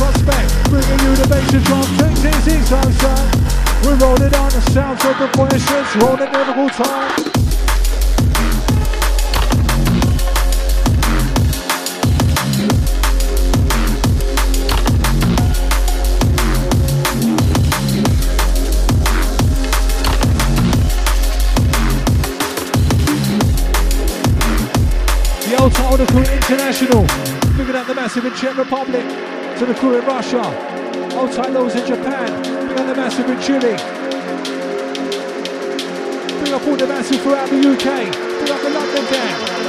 Prospect, 0.00 0.70
bringing 0.70 0.98
you 1.00 1.14
the. 1.14 1.84
Sing, 1.98 2.16
sing, 2.16 2.32
sing, 2.40 2.62
song, 2.62 2.90
song. 3.04 3.30
We're 3.84 3.96
rolling 3.96 4.34
on 4.34 4.48
the 4.48 4.62
sounds 4.72 5.04
of 5.04 5.18
the 5.18 5.28
voices, 5.36 5.96
rolling 6.02 6.34
every 6.34 6.70
time. 6.70 7.30
International. 26.10 27.06
Figured 27.54 27.76
out 27.76 27.86
the 27.86 27.94
massive 27.94 28.24
in 28.24 28.34
Czech 28.34 28.56
Republic. 28.56 29.39
To 29.60 29.66
the 29.66 29.74
crew 29.74 29.98
in 29.98 30.06
Russia. 30.06 30.40
Old 31.18 31.32
titles 31.32 31.74
in 31.74 31.86
Japan. 31.86 32.42
Big 32.66 32.78
up 32.78 32.86
the 32.86 32.94
massive 32.94 33.28
in 33.28 33.38
Chile. 33.42 33.76
Big 36.42 36.54
up 36.54 36.66
all 36.66 36.76
the 36.76 36.86
massive 36.86 37.20
throughout 37.20 37.50
the 37.50 37.56
UK. 37.56 38.10
Big 38.40 38.50
up 38.50 38.62
the 38.62 38.70
London 38.70 39.04
gang. 39.12 39.59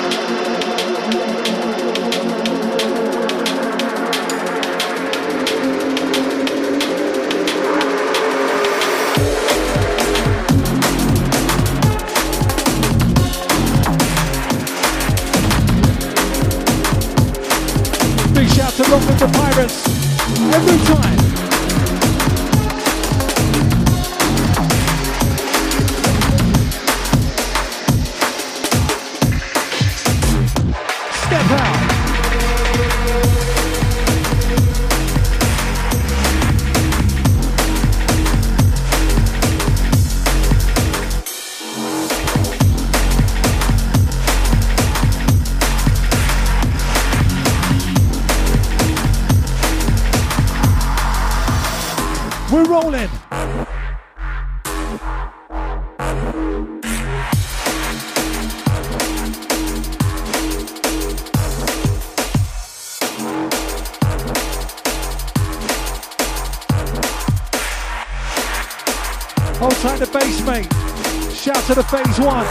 To 71.72 71.76
the 71.76 71.84
phase 71.84 72.20
one. 72.20 72.46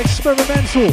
Experimental. 0.00 0.90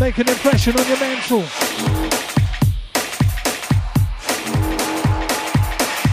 Make 0.00 0.18
an 0.18 0.28
impression 0.28 0.76
on 0.76 0.88
your 0.88 0.98
mental. 0.98 1.44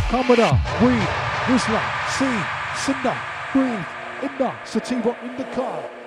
Commodore, 0.10 0.60
weed, 0.84 1.08
Whistler, 1.50 1.82
C, 2.18 2.26
Cinder, 2.76 3.18
breathe, 3.52 3.86
in 4.22 4.38
the 4.38 4.66
sativa 4.66 5.18
in 5.24 5.38
the 5.38 5.46
car. 5.56 6.01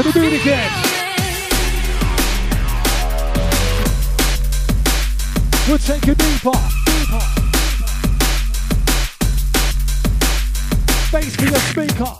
Ready 0.00 0.12
for 0.12 0.18
the 0.18 0.30
beat 0.30 0.40
again. 0.40 0.70
We'll 5.68 5.76
take 5.76 6.08
it 6.08 6.16
deeper, 6.16 6.56
deeper. 6.86 7.20
Bass 11.12 11.36
for 11.36 11.44
your 11.44 11.60
speaker. 11.68 12.16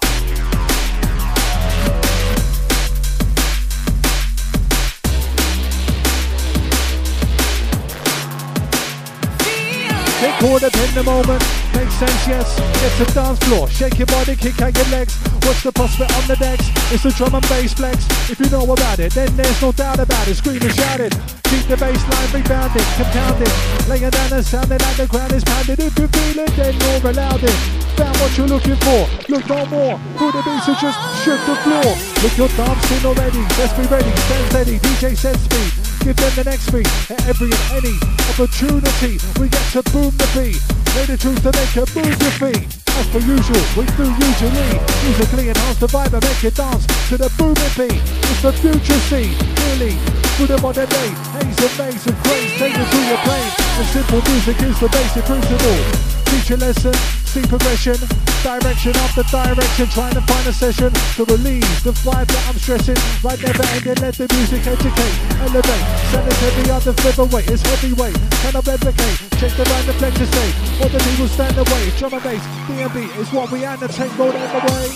Get 10.21 10.39
caught 10.39 10.63
up 10.65 10.77
in 10.77 10.95
the 10.95 11.03
moment. 11.03 11.43
Makes 11.75 11.95
sense, 11.95 12.29
yes. 12.29 12.59
Get 12.59 13.07
to 13.07 13.15
dance 13.15 13.39
floor. 13.39 13.71
Shake 13.71 13.97
your 13.97 14.07
body, 14.09 14.37
kick 14.37 14.61
out 14.61 14.77
your 14.77 14.87
legs. 14.89 15.30
What's 15.45 15.63
the 15.63 15.73
prospect 15.73 16.13
on 16.17 16.27
the 16.29 16.37
decks? 16.37 16.69
It's 16.93 17.03
the 17.03 17.11
drum 17.11 17.35
and 17.35 17.47
bass 17.49 17.73
flex. 17.73 18.05
If 18.29 18.41
you 18.41 18.49
know 18.51 18.65
about 18.65 18.99
it, 18.99 19.13
then 19.13 19.35
there's 19.37 19.61
no 19.63 19.73
doubt 19.73 19.99
about 19.99 20.29
it. 20.29 20.35
Scream 20.35 20.63
and 20.63 20.75
shout 20.75 21.01
it. 21.01 21.13
Keep 21.51 21.67
the 21.67 21.77
bass 21.77 22.03
line 22.09 22.31
rebounded, 22.31 22.87
compounded. 22.95 23.53
Laying 23.89 24.11
down 24.11 24.33
and 24.33 24.45
sounding 24.45 24.79
like 24.79 24.97
the 24.97 25.07
ground 25.07 25.33
is 25.33 25.45
pounded. 25.45 25.81
If 25.81 25.99
you 25.99 26.07
feel 26.07 26.39
it, 26.45 26.53
then 26.57 26.75
you're 26.79 27.11
allowed 27.11 27.43
it. 27.43 27.57
Found 27.99 28.17
what 28.19 28.33
you're 28.37 28.47
looking 28.47 28.77
for. 28.77 29.03
Look 29.29 29.45
no 29.49 29.67
more. 29.67 29.95
For 30.19 30.31
the 30.33 30.43
beats, 30.45 30.67
so 30.67 30.75
just 30.79 30.99
shift 31.25 31.45
the 31.47 31.57
floor. 31.67 31.91
Look, 32.23 32.35
you're 32.37 32.55
dancing 32.55 33.03
already. 33.07 33.43
Let's 33.59 33.75
be 33.75 33.85
ready. 33.91 34.11
Stand 34.31 34.47
steady. 34.51 34.77
DJ 34.79 35.17
says 35.17 35.41
speed. 35.41 35.73
Give 36.05 36.17
them 36.17 36.33
the 36.37 36.45
next 36.45 36.71
beat 36.71 36.89
at 37.11 37.21
every 37.29 37.51
and 37.53 37.85
any 37.85 37.97
opportunity. 38.31 39.21
We 39.41 39.49
get 39.49 39.67
to 39.77 39.83
boom 39.91 40.13
the 40.17 40.29
beat. 40.33 40.61
Play 40.95 41.05
the 41.07 41.17
truth 41.17 41.43
to 41.45 41.53
make 41.53 41.73
you 41.77 41.85
move 41.93 42.17
your 42.23 42.35
feet. 42.39 42.80
As 43.01 43.09
per 43.09 43.19
usual, 43.19 43.65
we 43.81 43.87
do 43.97 44.05
usually 44.05 44.77
musically 45.09 45.49
enhance 45.49 45.79
the 45.79 45.87
vibe 45.87 46.13
and 46.13 46.23
make 46.23 46.43
you 46.43 46.51
dance 46.51 46.85
to 47.09 47.17
the 47.17 47.33
booming 47.39 47.73
beat. 47.73 47.97
It's 47.97 48.43
the 48.43 48.53
future 48.53 49.01
scene, 49.09 49.33
really, 49.73 49.97
for 50.37 50.45
the 50.45 50.61
modern 50.61 50.85
day. 50.85 51.09
Haze 51.33 51.65
and 51.65 51.75
maze 51.81 52.05
and 52.05 52.17
craze, 52.21 52.53
take 52.61 52.77
it 52.77 52.87
through 52.93 53.07
your 53.09 53.23
brain. 53.25 53.51
And 53.81 53.89
simple 53.89 54.21
music 54.29 54.61
is 54.61 54.77
the 54.85 54.89
basic 54.93 55.25
principle. 55.25 55.81
Teach 56.29 56.51
a 56.53 56.57
lesson, 56.61 56.93
see 57.31 57.47
progression, 57.47 57.95
direction 58.43 58.91
after 59.07 59.23
direction, 59.31 59.87
trying 59.95 60.15
to 60.15 60.21
find 60.27 60.47
a 60.51 60.53
session 60.53 60.91
to 61.15 61.23
relieve 61.31 61.63
the 61.87 61.95
vibe 62.03 62.27
that 62.27 62.45
I'm 62.51 62.59
stressing. 62.59 62.99
Right, 63.23 63.39
never 63.39 63.63
ending, 63.71 64.03
let 64.03 64.19
the 64.19 64.27
music 64.35 64.67
educate, 64.67 65.17
elevate. 65.39 65.87
Sound 66.11 66.27
is 66.27 66.39
heavy 66.43 66.71
on 66.75 66.83
the 66.83 66.93
featherweight, 66.99 67.47
it's 67.47 67.63
heavyweight. 67.63 68.19
Can 68.43 68.59
I 68.59 68.63
replicate? 68.67 69.17
Check 69.39 69.55
the 69.55 69.95
flex 69.95 70.19
to 70.19 70.27
say, 70.27 70.49
what 70.83 70.91
the 70.91 70.99
people 70.99 71.29
stand 71.31 71.55
away. 71.55 71.95
Drum 72.03 72.15
and 72.19 72.23
bass, 72.27 72.43
DNB 72.67 72.99
is 73.23 73.31
what 73.33 73.47
we 73.53 73.65
annotate, 73.65 74.11
roll 74.19 74.35
it 74.35 74.51
the 74.51 74.61
way. 74.75 74.91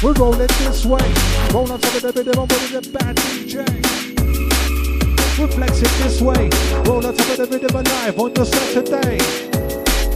We're 0.00 0.16
rolling 0.16 0.48
this 0.64 0.86
way, 0.88 1.04
roll 1.52 1.70
on 1.70 1.76
top 1.76 1.92
of 1.92 2.02
the 2.08 2.12
rhythm, 2.16 2.40
I'm 2.40 2.48
with 2.48 2.72
the 2.72 2.80
bad 2.88 3.16
DJ. 3.20 3.68
We're 5.36 5.52
flexing 5.52 5.92
this 6.00 6.22
way, 6.24 6.48
roll 6.88 7.04
on 7.04 7.12
top 7.12 7.28
of 7.28 7.36
the 7.36 7.46
rhythm 7.52 7.76
alive 7.76 8.18
on 8.18 8.32
your 8.32 8.46
Saturday. 8.46 9.20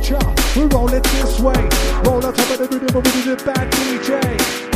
Cha, 0.01 0.38
we're 0.57 0.69
it 0.95 1.03
this 1.05 1.41
way, 1.41 1.69
roll 2.05 2.25
on 2.25 2.35
top 2.35 2.51
of 2.51 2.59
the 2.59 2.79
rhythm 2.79 3.03
with 3.03 3.25
the 3.25 3.37
bad 3.45 3.71
DJ. 3.73 4.69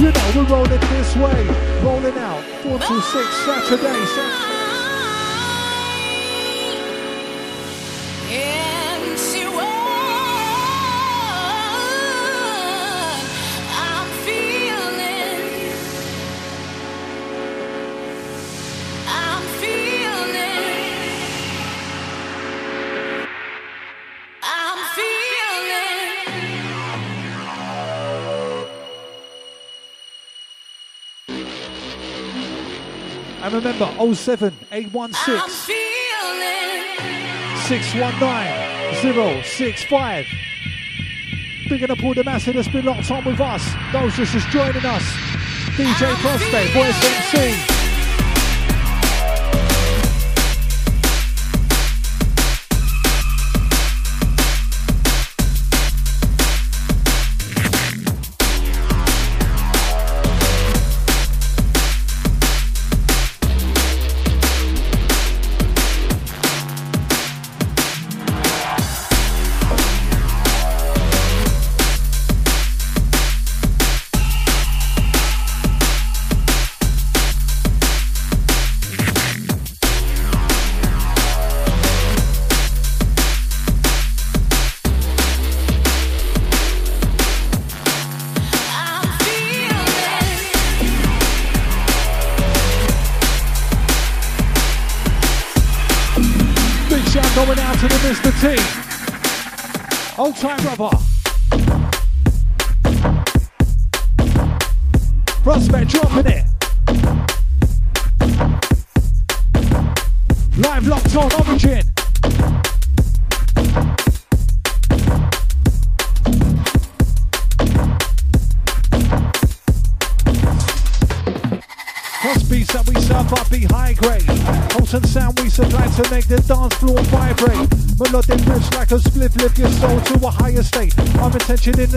You 0.00 0.10
know 0.12 0.30
we 0.34 0.52
roll 0.52 0.64
it 0.64 0.80
this 0.80 1.16
way, 1.16 1.46
rolling 1.82 2.18
out 2.18 2.42
four 2.62 2.78
to 2.78 3.00
six 3.00 3.28
Saturday. 3.44 4.04
Saturday. 4.06 4.59
And 33.42 33.54
remember 33.54 33.86
07 34.14 34.54
816 34.70 35.34
I'm 35.34 35.48
feeling. 35.48 35.80
619 37.66 39.44
065. 39.44 40.26
Big 41.68 41.90
up 41.90 42.02
all 42.02 42.14
the 42.14 42.24
massive 42.24 42.54
that's 42.54 42.68
been 42.68 42.84
locked 42.84 43.10
on 43.10 43.24
with 43.24 43.40
us. 43.40 43.64
Those 43.92 44.16
just 44.16 44.32
just 44.32 44.48
joining 44.48 44.84
us. 44.84 45.04
DJ 45.76 46.14
Prospect, 46.16 46.72
Voice 46.74 47.32
MC. 47.34 47.79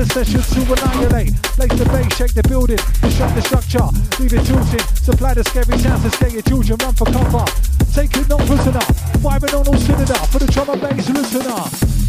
The 0.04 0.26
session 0.26 0.41
to 0.41 0.62
annihilate. 0.74 1.34
Place 1.56 1.76
the 1.80 1.86
bass, 1.86 2.10
shake 2.18 2.34
the 2.34 2.43
building, 2.47 2.82
disrupt 2.99 3.36
the 3.36 3.41
structure, 3.41 3.88
leave 4.20 4.34
it 4.34 4.43
tilting. 4.43 4.86
Supply 4.99 5.34
the 5.34 5.43
scary 5.43 5.78
sounds 5.80 6.04
to 6.04 6.12
scare 6.12 6.30
your 6.30 6.41
children, 6.43 6.78
run 6.84 6.93
for 6.93 7.08
cover. 7.08 7.45
Take 7.93 8.12
it 8.18 8.28
not 8.28 8.41
prisoner, 8.43 8.84
firing 9.24 9.54
on 9.56 9.64
all 9.68 9.80
cylinder 9.80 10.20
for 10.28 10.39
the 10.39 10.49
drum 10.51 10.70
and 10.76 10.82
bass 10.82 11.08
listener. 11.08 11.62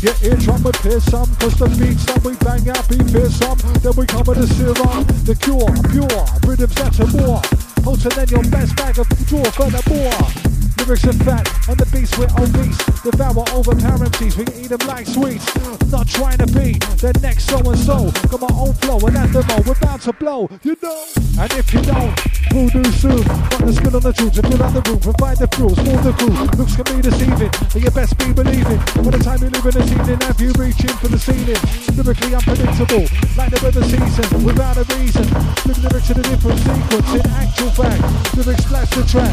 Your 0.02 0.16
eardrum 0.26 0.62
would 0.64 0.78
pierce 0.82 1.04
some, 1.06 1.28
cause 1.38 1.54
the 1.54 1.68
beats 1.78 2.04
that 2.10 2.20
we 2.24 2.34
bang 2.42 2.66
out 2.72 2.84
be 2.90 2.98
fearsome. 3.12 3.58
Then 3.78 3.94
we 3.94 4.04
with 4.10 4.38
the 4.42 4.48
serum, 4.58 5.04
the 5.28 5.36
cure, 5.38 5.70
pure, 5.94 6.24
rhythms 6.48 6.74
that's 6.74 6.98
a 6.98 7.06
more. 7.14 7.42
Potent 7.84 8.14
than 8.16 8.28
your 8.28 8.44
best 8.50 8.74
bag 8.76 8.98
of 8.98 9.06
draw 9.28 9.44
for 9.54 9.70
the 9.70 9.82
more. 9.92 10.54
Lyrics 10.84 11.06
are 11.06 11.12
fat 11.24 11.46
and 11.68 11.78
the 11.78 11.86
beats 11.94 12.12
we're 12.18 12.28
obese. 12.36 12.76
Devour 13.06 13.44
overpowering 13.54 14.10
peace, 14.18 14.36
we 14.36 14.44
eat 14.58 14.68
them 14.68 14.82
like 14.88 15.06
sweets. 15.06 15.46
Not 15.94 16.08
trying 16.08 16.38
to 16.38 16.46
be 16.50 16.74
the 16.98 17.14
next 17.22 17.46
so 17.46 17.62
and 17.70 17.78
so. 17.78 18.10
Got 18.26 18.42
my 18.42 18.50
own 18.58 18.74
flow 18.82 18.98
and 19.06 19.14
at 19.14 19.30
the 19.30 19.46
mo, 19.46 19.62
we're 19.62 19.78
about 19.78 20.02
to 20.02 20.12
blow, 20.12 20.50
you 20.66 20.74
know. 20.82 21.06
And 21.38 21.46
if 21.54 21.70
you 21.70 21.86
don't, 21.86 22.10
we'll 22.50 22.66
do 22.66 22.82
soon. 22.98 23.22
Got 23.22 23.62
the 23.62 23.72
skill 23.78 23.94
on 23.94 24.02
the 24.02 24.10
truth 24.10 24.34
to 24.34 24.42
fill 24.42 24.58
out 24.58 24.74
the 24.74 24.82
room, 24.90 24.98
provide 24.98 25.38
the 25.38 25.46
fuels 25.54 25.78
for 25.78 25.94
the 26.02 26.10
crew. 26.18 26.34
Looks 26.58 26.74
can 26.74 26.90
be 26.90 26.98
deceiving, 26.98 27.46
but 27.46 27.78
you 27.78 27.90
best 27.94 28.18
be 28.18 28.34
believing. 28.34 28.82
By 29.06 29.14
the 29.14 29.22
time 29.22 29.38
you 29.38 29.54
live 29.54 29.70
in 29.70 29.74
this 29.78 29.86
evening, 29.86 30.18
have 30.26 30.40
you 30.42 30.50
reaching 30.58 30.94
for 30.98 31.06
the 31.06 31.18
ceiling? 31.18 31.62
Lyrically 31.94 32.34
unpredictable, 32.34 33.06
like 33.38 33.54
the 33.54 33.60
weather 33.62 33.86
season, 33.86 34.26
without 34.42 34.74
a 34.74 34.84
reason. 34.98 35.30
Live 35.62 35.78
lyrics 35.78 36.10
in 36.10 36.18
a 36.18 36.26
different 36.26 36.58
sequence, 36.58 37.10
in 37.14 37.26
actual 37.38 37.70
fact. 37.70 38.02
Lyrics 38.34 38.66
splash 38.66 38.90
the 38.98 39.06
track, 39.06 39.30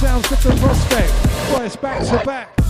sounds 0.00 0.24
different 0.32 0.56
prospect. 0.56 1.12
it's 1.60 1.76
back 1.76 2.00
to 2.00 2.16
back. 2.24 2.61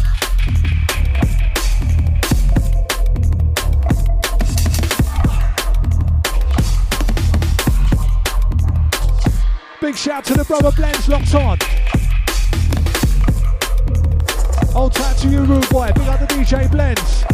Big 9.83 9.97
shout 9.97 10.25
to 10.25 10.35
the 10.35 10.45
brother 10.45 10.71
Blends 10.71 11.09
locked 11.09 11.35
on. 11.35 11.59
Old 14.77 14.93
time 14.93 15.17
to 15.17 15.29
you, 15.29 15.41
rude 15.41 15.69
boy. 15.71 15.91
Big 15.93 16.07
up 16.07 16.21
the 16.21 16.27
DJ 16.27 16.71
Blends. 16.71 17.25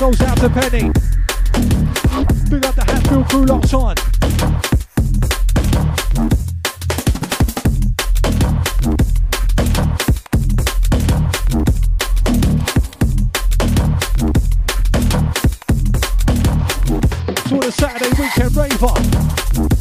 Goes 0.00 0.20
out 0.22 0.38
to 0.38 0.48
Penny. 0.48 0.90
Big 2.48 2.64
up 2.64 2.74
the 2.74 2.84
Hatfield 2.86 3.28
crew 3.28 3.44
locked 3.44 3.74
on. 3.74 3.94
To 17.44 17.58
the 17.60 17.70
Saturday 17.70 18.10
weekend 18.18 18.56
raver. 18.56 19.79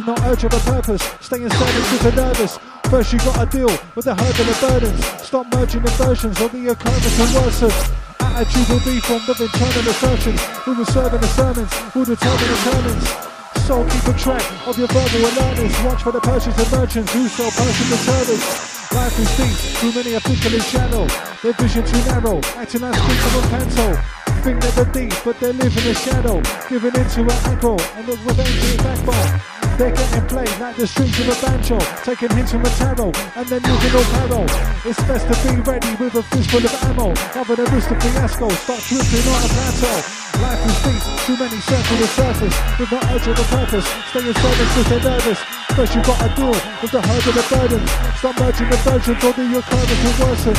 With 0.00 0.16
no 0.16 0.30
of 0.30 0.52
a 0.52 0.60
purpose. 0.70 1.02
Staying 1.20 1.50
silent 1.50 1.84
super 1.86 2.16
nervous. 2.16 2.58
First 2.88 3.12
you 3.12 3.18
gotta 3.20 3.46
deal 3.50 3.70
with 3.94 4.04
the 4.04 4.12
and 4.12 4.48
the 4.48 4.56
burdens. 4.60 5.04
Stop 5.22 5.46
merging 5.52 5.82
the 5.82 5.90
versions 5.90 6.40
of 6.40 6.52
the 6.52 6.68
occurrence 6.68 7.20
and 7.20 7.34
worsen. 7.34 7.70
Attitude 8.20 8.68
will 8.68 8.84
be 8.84 9.00
formed 9.00 9.28
of 9.28 9.40
internal 9.40 9.90
assertions. 9.90 10.40
We 10.66 10.74
will 10.74 10.86
serve 10.86 11.12
in 11.14 11.20
the 11.20 11.28
sermons, 11.28 11.70
will 11.94 12.04
determine 12.04 12.48
the. 12.48 12.98
So 13.66 13.84
keep 13.88 14.06
a 14.08 14.16
track 14.18 14.44
of 14.66 14.78
your 14.78 14.88
verbal 14.88 15.22
alertness. 15.26 15.74
Watch 15.84 16.02
for 16.02 16.12
the 16.12 16.20
purchase 16.20 16.56
of 16.58 16.72
merchants 16.72 17.12
who 17.12 17.28
sell 17.28 17.50
Persian 17.50 17.88
materials. 17.90 18.70
Life 18.90 19.18
is 19.20 19.30
deep, 19.36 19.56
too 19.78 19.92
many 19.94 20.14
are 20.16 20.22
and 20.24 20.62
shallow. 20.64 21.06
Their 21.42 21.52
vision 21.54 21.84
too 21.86 22.02
narrow, 22.10 22.40
acting 22.56 22.82
of 22.82 23.44
a 23.44 23.48
pencil. 23.48 23.94
Think 24.42 24.60
they're 24.62 24.84
the 24.84 24.90
deep, 24.92 25.14
but 25.24 25.38
they 25.38 25.52
live 25.52 25.76
in 25.76 25.84
the 25.84 25.94
shadow, 25.94 26.40
giving 26.68 26.94
into 26.96 27.20
an 27.20 27.38
aggro 27.52 27.78
and 27.96 28.06
the 28.06 28.16
revenge 28.24 28.72
in 28.72 28.76
backbone. 28.78 29.59
They're 29.80 29.96
getting 29.96 30.28
played 30.28 30.52
like 30.60 30.76
the 30.76 30.84
strings 30.84 31.16
of 31.24 31.32
a 31.32 31.36
banjo, 31.40 31.80
taking 32.04 32.28
hints 32.36 32.52
from 32.52 32.60
a 32.60 32.72
tarot, 32.76 33.16
and 33.32 33.46
then 33.48 33.64
moving 33.64 33.96
all 33.96 34.04
paro. 34.12 34.44
It's 34.84 35.00
best 35.08 35.24
to 35.24 35.32
be 35.40 35.56
ready 35.64 35.96
with 35.96 36.20
a 36.20 36.22
fistful 36.28 36.60
of 36.60 36.76
ammo, 36.84 37.16
rather 37.32 37.56
than 37.56 37.64
risk 37.72 37.88
the 37.88 37.96
fiasco, 37.96 38.52
start 38.60 38.84
tripping 38.84 39.24
on 39.24 39.40
a 39.40 39.48
plateau. 39.48 39.96
Life 40.44 40.60
is 40.68 40.76
deep, 40.84 41.00
too 41.24 41.36
many 41.40 41.56
circle 41.64 41.96
the 41.96 42.08
surface, 42.12 42.56
with 42.76 42.92
no 42.92 43.00
urge 43.08 43.24
or 43.24 43.32
the 43.32 43.46
purpose, 43.48 43.88
stay 44.12 44.20
in 44.20 44.36
service 44.36 44.70
cause 44.76 44.88
they're 44.92 45.00
nervous. 45.00 45.40
First 45.72 45.94
you've 45.96 46.04
gotta 46.04 46.28
deal 46.36 46.56
with 46.84 46.92
the 46.92 47.00
herd 47.00 47.24
of 47.24 47.34
the 47.40 47.44
burdens, 47.48 47.90
stop 48.20 48.36
merging 48.36 48.68
the 48.68 48.76
versions 48.84 49.24
or 49.24 49.32
the 49.32 49.44
occurrence 49.64 50.00
will 50.04 50.16
worsen. 50.28 50.56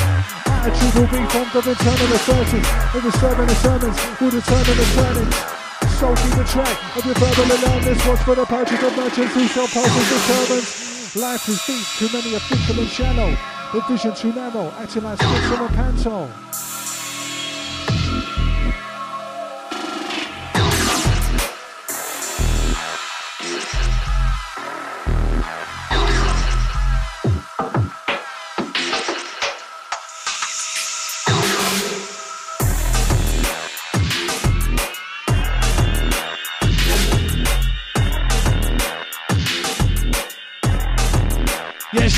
Attitude 0.49 0.93
will 0.97 1.11
be 1.13 1.21
formed 1.29 1.53
of 1.53 1.69
internal 1.69 2.09
assertions, 2.17 2.67
with 2.89 3.05
the 3.05 3.13
sermon 3.21 3.45
and 3.45 3.59
sermons 3.61 3.97
will 4.17 4.33
determine 4.33 4.77
the 4.81 4.87
turnings. 4.97 5.60
So 6.01 6.15
keep 6.15 6.33
the 6.33 6.43
track 6.45 6.97
of 6.97 7.05
your 7.05 7.13
verbal 7.13 7.43
alertness. 7.43 8.07
Watch 8.07 8.19
for 8.21 8.33
the 8.33 8.43
pouches 8.43 8.81
of 8.81 8.97
merchants 8.97 9.35
who 9.35 9.45
sell 9.45 9.67
pulses 9.67 10.11
and 10.11 10.21
turbans. 10.33 11.15
Life 11.15 11.47
is 11.47 11.63
deep, 11.67 11.85
too 11.99 12.09
many 12.11 12.35
are 12.35 12.39
fickle 12.39 12.81
and 12.81 12.89
shallow. 12.89 13.37
The 13.71 13.81
vision 13.81 14.15
too 14.15 14.33
narrow, 14.33 14.73
acting 14.79 15.03
like 15.03 15.21
sticks 15.21 15.47
from 15.47 15.63
a 15.63 15.69
panto. 15.69 16.27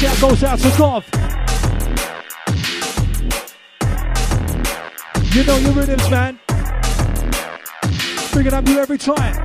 Shout 0.04 0.20
goes 0.20 0.44
out 0.44 0.60
to 0.60 0.68
Gov. 0.70 1.04
You 5.34 5.44
know 5.46 5.58
your 5.58 5.72
rhythms, 5.72 6.10
man. 6.10 6.40
Bringing 8.34 8.54
up 8.54 8.68
you 8.68 8.80
every 8.80 8.98
time. 8.98 9.36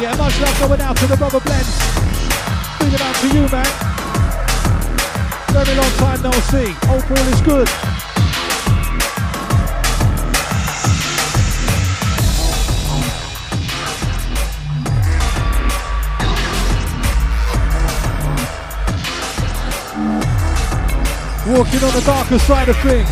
Yeah, 0.00 0.14
much 0.16 0.40
love 0.40 0.60
going 0.60 0.80
out 0.80 0.96
to 0.98 1.06
the 1.06 1.16
brother 1.16 1.40
blends. 1.40 1.68
it 2.94 3.00
out 3.00 3.14
to 3.16 3.26
you, 3.26 3.48
man. 3.48 3.66
Very 5.50 5.76
long 5.76 5.90
time 5.98 6.22
no 6.22 6.30
see. 6.30 6.70
Hope 6.86 7.10
all 7.10 7.28
is 7.34 7.40
good. 7.40 8.03
Walking 21.46 21.84
on 21.84 21.92
the 21.92 22.02
darker 22.06 22.38
side 22.38 22.70
of 22.70 22.76
things. 22.78 23.06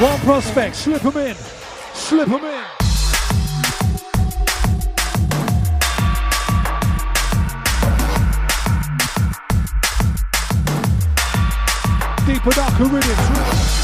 One 0.00 0.20
prospect, 0.20 0.76
slip 0.76 1.02
him 1.02 1.16
in. 1.16 1.34
Slip 1.94 2.28
him 2.28 2.44
in. 2.44 2.64
Deep 12.24 12.36
Super 12.36 12.50
Darker 12.50 12.84
Rhythms. 12.84 13.81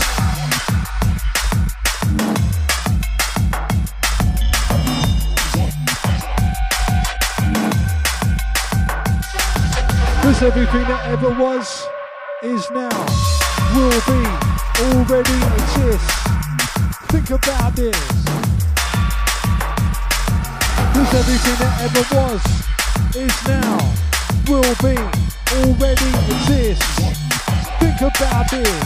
Cause 10.38 10.54
everything 10.54 10.82
that 10.82 11.04
ever 11.06 11.30
was, 11.30 11.66
is 12.44 12.70
now, 12.70 12.94
will 13.74 14.00
be, 14.06 14.22
already 14.86 15.34
exists. 15.58 16.14
Think 17.10 17.30
about 17.30 17.74
this. 17.74 17.98
Cause 20.94 21.10
everything 21.18 21.58
that 21.58 21.74
ever 21.82 22.04
was, 22.14 22.42
is 23.18 23.34
now, 23.50 23.82
will 24.46 24.74
be, 24.78 24.94
already 25.58 26.10
exists. 26.30 26.86
Think 27.82 27.98
about 27.98 28.48
this. 28.48 28.78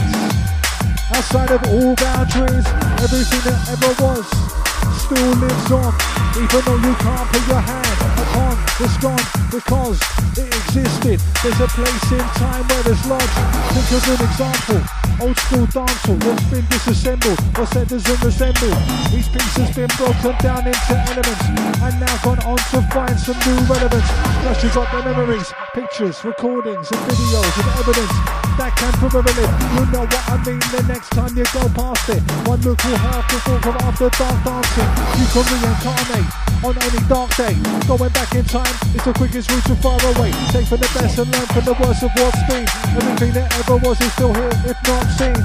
Outside 1.13 1.51
of 1.51 1.61
all 1.69 1.93
boundaries, 1.93 2.65
everything 2.97 3.43
that 3.45 3.61
ever 3.69 4.03
was 4.03 4.62
still 4.93 5.33
lives 5.41 5.71
on. 5.71 5.93
Even 6.37 6.61
though 6.65 6.81
you 6.81 6.93
can't 6.95 7.27
put 7.29 7.47
your 7.47 7.61
hand 7.61 7.97
upon 8.21 8.63
it's 8.79 8.97
gone 8.97 9.21
because 9.51 10.01
it 10.35 10.49
existed. 10.49 11.21
There's 11.43 11.61
a 11.61 11.67
place 11.77 12.11
in 12.11 12.25
time 12.41 12.65
where 12.67 12.89
it's 12.89 13.05
lodged. 13.05 13.37
Think 13.69 13.85
of 13.93 14.03
an 14.09 14.21
example. 14.25 14.81
Old 15.21 15.37
school 15.37 15.67
dancehall 15.67 16.19
that's 16.19 16.43
been 16.49 16.65
disassembled 16.67 17.39
or 17.59 17.65
said 17.67 17.87
doesn't 17.87 18.21
resemble. 18.23 18.73
Each 19.13 19.29
piece 19.29 19.55
has 19.61 19.75
been 19.75 19.89
broken 19.95 20.33
down 20.41 20.65
into 20.65 20.95
elements 21.05 21.45
and 21.85 21.99
now 22.01 22.17
gone 22.23 22.41
on 22.49 22.57
to 22.57 22.81
find 22.89 23.17
some 23.19 23.37
new 23.45 23.61
relevance. 23.69 24.09
Plus 24.41 24.63
you 24.63 24.69
got 24.73 24.89
the 24.91 25.05
memories, 25.05 25.53
pictures, 25.75 26.23
recordings 26.25 26.89
and 26.89 27.01
videos 27.05 27.53
and 27.61 27.69
evidence 27.77 28.52
that 28.57 28.73
can 28.77 28.93
live. 29.01 29.51
You 29.73 29.83
know 29.91 30.05
what 30.05 30.25
I 30.29 30.35
mean 30.45 30.63
the 30.73 30.83
next 30.87 31.09
time 31.09 31.33
you 31.37 31.45
go 31.53 31.65
past 31.73 32.09
it. 32.09 32.21
One 32.47 32.61
look 32.61 32.79
will 32.83 32.97
have 32.97 33.25
to 33.29 33.37
fall 33.41 33.59
from 33.61 33.75
after 33.81 34.09
dark 34.13 34.37
dancing. 34.43 34.91
You 35.17 35.25
can 35.31 35.45
reincarnate 35.49 36.29
on 36.63 36.73
any 36.77 37.01
dark 37.09 37.29
day. 37.35 37.55
Going 37.87 38.13
back 38.13 38.33
in 38.35 38.45
time 38.45 38.75
is 38.93 39.03
the 39.03 39.13
quickest 39.13 39.49
route 39.49 39.65
to 39.65 39.75
far 39.81 39.99
away. 40.15 40.31
Take 40.53 40.67
from 40.67 40.79
the 40.79 40.91
best 40.93 41.17
and 41.17 41.29
learn 41.31 41.47
from 41.49 41.65
the 41.65 41.75
worst 41.81 42.03
of 42.03 42.11
what's 42.15 42.41
been. 42.47 42.67
Everything 42.97 43.31
that 43.33 43.49
ever 43.63 43.77
was 43.77 43.99
is 44.01 44.11
still 44.13 44.33
here, 44.33 44.55
if 44.69 44.77
not 44.87 45.05
seen. 45.17 45.37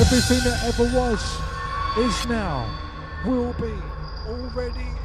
Everything 0.00 0.40
that 0.48 0.58
ever 0.68 0.86
was 0.96 1.20
is 1.98 2.16
now, 2.26 2.66
will 3.24 3.52
be, 3.60 3.72
already 4.26 5.03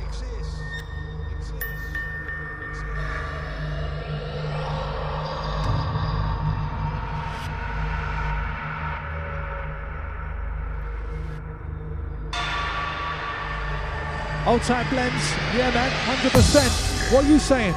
Old 14.49 14.63
time 14.63 14.89
blends, 14.89 15.31
yeah 15.55 15.69
man, 15.69 15.91
100%. 16.17 17.13
What 17.13 17.23
are 17.23 17.27
you 17.27 17.37
saying? 17.37 17.75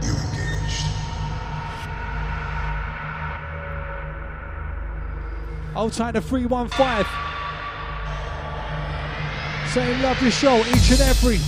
You 0.00 0.16
engaged. 0.16 0.86
Old 5.76 5.92
time 5.92 6.14
to 6.14 6.22
315. 6.22 7.04
Saying 9.74 10.00
love 10.00 10.22
your 10.22 10.30
show 10.30 10.60
each 10.60 10.90
and 10.92 11.00
every. 11.02 11.40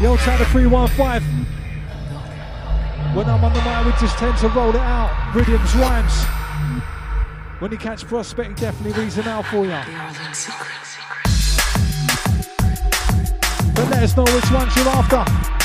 The 0.00 0.06
old 0.06 0.18
time 0.20 0.38
to 0.38 0.44
315. 0.46 1.46
When 3.14 3.28
I'm 3.28 3.44
on 3.44 3.52
the 3.52 3.60
mic, 3.62 3.86
we 3.86 3.92
just 4.00 4.18
tend 4.18 4.36
to 4.38 4.48
roll 4.48 4.70
it 4.70 4.76
out. 4.76 5.34
Rhythms, 5.34 5.74
rhymes. 5.76 6.24
When 7.60 7.70
you 7.70 7.78
catch 7.78 8.04
prospect, 8.06 8.58
definitely 8.58 9.04
them 9.10 9.28
out 9.28 9.46
for 9.46 9.64
you. 9.64 9.80
But 13.74 13.90
let 13.90 14.02
us 14.02 14.16
know 14.16 14.24
which 14.24 14.50
ones 14.50 14.74
you're 14.76 14.88
after. 14.88 15.61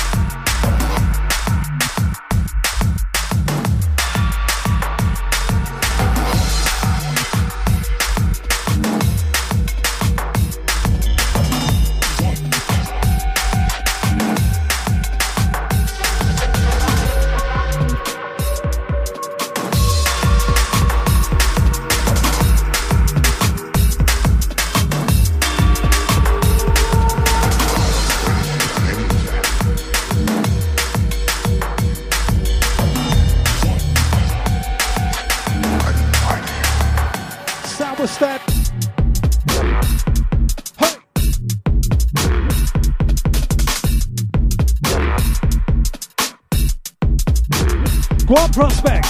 On, 48.30 48.52
prospect. 48.52 49.06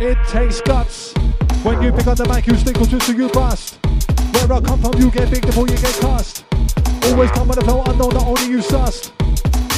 It 0.00 0.16
takes 0.28 0.60
guts 0.60 1.12
when 1.64 1.82
you 1.82 1.92
pick 1.92 2.06
on 2.06 2.16
the 2.16 2.26
mic, 2.28 2.46
you 2.46 2.54
stick 2.54 2.80
or 2.80 2.86
twist 2.86 3.06
to 3.06 3.12
you 3.12 3.28
bust. 3.28 3.78
Where 4.34 4.52
I 4.52 4.60
come 4.60 4.80
from, 4.80 5.00
you 5.00 5.10
get 5.10 5.30
big 5.30 5.46
before 5.46 5.66
you 5.66 5.76
get 5.76 5.94
cast. 6.00 6.44
Always 7.04 7.30
come 7.32 7.48
with 7.48 7.58
a 7.58 7.64
flow 7.64 7.82
unknown 7.86 8.10
that 8.10 8.24
only 8.24 8.46
you 8.46 8.58
sussed. 8.58 9.10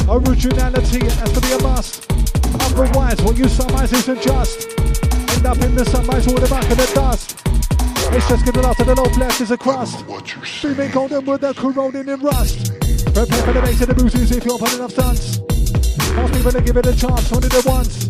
Originality 0.09 1.05
has 1.05 1.33
to 1.33 1.41
be 1.41 1.53
a 1.53 1.63
must. 1.63 2.11
Otherwise, 2.61 3.21
what 3.23 3.39
you 3.39 3.49
surmise 3.49 3.93
isn't 3.93 4.21
just. 4.21 4.79
End 5.37 5.47
up 5.47 5.59
in 5.59 5.75
the 5.75 5.85
sunrise 5.85 6.27
or 6.27 6.39
the 6.39 6.49
back 6.49 6.71
of 6.71 6.77
the 6.77 6.93
dust. 6.95 7.44
It's 8.17 8.29
just 8.29 8.45
getting 8.45 8.65
out 8.65 8.77
to 8.77 8.85
the 8.85 8.95
low 8.95 9.11
blast 9.11 9.41
is 9.41 9.51
a 9.51 9.59
crust. 9.59 10.07
What 10.07 10.33
you're 10.33 10.45
saying. 10.45 10.77
Beaming 10.77 10.93
golden 10.93 11.25
with 11.27 11.41
the 11.41 11.53
corroding 11.53 12.07
in 12.07 12.21
rust. 12.21 12.71
Prepare 13.11 13.43
for 13.43 13.53
the 13.53 13.61
bass 13.61 13.81
and 13.81 13.91
the 13.91 13.95
boosters 13.95 14.31
if 14.31 14.45
you're 14.45 14.57
putting 14.57 14.79
enough 14.79 14.93
stunts. 14.93 15.41
Ask 16.15 16.33
people 16.33 16.53
to 16.53 16.63
give 16.63 16.77
it 16.77 16.87
a 16.87 16.95
chance, 16.95 17.33
only 17.33 17.49
the 17.49 17.63
once. 17.67 18.07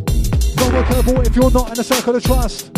Don't 0.61 0.75
work 0.75 0.87
careful 0.89 1.21
if 1.23 1.35
you're 1.35 1.51
not 1.51 1.73
in 1.73 1.81
a 1.81 1.85
circle 1.85 2.15
of 2.15 2.23
trust. 2.23 2.69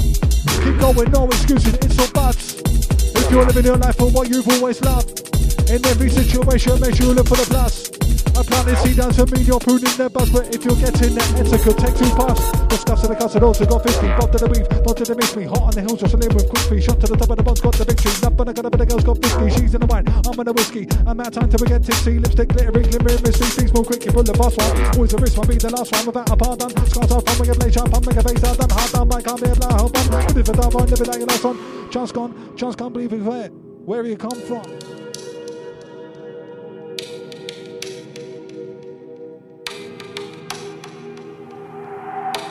Keep 0.63 0.79
going, 0.79 1.11
no 1.11 1.27
excuses, 1.27 1.75
it's 1.75 1.99
or 1.99 2.13
buts. 2.13 2.63
If 2.63 3.29
you're 3.33 3.45
living 3.45 3.65
your 3.65 3.77
life 3.77 3.97
for 3.97 4.09
what 4.09 4.31
you've 4.31 4.49
always 4.49 4.81
loved. 4.83 5.27
In 5.69 5.85
every 5.85 6.11
situation, 6.11 6.79
make 6.79 6.95
sure 6.95 7.07
you 7.07 7.13
look 7.13 7.27
for 7.27 7.43
the 7.43 7.47
plus. 7.51 7.96
I 8.37 8.43
planted 8.45 8.77
seed 8.85 8.97
doesn't 9.01 9.33
mean 9.33 9.47
you're 9.49 9.59
pruning 9.59 9.97
their 9.97 10.13
buzz, 10.13 10.29
but 10.29 10.53
if 10.53 10.61
you're 10.61 10.77
getting 10.77 11.17
that 11.17 11.25
etiquette, 11.41 11.81
take 11.81 11.97
two 11.97 12.13
puffs. 12.13 12.45
The 12.69 12.77
scuffs 12.77 13.03
and 13.09 13.13
the 13.13 13.17
cuts 13.17 13.33
and 13.33 13.45
also 13.49 13.65
got 13.65 13.81
50. 13.81 14.13
Bob 14.13 14.29
to 14.29 14.39
the 14.45 14.49
beef, 14.53 14.69
bob 14.85 14.93
to 14.93 15.05
the 15.09 15.17
miss 15.17 15.33
me. 15.33 15.49
Hot 15.49 15.65
on 15.65 15.73
the 15.73 15.81
hills, 15.81 16.05
just 16.05 16.13
a 16.13 16.21
name 16.21 16.37
with 16.37 16.45
quick 16.53 16.69
feet. 16.69 16.85
Shot 16.85 17.01
to 17.01 17.09
the 17.09 17.17
top 17.17 17.33
of 17.33 17.41
the 17.41 17.43
box, 17.43 17.65
got 17.65 17.73
the 17.81 17.89
victory. 17.89 18.13
Up 18.29 18.37
and 18.37 18.51
I 18.51 18.53
got 18.53 18.69
a 18.69 18.71
of 18.77 18.89
girls, 18.93 19.05
got 19.09 19.17
50. 19.25 19.57
She's 19.57 19.73
in 19.73 19.81
the 19.81 19.89
wine, 19.89 20.05
I'm 20.05 20.37
in 20.37 20.45
the 20.45 20.53
whiskey. 20.53 20.85
I'm 21.09 21.17
out 21.17 21.33
time 21.33 21.49
to 21.49 21.57
forget 21.57 21.81
tipsy. 21.81 22.21
Lipstick 22.21 22.53
glittering, 22.53 22.93
glimmering, 22.93 23.25
mystery. 23.25 23.49
Things 23.57 23.73
move 23.73 23.89
quick, 23.89 24.05
you 24.05 24.13
pull 24.13 24.21
the 24.29 24.37
boss 24.37 24.53
one. 24.53 24.77
Always 25.01 25.17
a 25.17 25.17
risk, 25.17 25.41
one 25.41 25.49
be 25.49 25.57
the 25.57 25.73
last 25.73 25.97
one 25.97 26.05
without 26.05 26.29
a 26.29 26.37
pardon. 26.37 26.71
Scars 26.93 27.13
off, 27.17 27.25
I'm 27.25 27.41
a 27.41 27.57
blade 27.57 27.73
sharp, 27.73 27.89
I'm 27.89 28.05
a 28.05 28.13
face 28.21 28.45
out, 28.45 28.61
done 28.61 28.69
hard 28.69 28.91
done, 28.93 29.09
I 29.17 29.21
can't 29.25 29.41
be 29.41 29.49
a 29.49 29.57
hold 29.81 29.97
on. 29.97 30.07
But 30.13 30.37
if 30.37 30.45
I 30.45 30.53
die, 30.53 30.69
I'm 30.69 30.85
living 30.85 31.09
like 31.09 31.21
your 31.25 31.31
last 31.33 31.45
one. 31.49 31.57
Chance 31.89 32.13
gone, 32.13 32.33
chance 32.53 32.77
can't 32.77 32.93
believe 32.93 33.17
it's 33.17 33.25
where. 33.25 33.49
Where 33.89 34.05
you 34.05 34.21
come 34.21 34.37
from? 34.45 34.86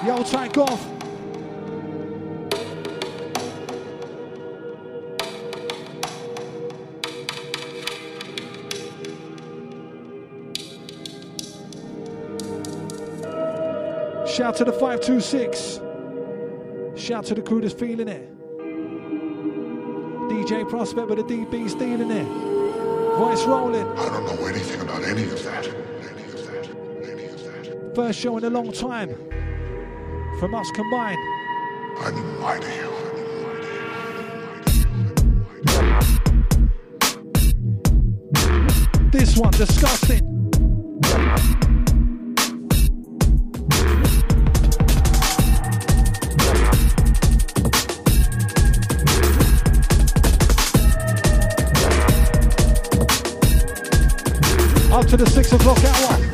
Yo, 0.06 0.22
take 0.22 0.56
off. 0.60 0.86
Shout 14.30 14.56
to 14.58 14.66
the 14.66 14.72
526. 14.74 15.80
Shout 16.96 17.26
to 17.26 17.34
the 17.34 17.42
crew 17.42 17.62
that's 17.62 17.74
feeling 17.74 18.08
it. 18.08 18.32
DJ 20.30 20.70
Prospect 20.70 21.08
with 21.08 21.18
the 21.18 21.24
DB 21.24 21.68
stealing 21.68 22.12
it. 22.12 22.28
Voice 23.18 23.44
rolling. 23.46 23.88
I 23.98 24.10
don't 24.10 24.26
know 24.26 24.46
anything 24.46 24.82
about 24.82 25.04
any 25.04 25.24
of 25.24 25.44
that. 25.46 25.66
Any 25.66 26.26
of 26.26 26.46
that. 26.46 27.10
Any 27.10 27.26
of 27.26 27.44
that. 27.44 27.96
First 27.96 28.20
show 28.20 28.38
in 28.38 28.44
a 28.44 28.52
long 28.52 28.72
time. 28.72 29.16
From 30.40 30.54
us 30.54 30.70
combined. 30.72 31.18
I 31.98 32.12
didn't 32.12 32.42
lie 32.42 32.60
to 32.60 32.68
you. 32.68 32.92
This 39.12 39.38
one, 39.38 39.52
disgusting. 39.52 40.22
Up 54.92 55.06
to 55.08 55.18
the 55.18 55.26
six 55.30 55.54
o'clock 55.54 55.84
hour. 55.84 56.25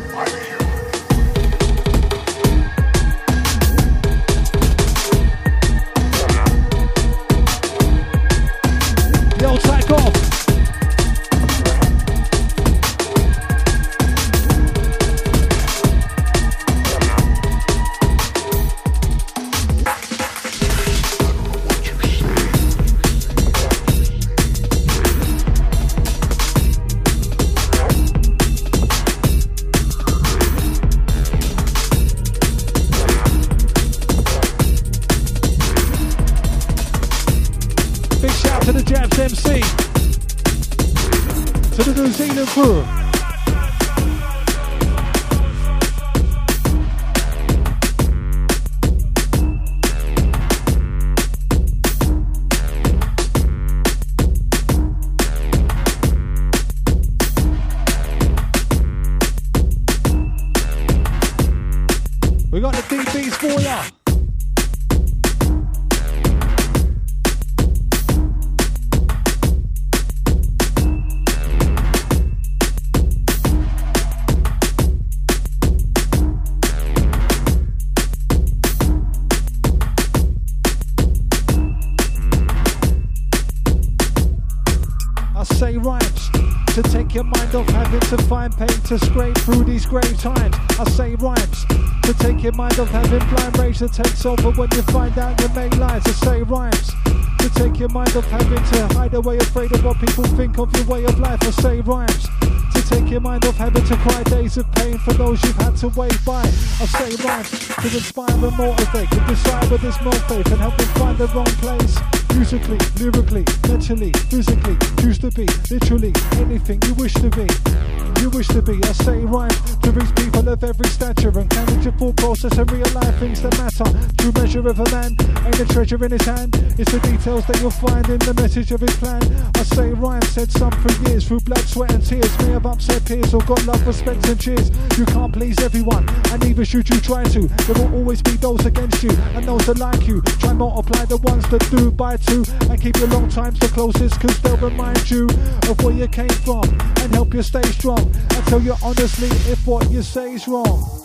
To 86.81 86.89
take 86.91 87.13
your 87.13 87.23
mind 87.23 87.53
off 87.53 87.67
having 87.69 87.99
to 87.99 88.17
find 88.23 88.55
pain 88.57 88.67
to 88.67 88.97
scrape 88.97 89.37
through 89.39 89.63
these 89.63 89.85
grave 89.85 90.17
times. 90.19 90.55
I 90.79 90.89
say 90.89 91.15
rhymes 91.15 91.65
to 92.03 92.13
take 92.19 92.41
your 92.43 92.53
mind 92.53 92.79
off 92.79 92.89
having 92.89 93.19
blind 93.29 93.57
rage 93.57 93.79
that 93.79 93.93
takes 93.93 94.25
over 94.25 94.51
when 94.51 94.69
you 94.71 94.81
find 94.83 95.17
out 95.17 95.39
your 95.39 95.49
main 95.53 95.71
lies. 95.79 96.01
I 96.05 96.11
say 96.11 96.41
rhymes 96.43 96.91
to 97.39 97.49
take 97.55 97.79
your 97.79 97.89
mind 97.89 98.15
off 98.15 98.25
having 98.25 98.63
to 98.63 98.87
hide 98.95 99.13
away 99.13 99.37
afraid 99.37 99.71
of 99.73 99.83
what 99.83 99.99
people 99.99 100.23
think 100.23 100.57
of 100.57 100.75
your 100.75 100.85
way 100.85 101.03
of 101.05 101.19
life. 101.19 101.39
I 101.43 101.51
say 101.51 101.81
rhymes 101.81 102.27
to 102.73 102.81
take 102.89 103.09
your 103.09 103.21
mind 103.21 103.45
off 103.45 103.57
having 103.57 103.83
to 103.83 103.95
cry 103.97 104.23
days 104.23 104.57
of 104.57 104.71
pain 104.73 104.97
for 104.99 105.13
those 105.13 105.43
you've 105.43 105.57
had 105.57 105.75
to 105.77 105.89
wait 105.89 106.17
by. 106.25 106.41
I 106.41 106.85
say 106.85 107.15
rhymes 107.23 107.49
to 107.49 107.87
inspire 107.87 108.31
and 108.31 108.57
motivate, 108.57 109.09
to 109.11 109.19
decide 109.27 109.69
with 109.69 109.81
this 109.81 110.01
more 110.01 110.13
faith 110.13 110.47
and 110.47 110.57
help 110.57 110.77
them 110.77 110.87
find 110.95 111.17
the 111.17 111.27
wrong 111.27 111.45
place. 111.61 112.20
Musically, 112.35 112.77
lyrically, 112.99 113.45
mentally, 113.67 114.11
physically, 114.29 114.77
choose 114.99 115.19
to 115.19 115.29
be, 115.31 115.45
literally, 115.69 116.13
anything 116.37 116.79
you 116.87 116.93
wish 116.95 117.13
to 117.13 117.29
be. 117.29 117.90
You 118.21 118.29
wish 118.29 118.47
to 118.49 118.61
be, 118.61 118.73
I 118.83 118.91
say 118.91 119.25
rhymes 119.25 119.77
to 119.77 119.89
reach 119.89 120.13
people 120.15 120.47
of 120.47 120.63
every 120.63 120.87
stature 120.89 121.33
and 121.39 121.51
manage 121.55 121.85
your 121.85 121.93
full 121.93 122.13
process 122.13 122.55
and 122.55 122.71
realize 122.71 123.15
things 123.17 123.41
that 123.41 123.57
matter. 123.57 123.89
True 124.19 124.31
measure 124.39 124.59
of 124.59 124.79
a 124.79 124.85
man 124.91 125.17
ain't 125.43 125.59
a 125.59 125.65
treasure 125.65 126.05
in 126.05 126.11
his 126.11 126.21
hand, 126.21 126.53
it's 126.77 126.91
the 126.91 126.99
details 126.99 127.47
that 127.47 127.59
you'll 127.61 127.71
find 127.71 128.07
in 128.09 128.19
the 128.19 128.35
message 128.35 128.71
of 128.71 128.81
his 128.81 128.95
plan. 128.97 129.23
I 129.55 129.63
say 129.63 129.91
rhymes 129.93 130.29
said 130.29 130.51
some 130.51 130.69
for 130.69 130.91
years 131.09 131.27
through 131.27 131.39
blood, 131.39 131.65
sweat, 131.65 131.91
and 131.93 132.05
tears. 132.05 132.37
May 132.37 132.51
have 132.51 132.67
upset 132.67 133.03
peers 133.05 133.33
or 133.33 133.41
got 133.41 133.65
love, 133.65 133.87
respect, 133.87 134.23
and 134.29 134.39
cheers. 134.39 134.69
You 134.99 135.05
can't 135.05 135.33
please 135.33 135.57
everyone, 135.57 136.07
and 136.29 136.43
neither 136.43 136.63
should 136.63 136.87
you 136.89 136.99
try 136.99 137.23
to. 137.23 137.47
There 137.65 137.73
will 137.73 137.95
always 137.95 138.21
be 138.21 138.37
those 138.37 138.63
against 138.67 139.01
you 139.01 139.09
and 139.33 139.45
those 139.45 139.65
that 139.65 139.79
like 139.79 140.07
you. 140.07 140.21
Try 140.37 140.53
multiply 140.53 141.05
the 141.05 141.17
ones 141.17 141.49
that 141.49 141.67
do 141.71 141.89
by 141.89 142.17
two 142.17 142.45
and 142.69 142.79
keep 142.79 142.97
your 142.97 143.07
long 143.07 143.29
times 143.29 143.57
the 143.57 143.67
closest, 143.69 144.21
cause 144.21 144.39
they'll 144.41 144.57
remind 144.57 145.09
you 145.09 145.25
of 145.67 145.83
where 145.83 145.95
you 145.95 146.07
came 146.07 146.29
from 146.45 146.69
and 147.01 147.11
help 147.15 147.33
you 147.33 147.41
stay 147.41 147.63
strong 147.63 148.10
and 148.13 148.45
tell 148.47 148.61
you 148.61 148.75
honestly 148.83 149.29
if 149.51 149.65
what 149.65 149.89
you 149.91 150.01
say 150.01 150.33
is 150.33 150.47
wrong. 150.47 151.00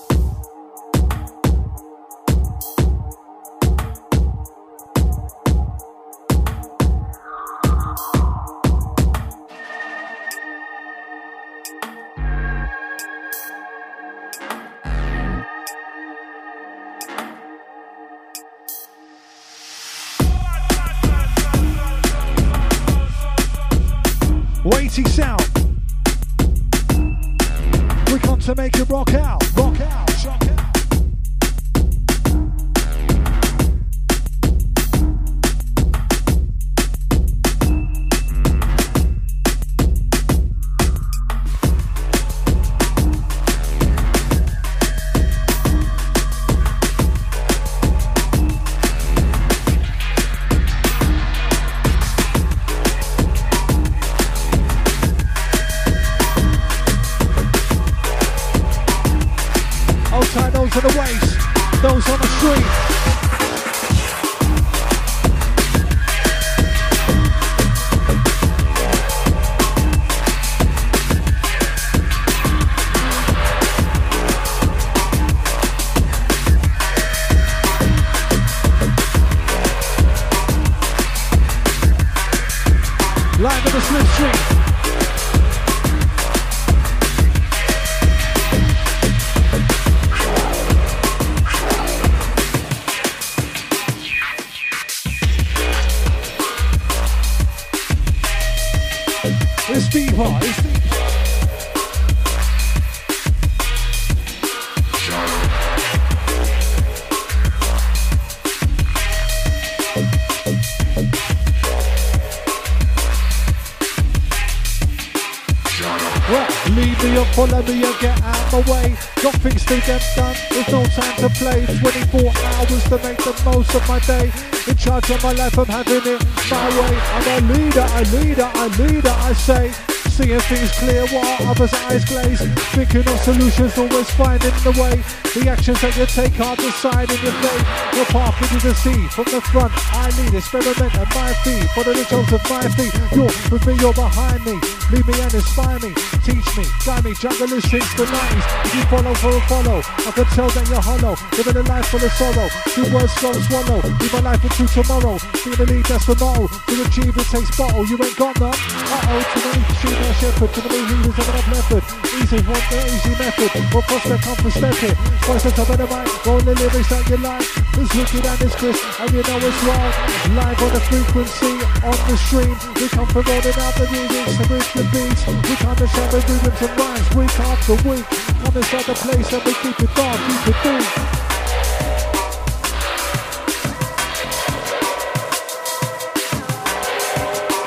Of 123.76 123.88
my 123.88 123.98
day. 124.00 124.32
In 124.66 124.76
charge 124.76 125.10
of 125.10 125.22
my 125.22 125.32
life, 125.32 125.58
I'm 125.58 125.66
having 125.66 126.02
it 126.04 126.24
my 126.50 126.68
way. 126.78 126.94
I'm 127.16 127.26
a 127.28 127.52
leader, 127.52 127.86
a 127.92 128.02
leader, 128.16 128.50
a 128.54 128.68
leader, 128.80 129.14
I 129.14 129.32
say. 129.34 129.70
Seeing 130.08 130.40
things 130.40 130.72
clear 130.78 131.06
while 131.08 131.50
others' 131.50 131.74
eyes 131.84 132.04
glaze. 132.04 132.40
Thinking 132.72 133.06
of 133.06 133.20
solutions, 133.20 133.76
always 133.76 134.10
finding 134.10 134.56
the 134.64 134.72
way. 134.80 135.25
The 135.36 135.52
actions 135.52 135.76
that 135.84 135.92
you 136.00 136.08
take 136.08 136.32
are 136.40 136.56
deciding 136.56 137.20
your 137.20 137.36
fate. 137.44 137.66
Your 137.92 138.08
path 138.08 138.40
into 138.40 138.56
the 138.56 138.72
sea. 138.72 139.04
From 139.12 139.28
the 139.28 139.44
front, 139.52 139.68
I 139.92 140.08
lead, 140.16 140.32
experiment 140.32 140.96
at 140.96 141.12
my 141.12 141.28
feet. 141.44 141.68
Follow 141.76 141.92
the 141.92 142.08
toes 142.08 142.32
of 142.32 142.40
my 142.48 142.64
feet. 142.72 142.88
You're 143.12 143.28
with 143.52 143.60
me, 143.68 143.76
you're 143.76 143.92
behind 143.92 144.40
me. 144.48 144.56
Lead 144.88 145.04
me 145.04 145.12
and 145.20 145.34
inspire 145.36 145.76
me. 145.84 145.92
Teach 146.24 146.48
me, 146.56 146.64
guide 146.88 147.04
me, 147.04 147.12
jungle 147.12 147.52
is 147.52 147.68
since 147.68 147.84
the 148.00 148.08
90s. 148.08 148.48
If 148.64 148.80
you 148.80 148.84
follow 148.88 149.12
for 149.12 149.36
a 149.36 149.40
follow, 149.44 149.84
I 149.84 150.10
can 150.16 150.24
tell 150.32 150.48
that 150.56 150.64
you're 150.72 150.80
hollow. 150.80 151.20
Living 151.36 151.60
a 151.60 151.64
life 151.68 151.84
full 151.92 152.00
of 152.00 152.12
sorrow. 152.16 152.48
Two 152.72 152.88
words 152.88 153.12
go 153.20 153.36
swallow. 153.36 153.84
Leave 153.84 154.14
my 154.16 154.32
life 154.32 154.40
into 154.40 154.64
tomorrow. 154.72 155.20
Being 155.44 155.60
a 155.60 155.66
lead, 155.68 155.84
that's 155.84 156.08
the 156.08 156.16
motto. 156.16 156.48
To 156.48 156.74
achieve 156.80 157.12
it 157.12 157.28
takes 157.28 157.52
bottle. 157.52 157.84
You 157.84 158.00
ain't 158.00 158.16
got 158.16 158.40
none. 158.40 158.56
Uh-oh, 158.56 159.20
too 159.36 159.40
many 159.44 159.60
sheep 159.84 160.00
and 160.00 160.16
shepherd. 160.16 160.48
Too 160.48 160.64
many 160.64 160.80
leaders 160.80 161.12
having 161.20 161.36
up 161.36 161.52
leopard. 161.52 161.84
Easy, 162.16 162.40
one 162.48 162.56
the 162.72 162.80
easy 162.80 163.12
method. 163.20 163.52
What 163.76 163.84
prospect 163.84 164.24
come 164.24 164.36
from 164.36 164.50
stepping? 164.50 164.96
At 165.28 165.42
the 165.44 165.52
top 165.52 165.68
of 165.68 165.76
the 165.76 165.84
mic. 165.84 166.08
Roll 166.24 166.40
the 166.40 166.54
lyrics 166.56 166.88
that 166.88 167.04
you 167.12 167.20
like. 167.20 167.44
It's 167.76 167.92
wicked 167.92 168.24
and 168.24 168.40
it's 168.40 168.56
crisp. 168.56 168.80
And 169.04 169.12
you 169.12 169.20
know 169.20 169.36
it's 169.36 169.60
wrong. 169.68 169.92
Live 170.32 170.56
on 170.64 170.72
the 170.72 170.80
frequency, 170.88 171.60
on 171.84 171.98
the 172.08 172.16
stream. 172.16 172.56
We 172.80 172.88
come 172.88 173.04
from 173.12 173.20
rolling 173.20 173.58
out 173.60 173.76
the 173.76 173.84
music, 173.92 174.32
some 174.32 174.48
the 174.48 174.84
beats. 174.96 175.28
We 175.28 175.54
come 175.60 175.76
to 175.76 175.84
share 175.92 176.08
the 176.08 176.24
rhythms 176.24 176.56
and 176.56 176.72
rhymes 176.80 177.08
week 177.12 177.36
after 177.36 177.76
week. 177.84 178.06
Come 178.08 178.56
inside 178.56 178.88
the 178.88 178.96
place 178.96 179.28
and 179.36 179.44
we 179.44 179.52
keep 179.60 179.76
it 179.76 179.92
dark, 179.92 180.16
keep 180.16 180.48
it 180.48 180.58
deep. 180.64 180.88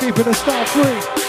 Keeping 0.01 0.25
the 0.25 0.33
start 0.33 0.65
free. 0.73 1.28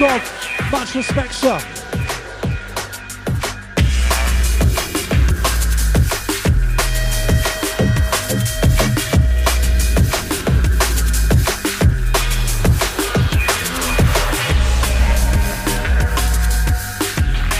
God. 0.00 0.22
Much 0.72 0.94
respect, 0.94 1.34
sir. 1.34 1.60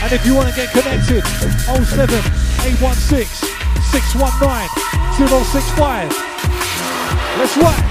And 0.03 0.13
if 0.15 0.25
you 0.25 0.35
want 0.35 0.49
to 0.49 0.57
get 0.57 0.71
connected, 0.73 1.23
07 1.23 2.09
816 2.65 3.27
619 3.91 5.29
065. 5.29 6.09
Let's 7.37 7.57
rock. 7.59 7.90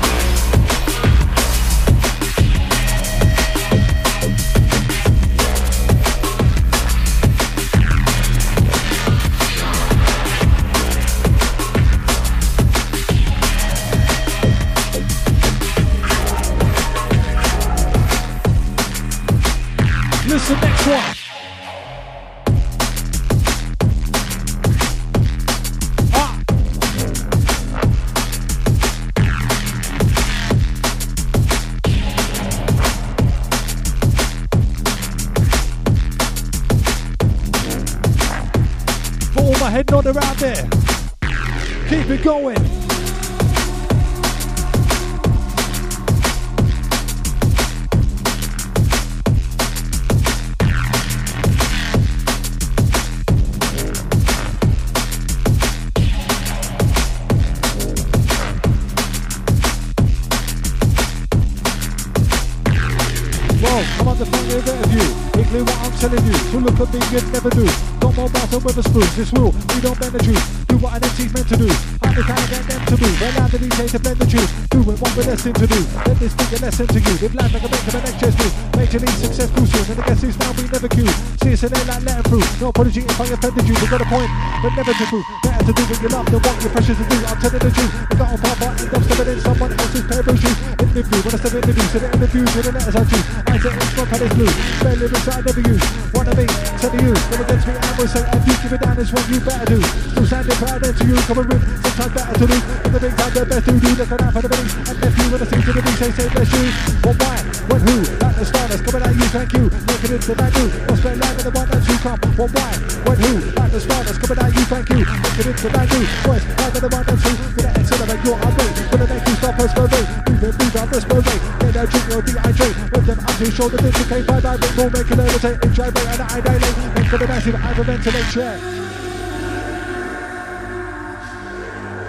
Lesson 76.79 77.03
to 77.03 77.09
you. 77.11 77.17
Live 77.19 77.35
life 77.35 77.53
like 77.53 77.63
a 77.63 77.69
make 77.69 77.87
of 77.87 77.95
an 77.95 78.03
next 78.07 78.35
do. 78.39 78.47
Major 78.79 78.99
league 78.99 79.19
success 79.19 79.49
soon. 79.51 79.83
And 79.89 79.97
the 79.99 80.03
guess 80.07 80.21
who's 80.23 80.37
now 80.39 80.51
we 80.55 80.63
never 80.71 80.87
queue. 80.87 81.11
See 81.43 81.53
us 81.53 81.63
in 81.63 81.69
there 81.75 81.85
like 81.91 82.03
letting 82.07 82.23
through. 82.31 82.45
No 82.59 82.67
apology 82.71 83.01
if 83.03 83.19
I 83.19 83.25
offended 83.35 83.67
you. 83.67 83.75
We 83.75 83.87
got 83.91 83.99
a 83.99 84.07
point, 84.07 84.31
but 84.63 84.71
never 84.79 84.93
to 84.95 85.05
prove. 85.11 85.25
Better 85.43 85.63
to 85.67 85.73
do 85.75 85.83
what 85.83 85.99
you 85.99 86.09
love 86.09 86.27
than 86.31 86.39
what 86.39 86.55
your 86.63 86.71
pressures 86.71 86.97
to 86.99 87.05
do. 87.09 87.17
I'm 87.27 87.37
telling 87.39 87.59
the 87.59 87.71
truth. 87.75 87.93
We 87.99 88.15
got 88.15 88.31
on 88.31 88.39
part, 88.39 88.57
but 88.59 88.71
end 88.79 88.95
up 88.95 89.01
stepping 89.03 89.27
in 89.27 89.39
someone 89.43 89.71
else's 89.75 90.03
pair 90.07 90.23
of 90.23 90.37
shoes. 90.39 90.59
Interview, 90.79 91.19
when 91.19 91.33
I 91.35 91.39
step 91.39 91.53
in 91.59 91.63
the 91.67 91.73
view, 91.75 91.87
so 91.89 91.97
the 91.99 92.07
interviews 92.15 92.49
with 92.55 92.63
the 92.63 92.71
letters 92.71 92.95
I 92.95 93.03
choose. 93.11 93.27
I 93.43 93.55
say 93.59 93.71
it's 93.75 93.93
my 93.99 94.03
palace 94.07 94.33
blue. 94.39 94.51
Spell 94.79 94.95
lyrics 94.95 95.25
that 95.27 95.35
I 95.35 95.41
never 95.43 95.63
use. 95.67 95.85
One 96.15 96.27
of 96.31 96.35
me, 96.39 96.45
said 96.79 96.91
to 96.95 96.99
you. 97.03 97.11
When 97.11 97.39
against 97.43 97.65
me, 97.67 97.73
I 97.75 97.89
will 97.99 98.07
say, 98.07 98.23
if 98.23 98.43
you 98.47 98.55
give 98.63 98.73
it 98.73 98.79
down, 98.79 98.95
it's 98.95 99.11
what 99.11 99.25
you 99.27 99.39
better 99.43 99.67
do. 99.67 99.79
Still 99.83 100.25
standing 100.31 100.57
proud 100.63 100.79
and 100.79 100.95
to 100.95 101.03
you, 101.03 101.17
coming 101.27 101.47
with 101.51 101.61
sometimes 101.83 102.13
better 102.15 102.35
to 102.39 102.45
do. 102.47 102.57
But 102.87 102.91
the 102.95 102.99
big 103.03 103.13
time, 103.19 103.31
the 103.35 103.43
best 103.43 103.65
to 103.67 103.71
do. 103.75 103.89
Looking 103.99 104.21
out 104.23 104.31
for 104.31 104.41
the 104.41 104.49
belly. 104.49 104.98
And 105.29 105.37
you 105.37 105.45
I 105.45 105.61
see 105.61 105.61
to 105.61 105.73
the 105.77 105.81
beat, 105.85 106.09
say, 106.09 106.25
bless 106.33 106.49
you. 106.57 106.65
What, 107.05 107.13
why, 107.21 107.37
when, 107.69 107.81
who? 107.85 108.01
Like 108.17 108.33
the 108.33 108.45
stardust 108.49 108.81
coming 108.81 109.05
at 109.05 109.13
you, 109.13 109.29
thank 109.29 109.53
you. 109.53 109.69
Making 109.69 110.17
it 110.17 110.25
that 110.25 110.41
I 110.41 110.49
do. 110.49 110.65
What's 110.89 111.01
better 111.05 111.21
live 111.21 111.37
in 111.37 111.45
the 111.45 111.53
one 111.53 111.69
that 111.69 111.85
you 111.85 111.97
come. 112.01 112.17
What, 112.33 112.49
why, 112.49 112.73
when, 113.05 113.17
who? 113.21 113.33
Like 113.53 113.69
the 113.69 113.77
stardust 113.77 114.17
coming 114.25 114.41
at 114.41 114.49
you, 114.57 114.65
thank 114.65 114.89
you. 114.89 115.05
Making 115.05 115.53
it 115.53 115.57
that 115.61 115.77
I 115.77 115.85
do. 115.85 116.01
Boys, 116.25 116.41
live 116.49 116.73
in 116.73 116.81
the 116.81 116.89
one 116.89 117.05
that 117.05 117.19
you. 117.21 117.33
Gonna 117.45 117.77
accelerate 117.77 118.25
your 118.25 118.37
upgrade. 118.41 118.73
Gonna 118.89 119.05
make 119.05 119.21
you 119.29 119.35
stop 119.37 119.53
perspirate. 119.53 120.09
Move 120.33 120.49
it, 120.49 120.55
move 120.57 120.75
out, 120.81 120.89
respirate. 120.89 121.41
Get 121.61 121.77
a 121.77 121.83
drink 121.85 122.09
or 122.09 122.21
dehydrate. 122.25 122.77
With 122.89 123.05
them 123.05 123.19
up 123.21 123.29
to 123.29 123.43
your 123.45 123.53
shoulder, 123.53 123.77
duplicate 123.77 124.25
by 124.25 124.39
my 124.41 124.53
ring. 124.57 124.73
Will 124.81 124.89
make 124.89 125.13
it 125.13 125.13
levitate. 125.13 125.61
And 125.61 126.21
I 126.25 126.41
dilate. 126.41 126.77
Make 126.97 127.05
for 127.05 127.21
the 127.21 127.29
massive 127.29 127.53
hyperventilate 127.53 128.33
track. 128.33 128.57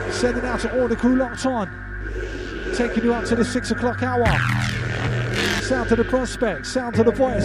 Sending 0.09 0.45
out 0.49 0.61
to 0.65 0.73
all 0.73 0.89
the 0.89 0.97
crew 0.97 1.21
locked 1.21 1.45
on. 1.45 1.90
Taking 2.81 3.05
you 3.05 3.13
up 3.13 3.27
to 3.27 3.37
the 3.37 3.45
six 3.45 3.71
o'clock 3.71 4.03
hour. 4.03 4.25
Sound 5.61 5.91
to 5.91 5.97
the 5.97 6.05
prospect, 6.05 6.65
sound 6.65 6.95
to 6.95 7.05
the 7.05 7.11
voice. 7.11 7.45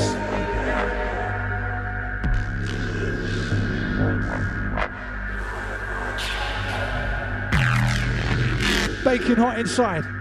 Baking 9.04 9.36
hot 9.36 9.60
inside. 9.60 10.15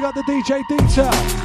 Big 0.00 0.06
up 0.06 0.14
the 0.14 0.22
DJ 0.22 0.66
Detail. 0.66 1.39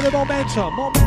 In 0.00 0.04
the 0.04 0.10
momentum, 0.12 0.74
momentum. 0.74 0.99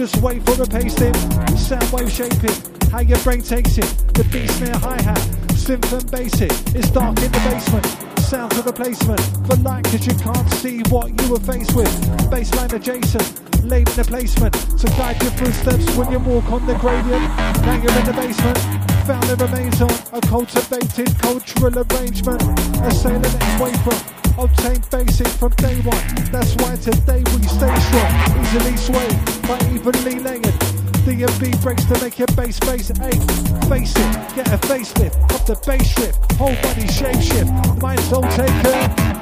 Just 0.00 0.22
wait 0.22 0.42
for 0.46 0.56
the 0.56 0.64
pasting. 0.64 1.12
Sound 1.58 1.84
wave 1.92 2.10
shaping, 2.10 2.56
how 2.90 3.00
your 3.00 3.18
brain 3.18 3.42
takes 3.42 3.76
it. 3.76 3.84
The 4.16 4.24
beat 4.32 4.48
snare 4.48 4.78
hi 4.78 4.96
hat, 5.02 5.20
synth 5.60 5.92
and 5.92 6.10
basic. 6.10 6.50
It's 6.74 6.88
dark 6.88 7.20
in 7.20 7.30
the 7.30 7.42
basement. 7.44 7.84
Sound 8.18 8.54
for 8.54 8.62
replacement 8.62 9.20
for 9.44 9.56
light, 9.56 9.84
cause 9.84 10.06
you 10.06 10.14
can't 10.14 10.48
see 10.54 10.80
what 10.88 11.12
you 11.20 11.28
were 11.28 11.44
faced 11.44 11.76
with. 11.76 11.92
Baseline 12.32 12.72
adjacent, 12.72 13.28
laid 13.62 13.90
in 13.90 13.96
the 13.96 14.04
placement 14.04 14.54
to 14.80 14.86
guide 14.96 15.20
your 15.20 15.32
footsteps 15.32 15.84
when 15.94 16.10
you 16.10 16.18
walk 16.20 16.50
on 16.50 16.64
the 16.64 16.76
gradient. 16.80 17.28
Now 17.68 17.76
you're 17.76 17.92
in 18.00 18.06
the 18.08 18.16
basement. 18.16 18.56
Found 19.04 19.24
the 19.28 19.36
remains 19.36 19.82
on 19.82 19.92
a 20.16 20.20
cultivated 20.22 21.12
cultural 21.20 21.76
arrangement. 21.76 22.40
A 22.88 22.90
sailor 22.90 23.18
that's 23.20 24.19
from 24.48 24.88
basic 24.90 25.26
from 25.26 25.50
day 25.52 25.76
one. 25.82 26.14
That's 26.32 26.54
why 26.56 26.76
today 26.76 27.22
we 27.34 27.42
stay 27.42 27.74
strong, 27.88 28.12
easily 28.40 28.76
swayed 28.76 29.18
by 29.46 29.58
evenly 29.70 30.18
layered. 30.18 30.58
DNB 31.04 31.62
breaks 31.62 31.84
to 31.84 32.00
make 32.00 32.18
your 32.18 32.28
base 32.28 32.58
face 32.60 32.90
ache. 32.90 33.30
Face 33.68 33.94
it, 33.94 34.34
get 34.34 34.48
a 34.48 34.58
facelift 34.66 35.18
of 35.34 35.44
the 35.46 35.60
bass 35.66 35.90
strip. 35.90 36.14
Whole 36.38 36.54
body 36.62 36.86
shape 36.86 37.20
shift, 37.20 37.82
mind 37.82 38.00
soul 38.00 38.22
taker. 38.22 39.19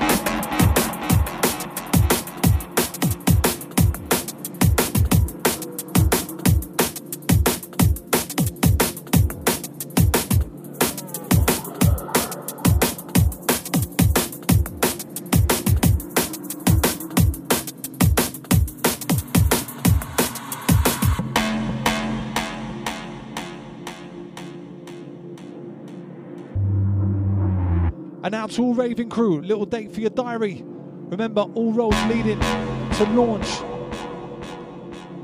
To 28.58 28.64
all 28.64 28.74
raving 28.74 29.08
crew, 29.08 29.40
little 29.40 29.64
date 29.64 29.94
for 29.94 30.00
your 30.00 30.10
diary. 30.10 30.64
Remember, 30.64 31.42
all 31.42 31.72
roads 31.72 31.96
leading 32.06 32.40
to 32.40 33.04
launch 33.14 33.46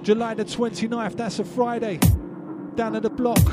July 0.05 0.35
the 0.35 0.44
29th. 0.44 1.16
That's 1.16 1.40
a 1.40 1.44
Friday. 1.44 1.98
Down 2.77 2.94
at 2.94 3.02
the 3.02 3.11
block. 3.11 3.44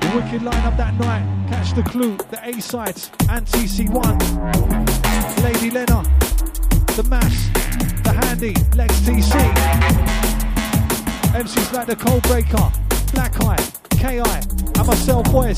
The 0.00 0.10
wicked 0.16 0.42
lineup 0.42 0.76
that 0.78 0.98
night. 0.98 1.46
Catch 1.48 1.74
the 1.74 1.84
clue, 1.84 2.16
the 2.30 2.40
A 2.42 2.60
sides, 2.60 3.12
and 3.30 3.46
TC1. 3.46 4.18
Lady 5.44 5.70
Lena, 5.70 6.02
the 6.96 7.04
Mass, 7.08 7.50
the 8.02 8.12
Handy, 8.12 8.54
Lex 8.74 8.92
TC. 9.02 9.38
MCs 11.34 11.72
like 11.72 11.86
the 11.86 11.94
Cold 11.94 12.22
Breaker, 12.24 12.72
Black 13.12 13.40
Eye, 13.44 13.83
KI, 14.04 14.20
and 14.20 14.86
myself, 14.86 15.26
Voice. 15.28 15.56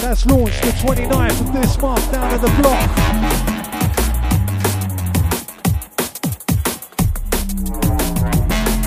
That's 0.00 0.24
launched 0.24 0.62
the 0.62 0.72
29th 0.80 1.38
of 1.38 1.52
this 1.52 1.78
month 1.82 2.10
down 2.10 2.32
at 2.32 2.40
the 2.40 2.48
block. 2.62 2.90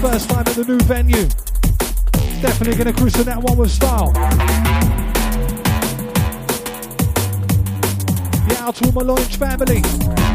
First 0.02 0.30
time 0.32 0.40
at 0.40 0.56
the 0.56 0.66
new 0.68 0.80
venue. 0.80 1.28
Definitely 2.42 2.76
gonna 2.76 2.92
cruise 2.92 3.16
in 3.20 3.26
that 3.26 3.44
one 3.44 3.56
with 3.56 3.70
style. 3.70 4.12
Yeah, 8.50 8.66
out 8.66 8.76
to 8.78 8.86
all 8.88 8.94
my 8.94 9.04
launch 9.04 9.36
family. 9.36 10.33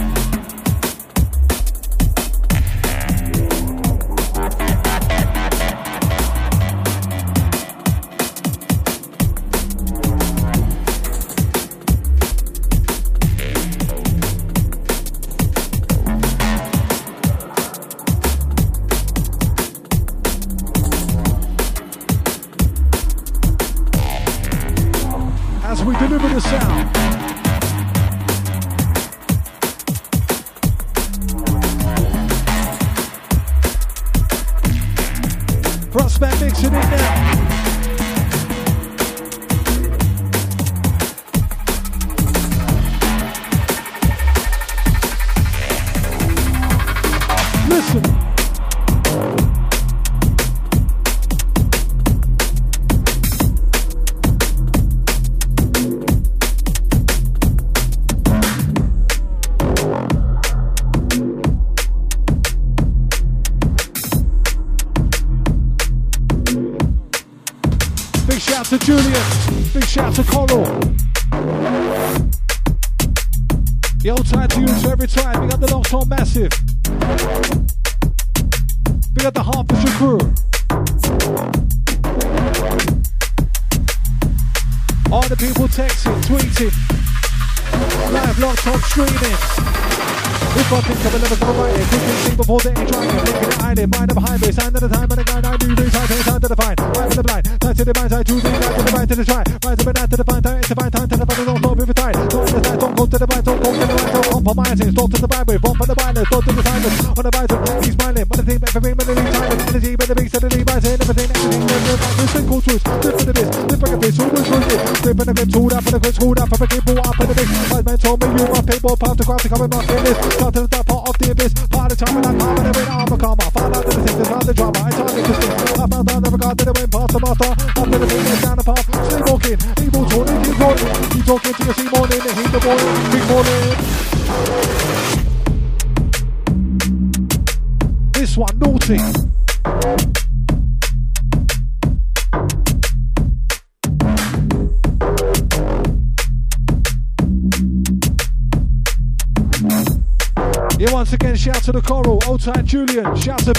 Julian, 152.68 153.16
shout 153.16 153.38
to 153.38 153.54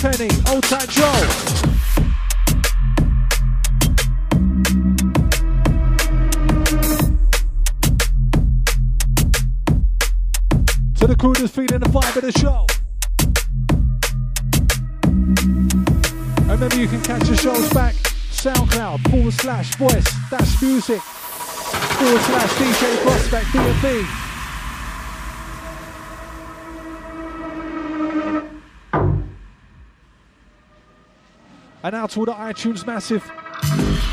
out 32.09 32.13
to 32.13 32.19
all 32.19 32.25
the 32.25 32.33
iTunes 32.33 32.85
massive. 32.87 33.29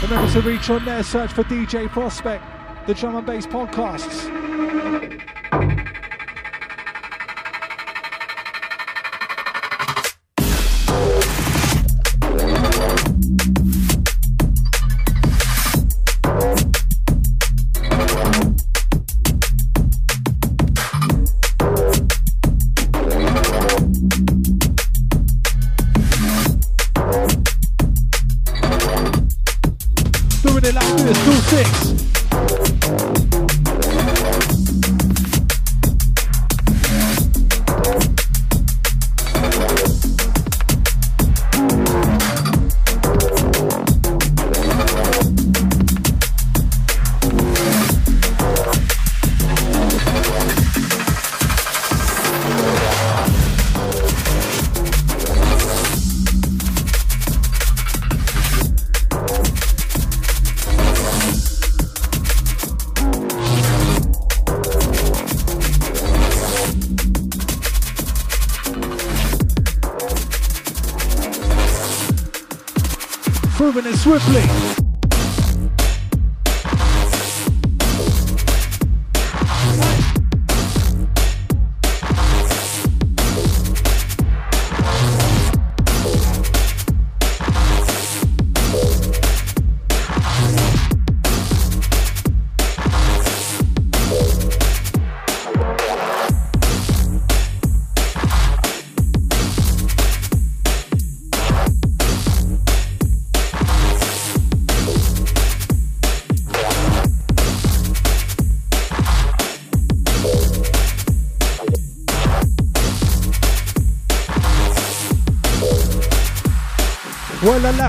Remember 0.03 0.31
to 0.33 0.41
reach 0.43 0.71
on 0.71 0.85
there, 0.85 1.03
search 1.03 1.33
for 1.33 1.45
DJ 1.45 1.89
Prospect, 1.89 2.43
the 2.87 2.95
drum 2.95 3.17
and 3.17 3.27
bass 3.27 3.47
podcasts. 3.47 4.36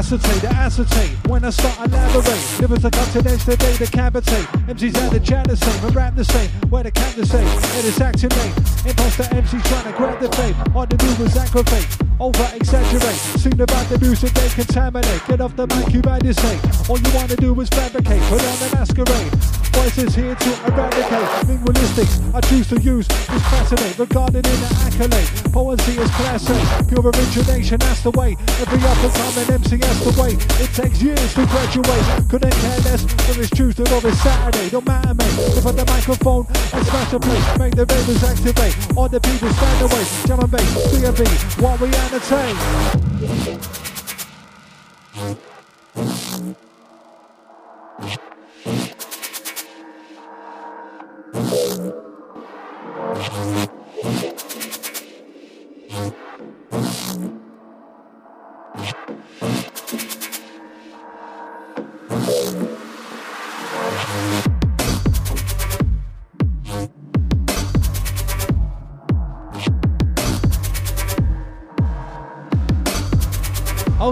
I 0.07 0.09
lacetate, 0.09 0.43
I 0.45 0.63
acetate 0.63 1.27
when 1.27 1.43
I 1.43 1.49
start 1.49 1.89
elaborate. 1.89 2.61
Livers 2.61 2.85
are 2.85 2.91
cut 2.91 3.11
to 3.11 3.21
next 3.23 3.45
the 3.45 3.57
day 3.57 3.73
to 3.75 3.85
cavitate. 3.85 4.45
MCs 4.67 4.95
and 4.95 5.11
the 5.11 5.19
chat 5.19 5.47
the 5.47 5.57
same, 5.57 5.85
and 5.85 5.95
rap 5.95 6.15
the 6.15 6.23
same. 6.23 6.49
Where 6.69 6.83
the 6.83 6.91
cat 6.91 7.13
the 7.15 7.25
same, 7.25 7.45
it 7.45 7.85
is 7.85 7.99
activate. 7.99 8.55
Imposter 8.87 9.27
MC 9.35 9.59
trying 9.67 9.91
to 9.91 9.97
grab 9.97 10.19
the 10.21 10.31
fame. 10.37 10.55
On 10.75 10.87
the 10.87 10.95
movers 11.03 11.35
aggravate, 11.35 11.97
over 12.21 12.49
exaggerate. 12.55 13.19
Sing 13.35 13.59
about 13.59 13.89
the 13.89 13.99
music 13.99 14.31
they 14.31 14.47
contaminate. 14.49 15.25
Get 15.27 15.41
off 15.41 15.55
the 15.57 15.67
mic, 15.67 15.93
you 15.93 16.01
bad 16.01 16.23
say. 16.23 16.59
All 16.87 16.97
you 16.97 17.11
wanna 17.13 17.35
do 17.35 17.59
is 17.59 17.67
fabricate, 17.67 18.21
put 18.31 18.41
on 18.41 18.59
the 18.59 18.69
masquerade. 18.75 19.56
Voices 19.77 20.15
here 20.15 20.33
to 20.33 20.49
eradicate 20.65 21.47
linguistics. 21.47 22.19
I 22.33 22.41
choose 22.41 22.67
to 22.69 22.81
use 22.81 23.05
is 23.05 23.43
fascinate, 23.53 23.99
regarded 23.99 24.47
in 24.47 24.59
the 24.59 24.69
accolade. 24.81 25.29
Poesy 25.53 26.01
is 26.01 26.09
classic, 26.17 26.57
pure 26.89 27.05
origination, 27.05 27.77
that's 27.77 28.01
the 28.01 28.09
way. 28.11 28.35
Every 28.57 28.81
up 28.81 28.97
and 29.05 29.13
coming 29.13 29.49
MC 29.53 29.77
has 29.85 30.01
to 30.01 30.11
wait. 30.19 30.41
It 30.57 30.73
takes 30.73 30.99
years 30.99 31.33
to 31.35 31.45
graduate. 31.45 32.05
Couldn't 32.27 32.57
care 32.57 32.79
less 32.89 33.05
whether 33.27 33.41
it's 33.41 33.51
Tuesday 33.51 33.85
or 33.93 34.01
it's 34.01 34.17
Saturday. 34.17 34.69
Don't 34.71 34.85
matter, 34.87 35.13
mate. 35.13 35.37
Lift 35.53 35.67
up 35.67 35.75
the 35.75 35.85
microphone 35.85 36.47
and 36.73 36.85
smash 36.87 37.11
the 37.11 37.19
place. 37.19 37.45
Make 37.59 37.75
the 37.75 37.85
ravens 37.85 38.23
activate. 38.23 38.97
All 38.97 39.07
the 39.07 39.21
people 39.21 39.49
stand 39.53 39.81
away. 39.85 40.03
Jam 40.25 40.39
and 40.39 40.51
bass, 40.51 40.73
B&B, 40.89 41.21
what 41.61 41.79
we 41.79 41.93
entertain. 41.93 43.76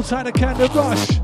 Outside 0.06 0.27
the 0.27 0.32
Candle 0.34 0.68
Rush. 0.68 1.15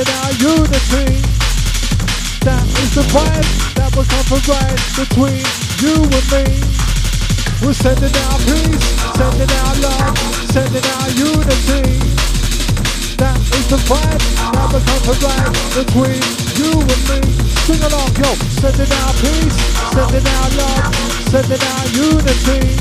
Sending 0.00 0.14
out 0.24 0.40
unity. 0.40 1.20
That 2.40 2.64
is 2.80 2.90
the 2.96 3.04
vibe 3.12 3.44
that 3.76 3.92
we 3.92 4.04
can 4.08 4.24
provide 4.24 4.80
between 4.96 5.44
you 5.76 5.92
and 6.00 6.26
me. 6.32 6.44
We're 7.60 7.76
sending 7.76 8.14
out 8.24 8.40
peace, 8.48 8.80
sending 9.12 9.52
out 9.60 9.76
love, 9.84 10.16
sending 10.48 10.86
out 10.96 11.10
unity. 11.20 12.00
That 13.20 13.36
is 13.52 13.66
the 13.68 13.76
vibe 13.84 14.24
that 14.56 14.68
we 14.72 14.80
can 14.80 15.00
provide 15.04 15.52
between 15.76 16.22
you 16.56 16.72
and 16.80 17.02
me. 17.04 17.20
Sing 17.68 17.82
along, 17.84 18.16
yo. 18.16 18.32
Sending 18.56 18.92
out 19.04 19.14
peace, 19.20 19.58
sending 19.92 20.24
out 20.24 20.50
love, 20.56 20.96
sending 21.28 21.60
out 21.60 21.86
unity. 21.92 22.72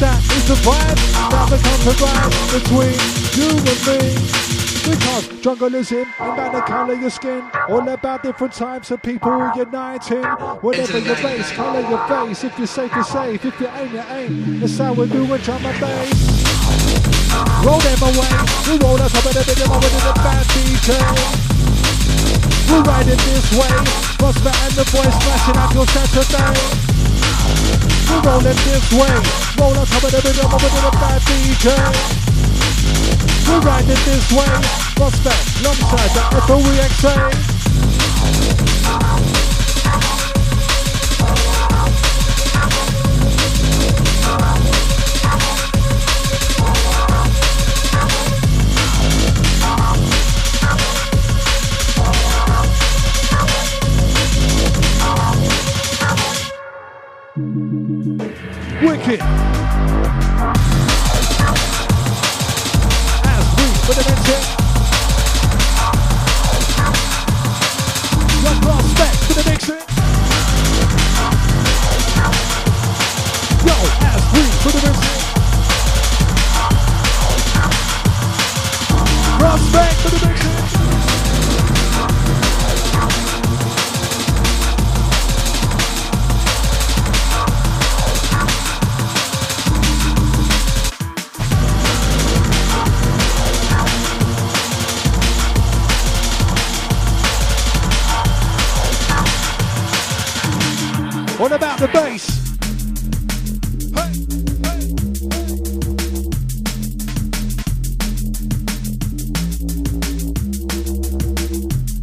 That 0.00 0.20
is 0.32 0.48
the 0.48 0.56
vibe 0.64 0.96
that 1.28 1.44
we 1.52 1.58
can 1.60 1.78
provide 1.84 2.32
between 2.56 2.96
you 3.36 3.52
and 3.52 3.80
me. 3.84 4.49
Because 4.90 5.28
jungleism 5.38 5.98
ain't 5.98 6.08
about 6.18 6.52
the 6.52 6.60
colour 6.62 6.94
of 6.94 7.00
your 7.00 7.10
skin. 7.10 7.44
All 7.68 7.88
about 7.88 8.24
different 8.24 8.52
types 8.52 8.90
of 8.90 9.00
people 9.00 9.52
uniting. 9.54 10.24
Whatever 10.66 10.98
your 10.98 11.14
base, 11.14 11.52
colour 11.52 11.80
your 11.88 12.02
face. 12.08 12.42
If 12.42 12.58
you're 12.58 12.66
safe, 12.66 12.92
you're 12.92 13.04
safe. 13.04 13.44
If 13.44 13.60
you 13.60 13.68
aim, 13.68 13.94
you 13.94 14.02
aim. 14.10 14.60
That's 14.60 14.76
how 14.78 14.92
we 14.92 15.06
do 15.06 15.22
it, 15.32 15.42
drum 15.42 15.64
and 15.64 15.78
bass. 15.78 16.50
Roll 17.62 17.78
them 17.78 18.02
away. 18.02 18.34
We 18.66 18.78
roll 18.82 18.98
us 18.98 19.14
up 19.14 19.30
in 19.30 19.38
a 19.38 19.44
bit 19.46 19.62
of 19.62 19.70
with 19.78 19.94
a 19.94 20.14
bad 20.26 20.46
DJ. 20.50 20.98
We're 22.66 22.82
riding 22.82 23.14
this 23.14 23.46
way. 23.54 23.70
Prosper 24.18 24.50
and 24.50 24.74
the 24.74 24.84
boys 24.90 25.14
smashing 25.22 25.54
out 25.54 25.70
your 25.70 25.86
Saturday. 25.86 26.58
We're 28.10 28.22
rolling 28.26 28.58
this 28.66 28.90
way. 28.90 29.14
Roll 29.54 29.78
us 29.78 29.92
up 29.94 30.02
in 30.02 30.18
a 30.18 30.22
bit 30.22 30.38
of 30.42 30.52
with 30.52 30.82
a 30.82 30.90
bad 30.98 31.22
DJ. 31.22 32.19
We're 33.50 33.58
riding 33.62 33.88
this 33.88 34.30
way. 34.30 34.46
Prosper 34.94 35.34
alongside 35.60 36.10
the 36.30 36.40
FOEXA. 36.46 37.49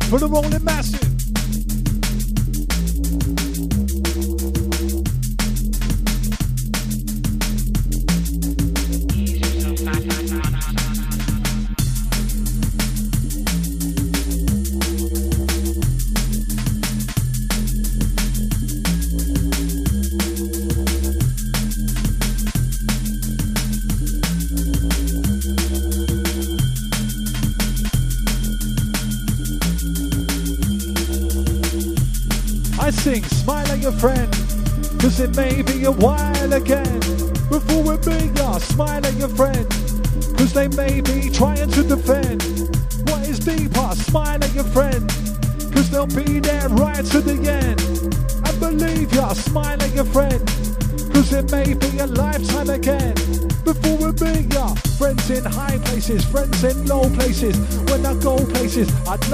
For 0.09 0.17
the 0.19 0.27
rolling 0.29 0.63
massive. 0.63 1.16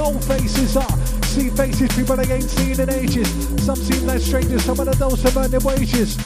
Know 0.04 0.20
faces 0.20 0.76
are. 0.76 0.98
See 1.34 1.50
faces, 1.50 1.90
people 1.96 2.20
I 2.20 2.24
ain't 2.24 2.50
seen 2.50 2.80
in 2.80 2.90
ages. 2.90 3.30
Some 3.64 3.76
seem 3.76 4.06
like 4.06 4.20
strangers, 4.20 4.64
some 4.66 4.80
of 4.80 5.00
those 5.00 5.22
have 5.24 5.38
earned 5.38 5.54
their 5.54 5.62
wages. 5.62 6.18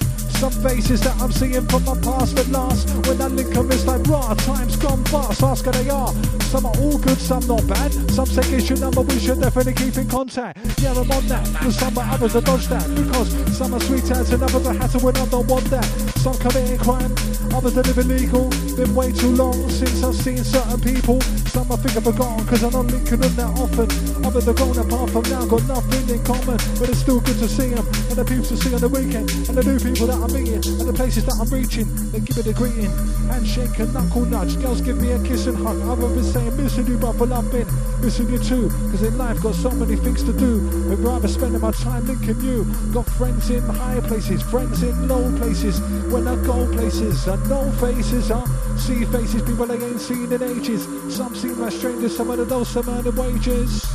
Some 0.41 0.51
faces 0.51 1.01
that 1.01 1.19
I'm 1.19 1.31
seeing 1.31 1.65
from 1.67 1.83
my 1.85 1.97
past 2.01 2.37
at 2.37 2.47
last. 2.49 2.89
When 3.07 3.21
I 3.21 3.27
link 3.27 3.55
'em, 3.55 3.71
it's 3.71 3.85
like 3.85 4.05
raw, 4.07 4.33
time's 4.35 4.75
gone 4.75 5.03
fast. 5.05 5.41
Ask 5.41 5.65
they 5.65 5.89
are. 5.89 6.13
Some 6.51 6.65
are 6.65 6.77
all 6.77 6.97
good, 6.97 7.17
some 7.17 7.45
not 7.47 7.65
bad. 7.67 7.91
Some 8.11 8.27
say 8.27 8.45
it's 8.55 8.69
your 8.69 8.79
number, 8.79 9.01
we 9.01 9.17
should 9.19 9.41
definitely 9.41 9.73
keep 9.73 9.97
in 9.97 10.07
contact. 10.07 10.57
Yeah, 10.79 10.91
I'm 10.91 11.09
on 11.11 11.27
that. 11.27 11.43
Cause 11.61 11.75
some 11.77 11.97
are 11.97 12.09
others 12.13 12.35
are 12.35 12.41
dodge 12.41 12.67
that. 12.67 12.87
Because 12.95 13.29
some 13.57 13.73
are 13.73 13.79
sweet 13.79 14.05
sweethearts 14.05 14.31
and 14.31 14.43
others 14.43 14.65
are 14.67 14.73
hatter 14.73 14.99
when 14.99 15.17
I 15.17 15.25
don't 15.25 15.47
want 15.47 15.65
that. 15.71 15.85
Some 16.23 16.37
committing 16.37 16.77
crime, 16.77 17.13
others 17.53 17.73
that 17.73 17.87
live 17.87 17.97
illegal. 17.97 18.49
Been 18.77 18.93
way 18.93 19.11
too 19.11 19.33
long 19.35 19.69
since 19.69 20.03
I've 20.03 20.15
seen 20.15 20.43
certain 20.43 20.79
people. 20.81 21.19
I 21.69 21.75
think 21.75 21.97
I've 21.97 22.03
forgotten 22.03 22.45
because 22.45 22.63
I'm 22.63 22.71
not 22.71 22.87
linking 22.87 23.19
them 23.19 23.35
that 23.35 23.51
often. 23.59 23.91
Others 24.23 24.47
are 24.47 24.53
gone 24.53 24.77
apart 24.79 25.09
from 25.11 25.23
now, 25.27 25.43
got 25.45 25.67
nothing 25.67 26.15
in 26.15 26.23
common. 26.23 26.55
But 26.79 26.87
it's 26.87 26.99
still 27.03 27.19
good 27.19 27.35
to 27.43 27.47
see 27.49 27.75
them. 27.75 27.85
And 28.07 28.15
the 28.15 28.23
people 28.23 28.45
to 28.47 28.55
see 28.55 28.73
on 28.73 28.79
the 28.79 28.87
weekend. 28.87 29.27
And 29.51 29.59
the 29.59 29.63
new 29.67 29.75
people 29.75 30.07
that 30.07 30.15
I'm 30.15 30.31
meeting. 30.31 30.63
And 30.63 30.87
the 30.87 30.95
places 30.95 31.27
that 31.27 31.35
I'm 31.35 31.51
reaching. 31.51 31.83
They 32.15 32.23
give 32.23 32.39
me 32.39 32.43
the 32.47 32.55
greeting. 32.55 32.87
Handshake 33.27 33.83
and 33.83 33.91
knuckle 33.91 34.23
nudge. 34.23 34.55
Girls 34.63 34.79
give 34.79 34.95
me 34.95 35.11
a 35.11 35.19
kiss 35.27 35.43
and 35.47 35.59
hug. 35.59 35.75
I've 35.83 35.99
been 35.99 36.23
saying, 36.23 36.55
missing 36.55 36.87
you, 36.87 36.95
brother, 36.95 37.27
I've 37.35 37.51
been 37.51 37.67
missing 37.99 38.31
you 38.31 38.39
too. 38.39 38.71
Because 38.87 39.03
in 39.03 39.17
life, 39.17 39.43
got 39.43 39.55
so 39.55 39.71
many 39.71 39.97
things 39.99 40.23
to 40.23 40.31
do. 40.31 40.63
I'd 40.87 41.03
rather 41.03 41.27
spending 41.27 41.59
my 41.59 41.75
time 41.75 42.07
linking 42.07 42.39
you. 42.47 42.63
Got 42.95 43.11
friends 43.19 43.51
in 43.51 43.59
high 43.59 43.99
places, 44.07 44.39
friends 44.41 44.83
in 44.83 44.95
low 45.11 45.27
places. 45.35 45.83
When 46.07 46.31
I 46.31 46.39
go 46.47 46.63
places, 46.71 47.27
I 47.27 47.35
know 47.51 47.67
faces. 47.83 48.31
I 48.31 48.46
see 48.79 49.05
faces, 49.05 49.41
people 49.41 49.71
I 49.71 49.75
ain't 49.75 49.99
seen 49.99 50.31
in 50.31 50.43
ages. 50.43 50.87
Some 51.15 51.35
seem 51.35 51.59
like 51.59 51.71
strangers, 51.71 52.15
some 52.15 52.29
of 52.29 52.49
those 52.49 52.67
some 52.67 52.89
earning 52.89 53.15
wages. 53.15 53.85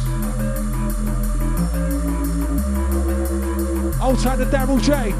Old 4.02 4.18
time 4.18 4.38
to 4.38 4.46
Daryl 4.46 4.80
J. 4.82 5.14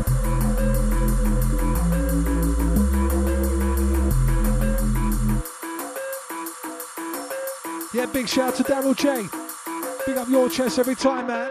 Yeah, 7.94 8.06
big 8.06 8.28
shout 8.28 8.48
out 8.48 8.54
to 8.56 8.64
Daryl 8.64 8.96
J. 8.96 9.28
Big 10.06 10.16
up 10.16 10.28
your 10.28 10.48
chest 10.48 10.78
every 10.78 10.94
time, 10.94 11.26
man. 11.26 11.50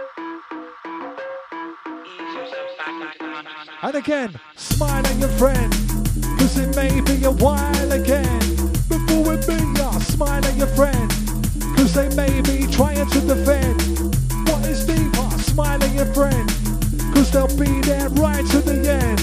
And 3.84 3.96
again, 3.96 4.40
smile 4.56 5.06
at 5.06 5.18
your 5.18 5.30
friend, 5.30 5.74
cause 6.42 6.58
it 6.58 6.76
may 6.76 7.00
be 7.02 7.24
a 7.24 7.32
while 7.32 7.92
again. 7.92 8.40
Before 8.90 9.22
we 9.30 9.36
meet 9.46 9.78
ya, 9.78 9.92
smile 10.00 10.44
at 10.44 10.58
your 10.58 10.74
friend, 10.80 11.08
cause 11.78 11.94
they 11.94 12.10
may 12.16 12.42
be 12.42 12.66
trying 12.66 13.08
to 13.12 13.20
defend. 13.22 13.78
What 14.50 14.66
is 14.66 14.86
deeper? 14.86 15.30
Smile 15.52 15.84
at 15.84 15.94
your 15.94 16.12
friend, 16.18 16.50
cause 17.14 17.30
they'll 17.30 17.58
be 17.66 17.82
there 17.82 18.10
right 18.26 18.46
to 18.54 18.60
the 18.60 18.78
end. 18.90 19.20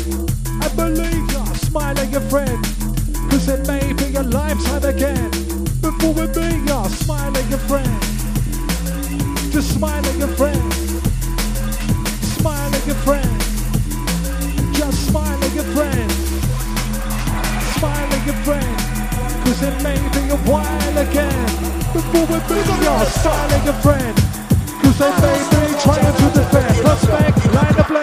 And 0.63 0.73
believe 0.77 1.33
ya, 1.33 1.45
smile 1.67 1.99
at 1.99 2.11
your 2.13 2.27
friend, 2.33 2.63
cause 3.31 3.49
it 3.49 3.67
may 3.67 3.93
be 3.95 4.15
a 4.15 4.23
lifetime 4.23 4.85
again. 4.85 5.31
Before 5.83 6.13
we 6.15 6.27
meet 6.39 6.69
ya, 6.69 6.85
smile 7.03 7.37
at 7.37 7.51
your 7.51 7.63
friend. 7.71 7.95
Just 9.51 9.75
smile 9.75 10.07
at 10.07 10.17
your 10.17 10.33
friend. 10.39 10.73
Smile 12.39 12.75
at 12.75 12.87
your 12.87 13.01
friend. 13.07 13.38
Your 18.29 18.37
friend. 18.45 18.77
Cause 19.45 19.63
it 19.63 19.83
may 19.83 19.97
be 20.13 20.29
a 20.29 20.37
while 20.45 20.99
again. 20.99 21.47
Before 21.95 22.27
we 22.29 22.39
ya, 22.85 23.05
smile 23.05 23.53
at 23.57 23.65
your 23.65 23.79
friend. 23.81 24.15
Cause 24.83 24.99
they 25.01 25.13
may 25.25 25.41
be 25.53 25.63
trying 25.81 26.15
to 26.21 26.27
defend. 26.37 26.77
Prospect, 26.85 27.55
line 27.55 27.75
the 27.75 27.98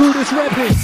crew 0.00 0.12
that's 0.14 0.30
repping. 0.30 0.76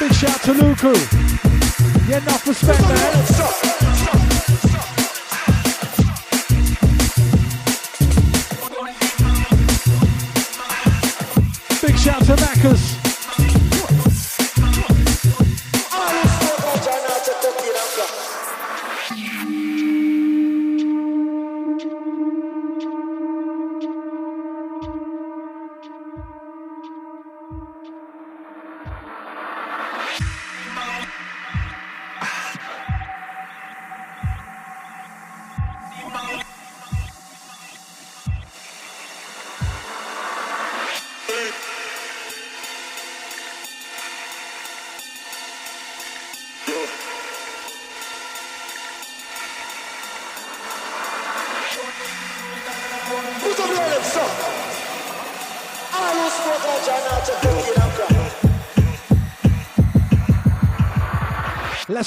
Big 0.00 0.12
shout 0.14 0.40
to 0.42 0.52
Luku. 0.52 2.08
Yeah, 2.08 2.18
enough 2.18 2.48
respect, 2.48 2.80
man. 2.80 3.29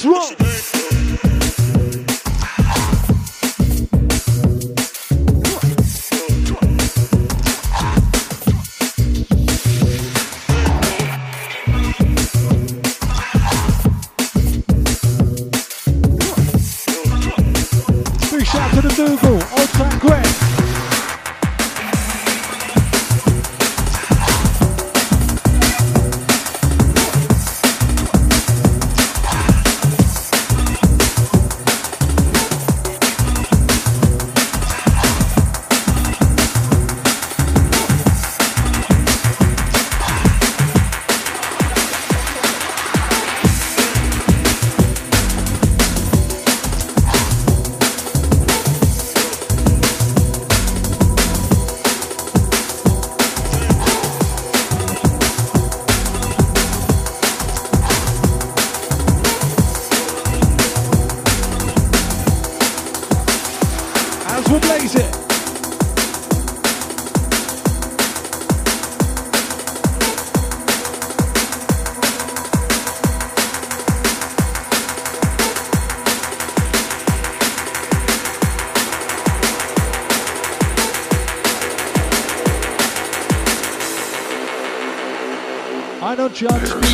Let's 0.05 0.42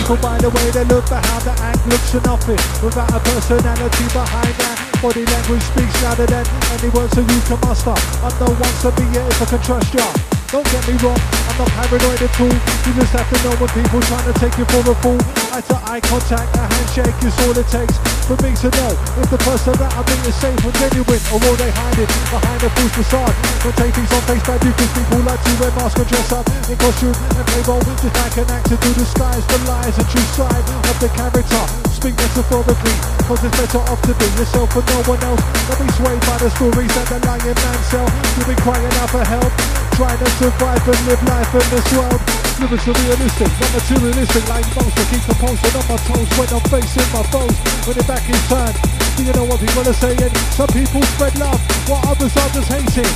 people 0.10 0.30
by 0.30 0.38
the 0.42 0.50
way 0.50 0.68
they 0.74 0.86
look, 0.90 1.06
but 1.06 1.22
how 1.22 1.38
the 1.46 1.54
act 1.62 1.86
looks 1.86 2.16
are 2.18 2.26
nothing. 2.26 2.58
Without 2.82 3.14
a 3.14 3.20
personality 3.22 4.06
behind 4.10 4.56
that, 4.58 4.78
body 5.02 5.22
language 5.22 5.62
speaks 5.62 5.94
louder 6.02 6.26
than 6.26 6.46
any 6.74 6.90
words 6.90 7.14
that 7.14 7.26
you 7.30 7.40
can 7.46 7.62
muster. 7.62 7.94
I'm 8.26 8.34
no 8.42 8.50
one 8.50 8.76
to 8.82 8.90
be 8.98 9.06
it 9.14 9.26
if 9.30 9.42
I 9.42 9.46
can 9.46 9.62
trust 9.62 9.94
ya. 9.94 10.06
Don't 10.50 10.66
get 10.74 10.82
me 10.90 10.98
wrong, 11.06 11.20
I'm 11.46 11.58
not 11.62 11.70
paranoid 11.78 12.22
at 12.26 12.42
all. 12.42 12.50
You 12.50 12.92
just 12.98 13.14
have 13.14 13.30
to 13.30 13.38
know 13.46 13.54
when 13.62 13.70
people 13.70 14.02
trying 14.10 14.26
to 14.26 14.36
take 14.42 14.58
you 14.58 14.66
for 14.74 14.82
a 14.82 14.96
fool. 14.98 15.20
Eye 15.54 15.62
to 15.70 15.78
eye 15.86 16.02
contact, 16.02 16.58
a 16.58 16.66
handshake 16.66 17.20
is 17.22 17.36
all 17.46 17.54
it 17.54 17.70
takes 17.70 18.19
for 18.30 18.38
me 18.46 18.54
to 18.54 18.70
know 18.78 18.94
if 19.18 19.28
the 19.34 19.42
person 19.42 19.74
that 19.82 19.90
I'm 19.98 20.06
meeting 20.06 20.30
is 20.30 20.38
safe 20.38 20.62
and 20.62 20.76
genuine, 20.78 21.24
or 21.34 21.42
will 21.42 21.58
they 21.58 21.74
hide 21.74 21.98
it 21.98 22.10
behind 22.30 22.62
a 22.62 22.70
false 22.78 22.94
facade? 22.94 23.34
Don't 23.66 23.74
take 23.74 23.94
things 23.98 24.12
on 24.14 24.22
face 24.30 24.46
value 24.46 24.70
because 24.70 24.92
people 24.94 25.22
like 25.26 25.42
to 25.42 25.54
wear 25.58 25.74
masks 25.74 25.98
and 25.98 26.10
dress 26.14 26.30
up 26.30 26.46
in 26.70 26.78
costume 26.78 27.18
and 27.18 27.46
play 27.50 27.64
role 27.66 27.82
just 27.82 28.14
like 28.22 28.38
an 28.38 28.48
actor 28.54 28.78
to 28.78 28.90
disguise 28.94 29.42
the 29.50 29.58
lies 29.66 29.98
and 29.98 30.08
true 30.14 30.30
side 30.38 30.62
of 30.62 30.96
the 31.02 31.10
character. 31.10 31.64
Speak 31.90 32.14
metaphorically, 32.22 32.96
cause 33.26 33.42
it's 33.42 33.56
better 33.58 33.82
off 33.90 34.02
to 34.06 34.14
be 34.14 34.28
yourself 34.38 34.78
and 34.78 34.86
no 34.94 35.00
one 35.10 35.22
else. 35.26 35.42
Don't 35.66 35.82
be 35.82 35.90
swayed 35.98 36.22
by 36.30 36.38
the 36.38 36.50
stories 36.54 36.94
that 36.94 37.10
the 37.10 37.18
lying 37.26 37.50
man 37.50 37.80
sell. 37.90 38.06
You've 38.38 38.62
crying 38.62 38.94
out 39.02 39.10
for 39.10 39.26
help, 39.26 39.50
trying 39.98 40.22
to 40.22 40.30
survive 40.38 40.86
and 40.86 41.02
live 41.10 41.24
life 41.26 41.50
in 41.58 41.66
this 41.74 41.88
world. 41.98 42.39
Realistic, 42.60 43.48
not 43.48 43.72
materialistic 43.72 44.44
like 44.50 44.68
most. 44.76 44.92
I 45.00 45.04
keep 45.08 45.24
the 45.24 45.36
posting 45.40 45.76
on 45.80 45.86
my 45.88 45.96
toes 46.04 46.28
when 46.36 46.50
I'm 46.52 46.64
facing 46.68 47.08
my 47.16 47.24
foes. 47.32 47.56
When 47.88 47.96
the 47.96 48.04
back 48.04 48.20
turned, 48.52 48.76
do 49.16 49.24
you 49.24 49.32
know 49.32 49.48
what 49.48 49.64
people 49.64 49.88
are 49.88 49.96
saying? 49.96 50.28
Some 50.60 50.68
people 50.76 51.02
spread 51.16 51.40
love, 51.40 51.56
while 51.88 52.04
others 52.04 52.36
are 52.36 52.52
just 52.52 52.68
hating. 52.68 53.08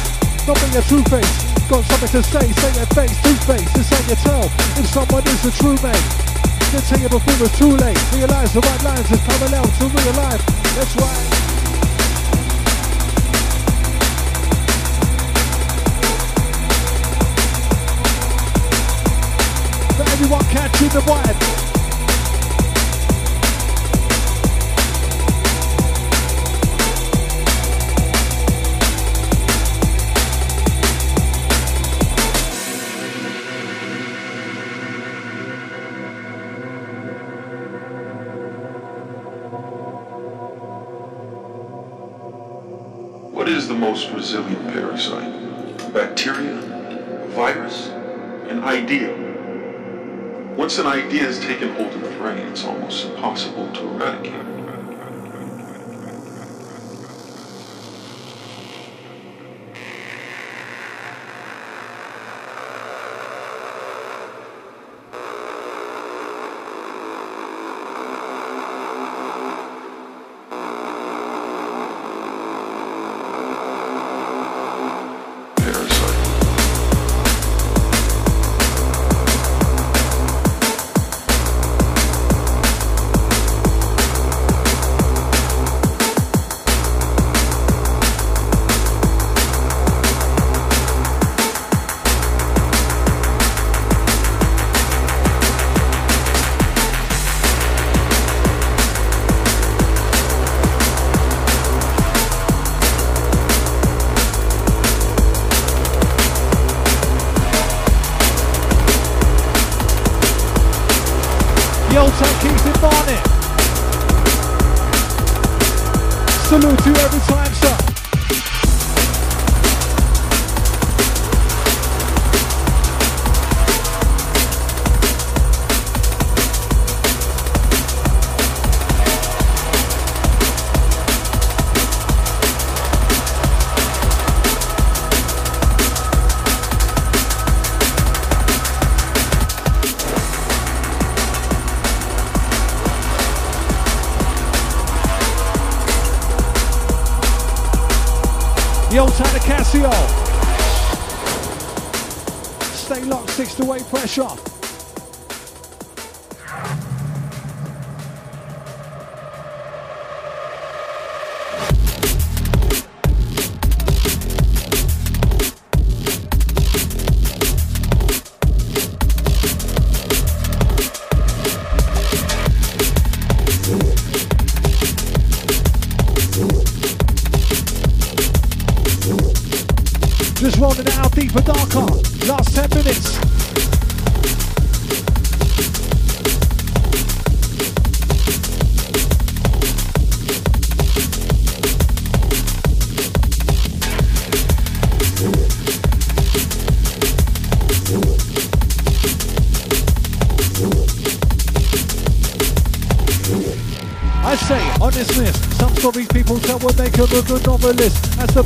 Don't 0.47 0.55
be 0.63 0.79
a 0.79 0.81
true 0.87 1.03
face, 1.11 1.35
got 1.67 1.83
something 1.83 2.11
to 2.15 2.23
say, 2.23 2.45
say 2.55 2.71
it 2.71 2.89
face 2.95 3.19
to 3.19 3.31
face. 3.43 3.67
This 3.75 3.91
how 3.91 4.01
you 4.07 4.15
tell 4.23 4.47
if 4.79 4.87
someone 4.87 5.27
is 5.27 5.43
a 5.43 5.51
true 5.59 5.75
mate. 5.83 6.07
They 6.71 6.79
tell 6.79 6.99
you 7.03 7.11
before 7.11 7.35
it's 7.43 7.59
too 7.59 7.75
late. 7.75 7.99
Realize 8.15 8.53
the 8.55 8.63
right 8.63 8.83
lines 8.83 9.11
is 9.11 9.19
parallel 9.27 9.67
to 9.67 9.85
real 9.91 10.13
life. 10.23 10.43
That's 10.79 10.95
right. 10.95 11.52
Everyone 20.13 20.43
catching 20.45 20.89
the 20.89 20.99
vibe. 20.99 21.33
What 43.31 43.49
is 43.49 43.67
the 43.67 43.73
most 43.73 44.11
resilient 44.11 44.67
parasite? 44.67 45.91
Bacteria, 45.91 46.53
virus, 47.29 47.87
an 48.47 48.63
idea. 48.63 49.22
Once 50.55 50.77
an 50.77 50.85
idea 50.85 51.23
has 51.23 51.39
taken 51.39 51.73
hold 51.73 51.91
of 51.93 52.01
the 52.01 52.09
brain, 52.17 52.37
it's 52.37 52.63
almost 52.63 53.05
impossible 53.05 53.67
to 53.73 53.81
eradicate. 53.89 54.52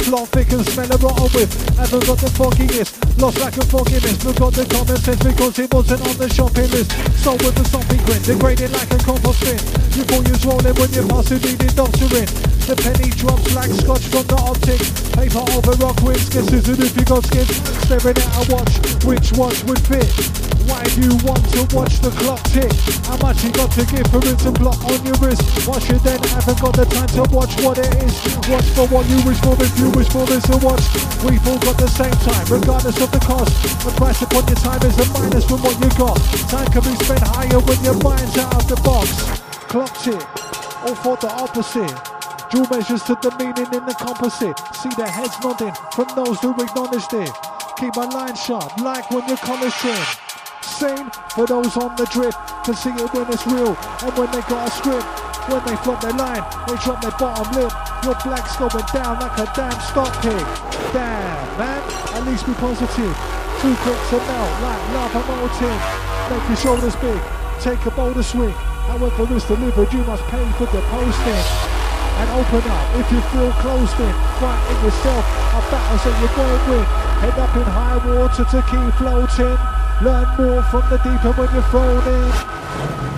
planter 0.07 0.36
as 0.87 0.99
the 0.99 1.07
rotten 1.07 1.27
with. 1.35 1.51
Haven't 1.75 2.05
got 2.07 2.17
the 2.17 2.29
fogginess, 2.31 2.95
lost 3.19 3.39
lack 3.39 3.57
of 3.57 3.67
forgiveness. 3.67 4.23
But 4.23 4.39
got 4.39 4.53
the 4.53 4.63
common 4.71 4.95
sense 4.95 5.19
because 5.19 5.59
it 5.59 5.73
wasn't 5.73 5.99
on 6.07 6.15
the 6.15 6.29
shopping 6.31 6.69
list. 6.71 6.91
So 7.19 7.33
with 7.43 7.59
a 7.59 7.65
stomping 7.67 7.99
grin, 8.07 8.21
degraded 8.23 8.71
like 8.71 8.91
a 8.95 8.99
compost 9.03 9.43
bin. 9.43 9.59
You 9.99 10.03
thought 10.07 10.23
you 10.23 10.31
was 10.31 10.45
rolling 10.47 10.75
when 10.79 10.91
you 10.95 11.03
pass 11.03 11.27
it, 11.31 11.43
needed 11.43 11.75
doctoring. 11.75 12.29
The 12.67 12.75
penny 12.79 13.11
drops 13.19 13.51
like 13.51 13.71
scotch 13.75 14.05
from 14.07 14.27
the 14.31 14.39
optic. 14.39 14.79
Paper 15.11 15.43
over 15.59 15.75
rock 15.83 15.99
wins, 16.03 16.29
guess 16.31 16.47
who's 16.47 16.67
if 16.71 16.95
you 16.95 17.03
got 17.03 17.23
skins? 17.27 17.51
Staring 17.83 18.15
at 18.15 18.31
a 18.39 18.43
watch, 18.47 18.73
which 19.03 19.35
watch 19.35 19.59
would 19.67 19.83
fit? 19.87 20.07
Why 20.67 20.83
do 20.95 20.99
you 21.07 21.15
want 21.23 21.43
to 21.55 21.63
watch 21.71 21.99
the 22.03 22.11
clock 22.19 22.43
tick? 22.51 22.67
How 23.07 23.15
much 23.23 23.39
you 23.43 23.51
got 23.55 23.71
to 23.71 23.83
give 23.87 24.07
for 24.11 24.19
it 24.19 24.37
to 24.43 24.51
block 24.51 24.83
on 24.83 24.99
your 25.07 25.15
wrist? 25.23 25.41
Watch 25.63 25.89
it 25.89 26.03
then, 26.03 26.19
haven't 26.35 26.59
got 26.59 26.75
the 26.75 26.83
time 26.91 27.07
to 27.15 27.23
watch 27.31 27.55
what 27.63 27.79
it 27.79 27.87
is. 28.03 28.13
Watch 28.51 28.67
for 28.75 28.85
what 28.91 29.07
you 29.07 29.23
wish 29.23 29.39
for 29.39 29.55
if 29.63 29.71
you 29.79 29.89
wish 29.95 30.11
for 30.11 30.27
this 30.27 30.43
to 30.51 30.57
watch. 30.59 30.76
We've 31.25 31.45
all 31.47 31.59
got 31.59 31.77
the 31.77 31.87
same 31.87 32.13
time, 32.23 32.45
regardless 32.47 33.01
of 33.01 33.11
the 33.11 33.19
cost. 33.19 33.51
The 33.83 33.91
price 33.97 34.21
upon 34.21 34.47
your 34.47 34.59
time 34.61 34.81
is 34.85 34.97
a 35.01 35.05
minus 35.13 35.45
from 35.45 35.61
what 35.61 35.75
you 35.81 35.89
got. 35.97 36.17
Time 36.47 36.69
can 36.71 36.83
be 36.85 36.93
spent 37.03 37.21
higher 37.25 37.59
when 37.59 37.79
your 37.83 37.97
mind's 38.03 38.37
out 38.37 38.55
of 38.55 38.67
the 38.67 38.79
box. 38.85 39.09
Clock 39.67 39.91
tick, 39.99 40.21
all 40.85 40.95
for 40.95 41.17
the 41.17 41.27
opposite. 41.27 41.91
Dual 42.49 42.67
measures 42.69 43.03
to 43.03 43.17
the 43.19 43.31
meaning 43.35 43.67
in 43.73 43.83
the 43.85 43.95
composite. 43.97 44.55
See 44.75 44.89
their 44.95 45.09
heads 45.09 45.35
nodding 45.43 45.73
from 45.91 46.07
those 46.15 46.39
who 46.39 46.53
acknowledged 46.61 47.13
it. 47.13 47.31
Keep 47.77 47.95
my 47.95 48.05
line 48.05 48.35
sharp, 48.35 48.77
like 48.79 49.09
when 49.11 49.27
you're 49.27 49.37
coloring. 49.37 49.73
Same 50.61 51.09
for 51.35 51.45
those 51.45 51.75
on 51.77 51.95
the 51.95 52.05
drip, 52.05 52.33
can 52.63 52.75
see 52.75 52.89
it 52.89 53.13
when 53.13 53.27
it's 53.33 53.45
real 53.47 53.75
and 53.75 54.17
when 54.17 54.31
they 54.31 54.41
got 54.47 54.67
a 54.67 54.71
script. 54.71 55.26
When 55.47 55.63
they 55.63 55.79
flop 55.79 56.01
their 56.01 56.11
line, 56.11 56.43
they 56.67 56.75
drop 56.83 56.99
their 56.99 57.15
bottom 57.15 57.47
lip. 57.55 57.71
Your 58.03 58.19
black's 58.19 58.59
going 58.59 58.83
down 58.91 59.15
like 59.23 59.37
a 59.39 59.47
damn 59.55 59.79
stock 59.79 60.11
pick. 60.19 60.43
Damn, 60.91 61.39
man, 61.55 61.79
at 62.15 62.27
least 62.27 62.45
be 62.45 62.53
positive. 62.59 63.15
Two 63.63 63.73
quick 63.79 64.01
to 64.11 64.17
melt 64.27 64.51
like 64.59 64.83
lava 64.91 65.23
molten. 65.23 65.77
Make 66.27 66.47
your 66.51 66.57
shoulders 66.59 66.95
big, 66.97 67.21
take 67.63 67.79
a 67.87 67.91
bolder 67.91 68.23
swing. 68.23 68.51
However 68.91 69.23
it's 69.35 69.47
delivered, 69.47 69.91
you 69.93 70.03
must 70.03 70.23
pay 70.27 70.43
for 70.59 70.67
the 70.67 70.81
posting 70.91 71.77
and 72.19 72.29
open 72.35 72.63
up 72.67 72.85
if 72.99 73.07
you 73.11 73.21
feel 73.31 73.51
closed 73.63 73.99
in. 74.03 74.13
Fight 74.43 74.61
in 74.67 74.77
yourself, 74.83 75.23
a 75.55 75.59
battles 75.71 76.03
that 76.03 76.15
you're 76.19 76.35
going 76.35 76.59
to 76.59 76.71
win. 76.71 76.85
Head 77.23 77.39
up 77.39 77.55
in 77.55 77.63
high 77.63 77.99
water 78.03 78.43
to 78.43 78.59
keep 78.67 78.91
floating. 78.99 79.57
Learn 80.03 80.27
more 80.35 80.61
from 80.69 80.83
the 80.89 80.97
deeper 80.97 81.31
when 81.39 81.47
you're 81.53 81.63
thrown 81.71 82.03
in. 82.03 83.16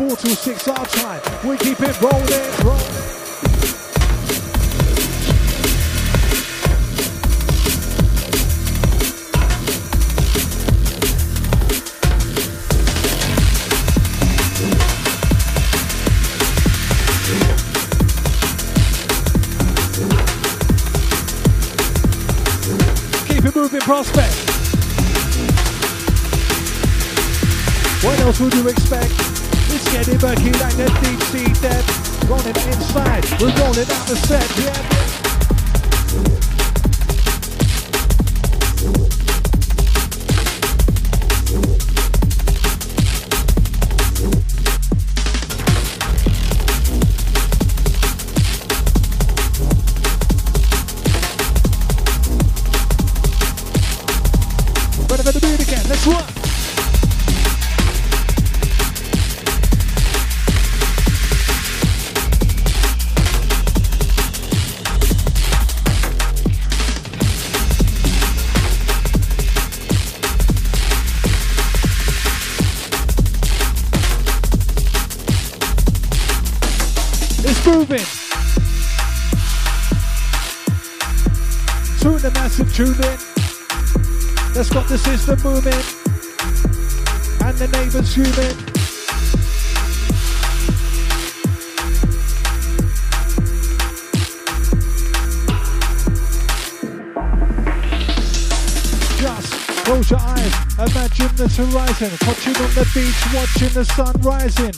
Four 0.00 0.16
to 0.16 0.28
six 0.30 0.66
our 0.66 0.86
time. 0.86 1.20
We 1.46 1.58
keep 1.58 1.78
it 1.78 2.00
rolling, 2.00 2.24
rolling. 2.64 2.80
Keep 23.26 23.44
it 23.44 23.54
moving, 23.54 23.80
prospect. 23.80 24.32
What 28.02 28.18
else 28.20 28.40
would 28.40 28.54
you 28.54 28.66
expect? 28.68 29.29
It's 29.92 30.06
getting 30.06 30.22
murky 30.22 30.52
like 30.60 30.76
the 30.76 30.86
deep 31.02 31.20
sea 31.22 31.52
depth. 31.60 32.30
Rolling 32.30 32.54
inside, 32.54 33.24
we're 33.40 33.52
rolling 33.58 33.90
out 33.90 34.06
the 34.06 34.14
set, 34.14 34.48
yeah. 34.62 35.09
Tune. 82.80 82.96
Let's 84.54 84.70
got 84.70 84.88
the 84.88 84.96
system 84.96 85.38
moving. 85.44 85.72
And 87.44 87.56
the 87.58 87.68
neighbors. 87.68 88.14
Just 99.18 99.52
close 99.84 100.10
your 100.10 100.20
eyes, 100.20 100.54
imagine 100.78 101.36
this 101.36 101.56
horizon. 101.56 102.10
Touching 102.18 102.56
on 102.56 102.70
the 102.74 102.90
beach, 102.94 103.20
watching 103.34 103.74
the 103.74 103.84
sun 103.84 104.14
rising. 104.22 104.72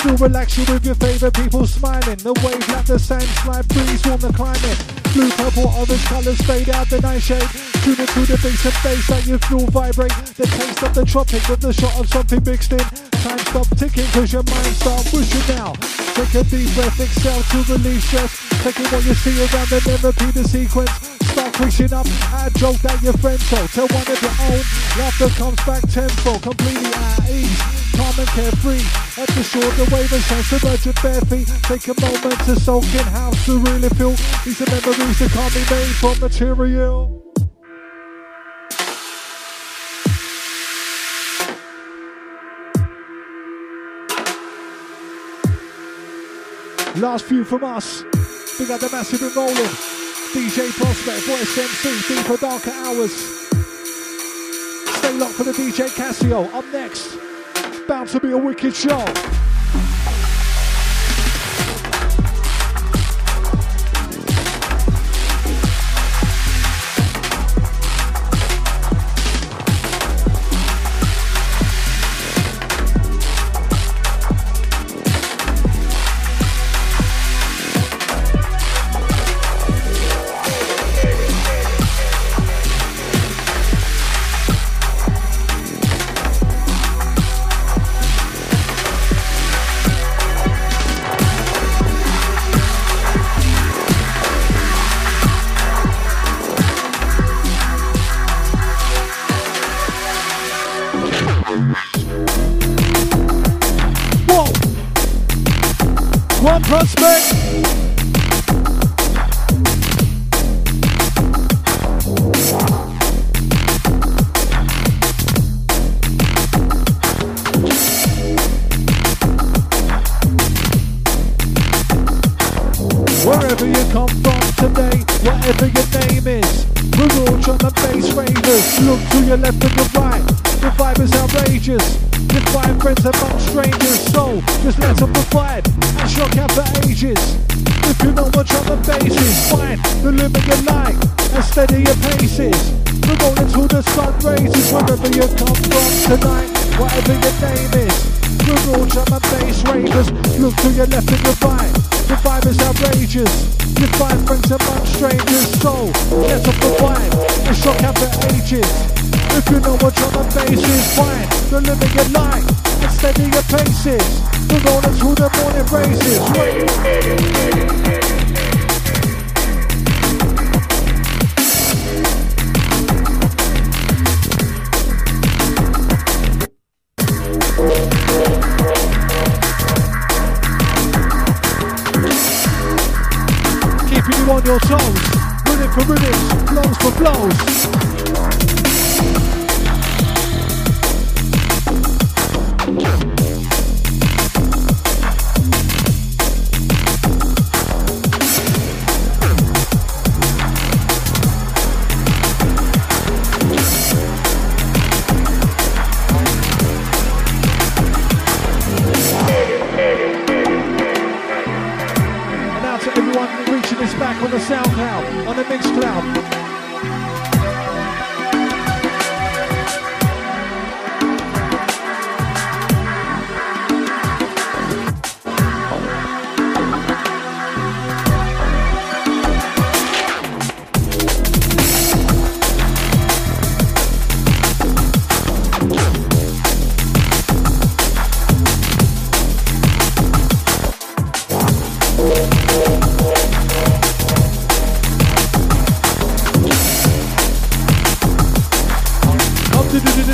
Feel 0.00 0.16
relaxing 0.16 0.66
with 0.72 0.84
your 0.84 0.94
favorite 0.96 1.34
people 1.34 1.66
smiling. 1.66 2.18
The 2.18 2.34
wave 2.44 2.68
like 2.68 2.84
the 2.84 2.98
sand 2.98 3.22
slide 3.22 3.66
breeze 3.68 4.04
warm 4.04 4.20
the 4.20 4.32
climate. 4.32 5.05
Blue, 5.16 5.30
purple, 5.30 5.72
orange 5.72 6.04
colors 6.04 6.36
fade 6.42 6.68
out 6.76 6.90
the 6.90 7.00
nightshade. 7.00 7.48
Tune 7.80 7.96
into 7.96 8.28
the 8.28 8.36
bass 8.36 8.68
and 8.68 8.76
bass 8.84 9.06
that 9.08 9.24
you 9.24 9.38
feel 9.48 9.64
vibrate. 9.72 10.12
The 10.36 10.44
taste 10.44 10.82
of 10.84 10.92
the 10.92 11.06
tropic 11.06 11.40
with 11.48 11.64
the 11.64 11.72
shot 11.72 11.96
of 11.96 12.06
something 12.06 12.44
mixed 12.44 12.72
in. 12.76 12.84
Time 13.24 13.40
stop 13.48 13.64
ticking 13.80 14.04
cause 14.12 14.30
your 14.30 14.44
mind 14.44 14.76
start 14.76 15.08
pushing 15.08 15.56
now. 15.56 15.72
Take 16.20 16.36
a 16.36 16.44
deep 16.44 16.68
breath, 16.76 17.00
exhale 17.00 17.40
to 17.48 17.58
relieve 17.72 18.04
stress. 18.04 18.28
Taking 18.60 18.92
what 18.92 19.08
you 19.08 19.14
see 19.16 19.40
around 19.40 19.72
and 19.72 19.84
then 19.88 20.00
repeat 20.04 20.34
the 20.36 20.44
sequence. 20.44 20.92
Start 21.32 21.52
pushing 21.54 21.92
up 21.96 22.04
at 22.36 22.52
a 22.52 22.58
joke 22.60 22.76
that 22.84 23.00
your 23.00 23.16
friend 23.16 23.40
told. 23.48 23.72
Tell 23.72 23.88
one 23.88 24.04
of 24.04 24.20
your 24.20 24.36
own. 24.52 24.60
Laughter 25.00 25.32
comes 25.32 25.60
back 25.64 25.80
tenfold, 25.88 26.42
completely 26.44 26.92
at 26.92 27.24
ease. 27.32 27.75
And 28.26 28.34
carefree. 28.34 29.22
At 29.22 29.28
the 29.28 29.42
shore, 29.42 29.62
the 29.62 29.84
wave 29.94 30.12
and 30.12 30.22
of 30.52 30.64
urgent 30.64 31.02
bare 31.02 31.20
feet. 31.22 31.48
Take 31.64 31.88
a 31.88 32.00
moment 32.00 32.38
to 32.46 32.58
soak 32.58 32.84
in 32.84 33.06
how 33.12 33.30
to 33.30 33.58
really 33.58 33.88
feel. 33.90 34.14
These 34.44 34.60
are 34.62 34.70
memories 34.70 35.18
that 35.18 35.30
can't 35.30 35.54
be 35.54 35.60
made 35.70 35.94
from 36.00 36.18
material. 36.20 37.22
Last 46.96 47.26
few 47.26 47.44
from 47.44 47.64
us. 47.64 48.02
We 48.58 48.66
got 48.66 48.80
the 48.80 48.88
massive 48.90 49.22
and 49.22 49.36
rolling. 49.36 49.54
DJ 50.32 50.70
Prospect, 50.72 51.26
Voice 51.26 51.58
MC, 51.58 52.14
Deeper 52.14 52.36
Darker 52.38 52.70
Hours. 52.70 53.12
Stay 54.98 55.12
locked 55.18 55.34
for 55.34 55.44
the 55.44 55.52
DJ 55.52 55.88
Casio. 55.88 56.52
Up 56.54 56.64
next, 56.72 57.18
bound 57.86 58.08
to 58.08 58.20
be 58.20 58.30
a 58.30 58.38
wicked 58.38 58.74
show. 58.74 59.45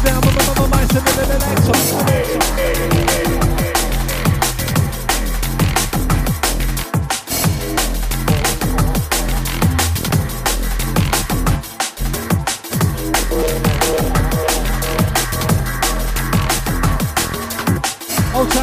Down, 0.04 0.20
mama 0.24 0.54
mama 0.56 0.66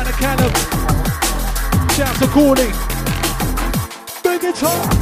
to 0.06 0.12
kind 0.12 0.42
of 0.42 0.52
shout 1.94 2.16
to 2.18 2.28
Corny. 2.28 2.72
Big 4.24 4.42
guitar. 4.42 4.99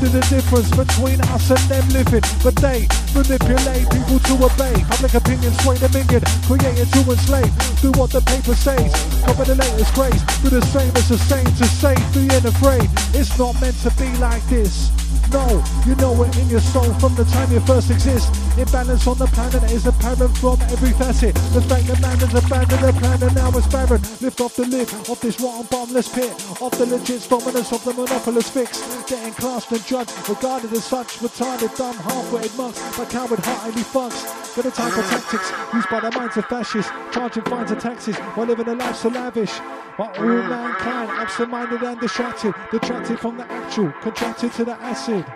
You 0.00 0.08
the 0.08 0.24
difference 0.32 0.70
between 0.72 1.20
us 1.20 1.50
and 1.52 1.60
them 1.68 1.86
living, 1.92 2.24
but 2.42 2.56
they 2.56 2.88
manipulate 3.12 3.84
people 3.92 4.16
to 4.16 4.34
obey. 4.48 4.72
Public 4.88 5.12
opinion 5.12 5.52
sway 5.60 5.76
the 5.76 5.92
million, 5.92 6.24
created 6.48 6.88
to 6.96 7.00
enslave. 7.04 7.52
Do 7.84 7.92
what 8.00 8.08
the 8.08 8.24
paper 8.24 8.56
says, 8.56 8.88
cover 9.28 9.44
the 9.44 9.60
latest 9.60 9.92
craze. 9.92 10.24
Do 10.40 10.48
the 10.48 10.64
same 10.72 10.88
as 10.96 11.08
the 11.12 11.18
same 11.18 11.44
to 11.44 11.66
say, 11.68 11.92
being 12.16 12.32
afraid. 12.32 12.88
It's 13.12 13.36
not 13.36 13.60
meant 13.60 13.76
to 13.84 13.92
be 14.00 14.08
like 14.16 14.40
this. 14.48 14.88
No, 15.36 15.62
you 15.84 15.94
know 15.96 16.16
it 16.24 16.36
in 16.38 16.48
your 16.48 16.64
soul 16.64 16.88
from 16.96 17.14
the 17.14 17.24
time 17.24 17.52
you 17.52 17.60
first 17.60 17.90
exist. 17.90 18.32
Imbalance 18.56 19.06
on 19.06 19.18
the 19.18 19.28
planet 19.28 19.62
is 19.70 19.86
apparent 19.86 20.36
from 20.38 20.56
every 20.72 20.96
facet. 20.96 21.34
The 21.52 21.60
fact 21.68 21.86
that 21.86 22.00
man 22.00 22.18
has 22.18 22.34
abandoned 22.34 22.82
the 22.82 22.92
plan 22.98 23.22
and 23.22 23.34
now 23.36 23.52
it's 23.52 23.68
barren. 23.68 24.00
Lift 24.24 24.40
off 24.40 24.56
the 24.56 24.64
lid 24.64 24.88
of 25.12 25.20
this 25.20 25.38
rotten 25.38 25.68
bottomless 25.70 26.08
pit. 26.08 26.32
Of 26.60 26.72
the 26.78 26.86
legit 26.86 27.28
dominance 27.28 27.70
of 27.70 27.84
the 27.84 27.92
monopolist 27.92 28.52
fix. 28.52 28.80
Getting 29.10 29.34
classed 29.34 29.72
and 29.72 29.84
judged, 29.84 30.28
regarded 30.28 30.72
as 30.72 30.84
such. 30.84 31.18
Retarded, 31.18 31.76
dumb, 31.76 31.96
half-witted 31.96 32.56
monks. 32.56 32.78
By 32.96 33.04
coward 33.06 33.40
heartedly 33.40 33.82
fucks. 33.82 34.22
For 34.54 34.62
the 34.62 34.70
type 34.70 34.96
of 34.96 35.04
tactics 35.04 35.52
used 35.74 35.90
by 35.90 35.98
the 35.98 36.16
minds 36.16 36.36
of 36.36 36.44
fascists. 36.44 36.92
Charging 37.12 37.42
fines 37.42 37.72
and 37.72 37.80
taxes 37.80 38.16
while 38.16 38.46
living 38.46 38.68
a 38.68 38.74
life 38.76 38.94
so 38.94 39.08
lavish. 39.08 39.50
But 39.98 40.16
all 40.16 40.24
mm. 40.24 40.48
mankind, 40.48 41.10
absent-minded 41.10 41.82
and 41.82 41.98
distracted. 41.98 42.54
Detracted 42.70 43.18
from 43.18 43.38
the 43.38 43.50
actual, 43.50 43.90
contracted 44.00 44.52
to 44.52 44.64
the 44.64 44.80
acid. 44.80 45.26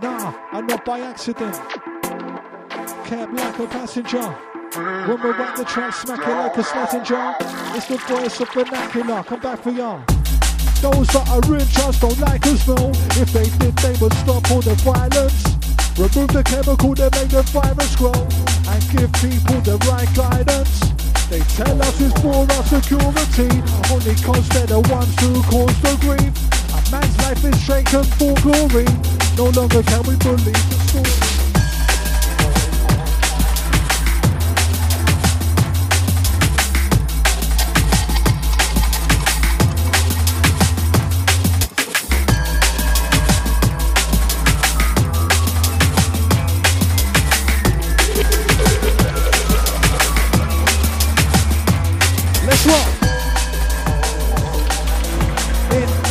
Nah, 0.00 0.32
I'm 0.52 0.68
not 0.68 0.84
by 0.84 1.00
accident. 1.00 1.56
Kept 3.06 3.32
like 3.32 3.58
a 3.58 3.66
passenger. 3.66 4.22
When 4.22 5.20
we 5.20 5.30
whack 5.30 5.56
the 5.56 5.64
track, 5.64 5.94
smack 5.94 6.20
it 6.20 6.30
like 6.30 6.56
a 6.56 6.62
slapping 6.62 7.02
jar. 7.02 7.36
It's 7.74 7.88
the 7.88 7.96
voice 7.96 8.40
of 8.40 8.52
vernacular. 8.52 9.24
Come 9.24 9.40
back 9.40 9.58
for 9.60 9.70
ya. 9.72 10.00
Those 10.84 11.08
that 11.16 11.24
are 11.32 11.56
in 11.56 11.66
charge 11.72 11.98
don't 11.98 12.20
like 12.20 12.44
us, 12.44 12.68
no. 12.68 12.76
If 13.16 13.32
they 13.32 13.48
did, 13.56 13.72
they 13.80 13.96
would 14.04 14.12
stop 14.20 14.44
all 14.52 14.60
the 14.60 14.76
violence. 14.84 15.40
Remove 15.96 16.28
the 16.28 16.44
chemical 16.44 16.92
that 17.00 17.08
made 17.16 17.32
the 17.32 17.40
virus 17.56 17.96
grow 17.96 18.12
and 18.12 18.82
give 18.92 19.08
people 19.16 19.64
the 19.64 19.80
right 19.88 20.04
guidance. 20.12 20.84
They 21.32 21.40
tell 21.56 21.80
us 21.80 21.96
it's 22.04 22.12
for 22.20 22.36
our 22.36 22.64
security, 22.68 23.48
only 23.88 24.12
cause 24.20 24.44
they're 24.52 24.68
the 24.68 24.84
ones 24.92 25.16
who 25.24 25.40
cause 25.48 25.72
the 25.80 25.96
grief. 26.04 26.36
A 26.76 26.80
man's 26.92 27.16
life 27.24 27.40
is 27.40 27.56
shaken 27.64 28.04
for 28.20 28.36
glory. 28.44 28.84
No 29.40 29.48
longer 29.56 29.80
can 29.88 30.04
we 30.04 30.20
believe 30.20 30.52
the 30.52 30.76
story. 30.84 31.33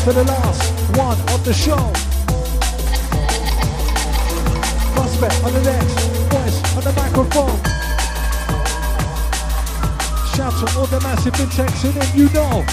for 0.03 0.11
the 0.11 0.23
last 0.25 0.73
one 0.97 1.17
of 1.33 1.45
the 1.45 1.53
show. 1.53 1.93
Prospect 4.95 5.43
on 5.45 5.53
the 5.53 5.61
next, 5.63 5.93
voice 6.27 6.61
on 6.75 6.83
the 6.83 6.91
microphone. 6.91 7.57
Shout 10.35 10.51
to 10.59 10.65
all 10.77 10.87
the 10.87 10.99
massive 11.03 11.39
intakes 11.39 11.85
in 11.85 11.95
it, 11.95 12.13
you 12.15 12.27
know. 12.33 12.65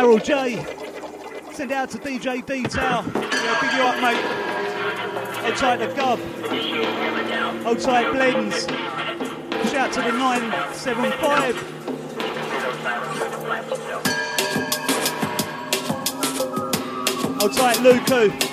Daryl 0.00 0.24
J. 0.24 0.64
Send 1.52 1.72
out 1.72 1.90
to 1.90 1.98
DJ 1.98 2.46
Detail. 2.46 3.04
Yeah, 3.04 3.76
you 3.76 3.82
up, 3.82 4.00
mate. 4.00 4.16
Hold 5.42 5.56
tight 5.56 5.76
the 5.76 5.88
Gov. 5.88 6.18
Hold 7.64 7.80
tight 7.80 8.10
Blends. 8.10 8.64
Shout 9.70 9.92
to 9.92 10.00
the 10.00 10.12
975. 10.12 11.56
Hold 17.38 17.52
tight 17.52 17.76
Luku. 17.76 18.49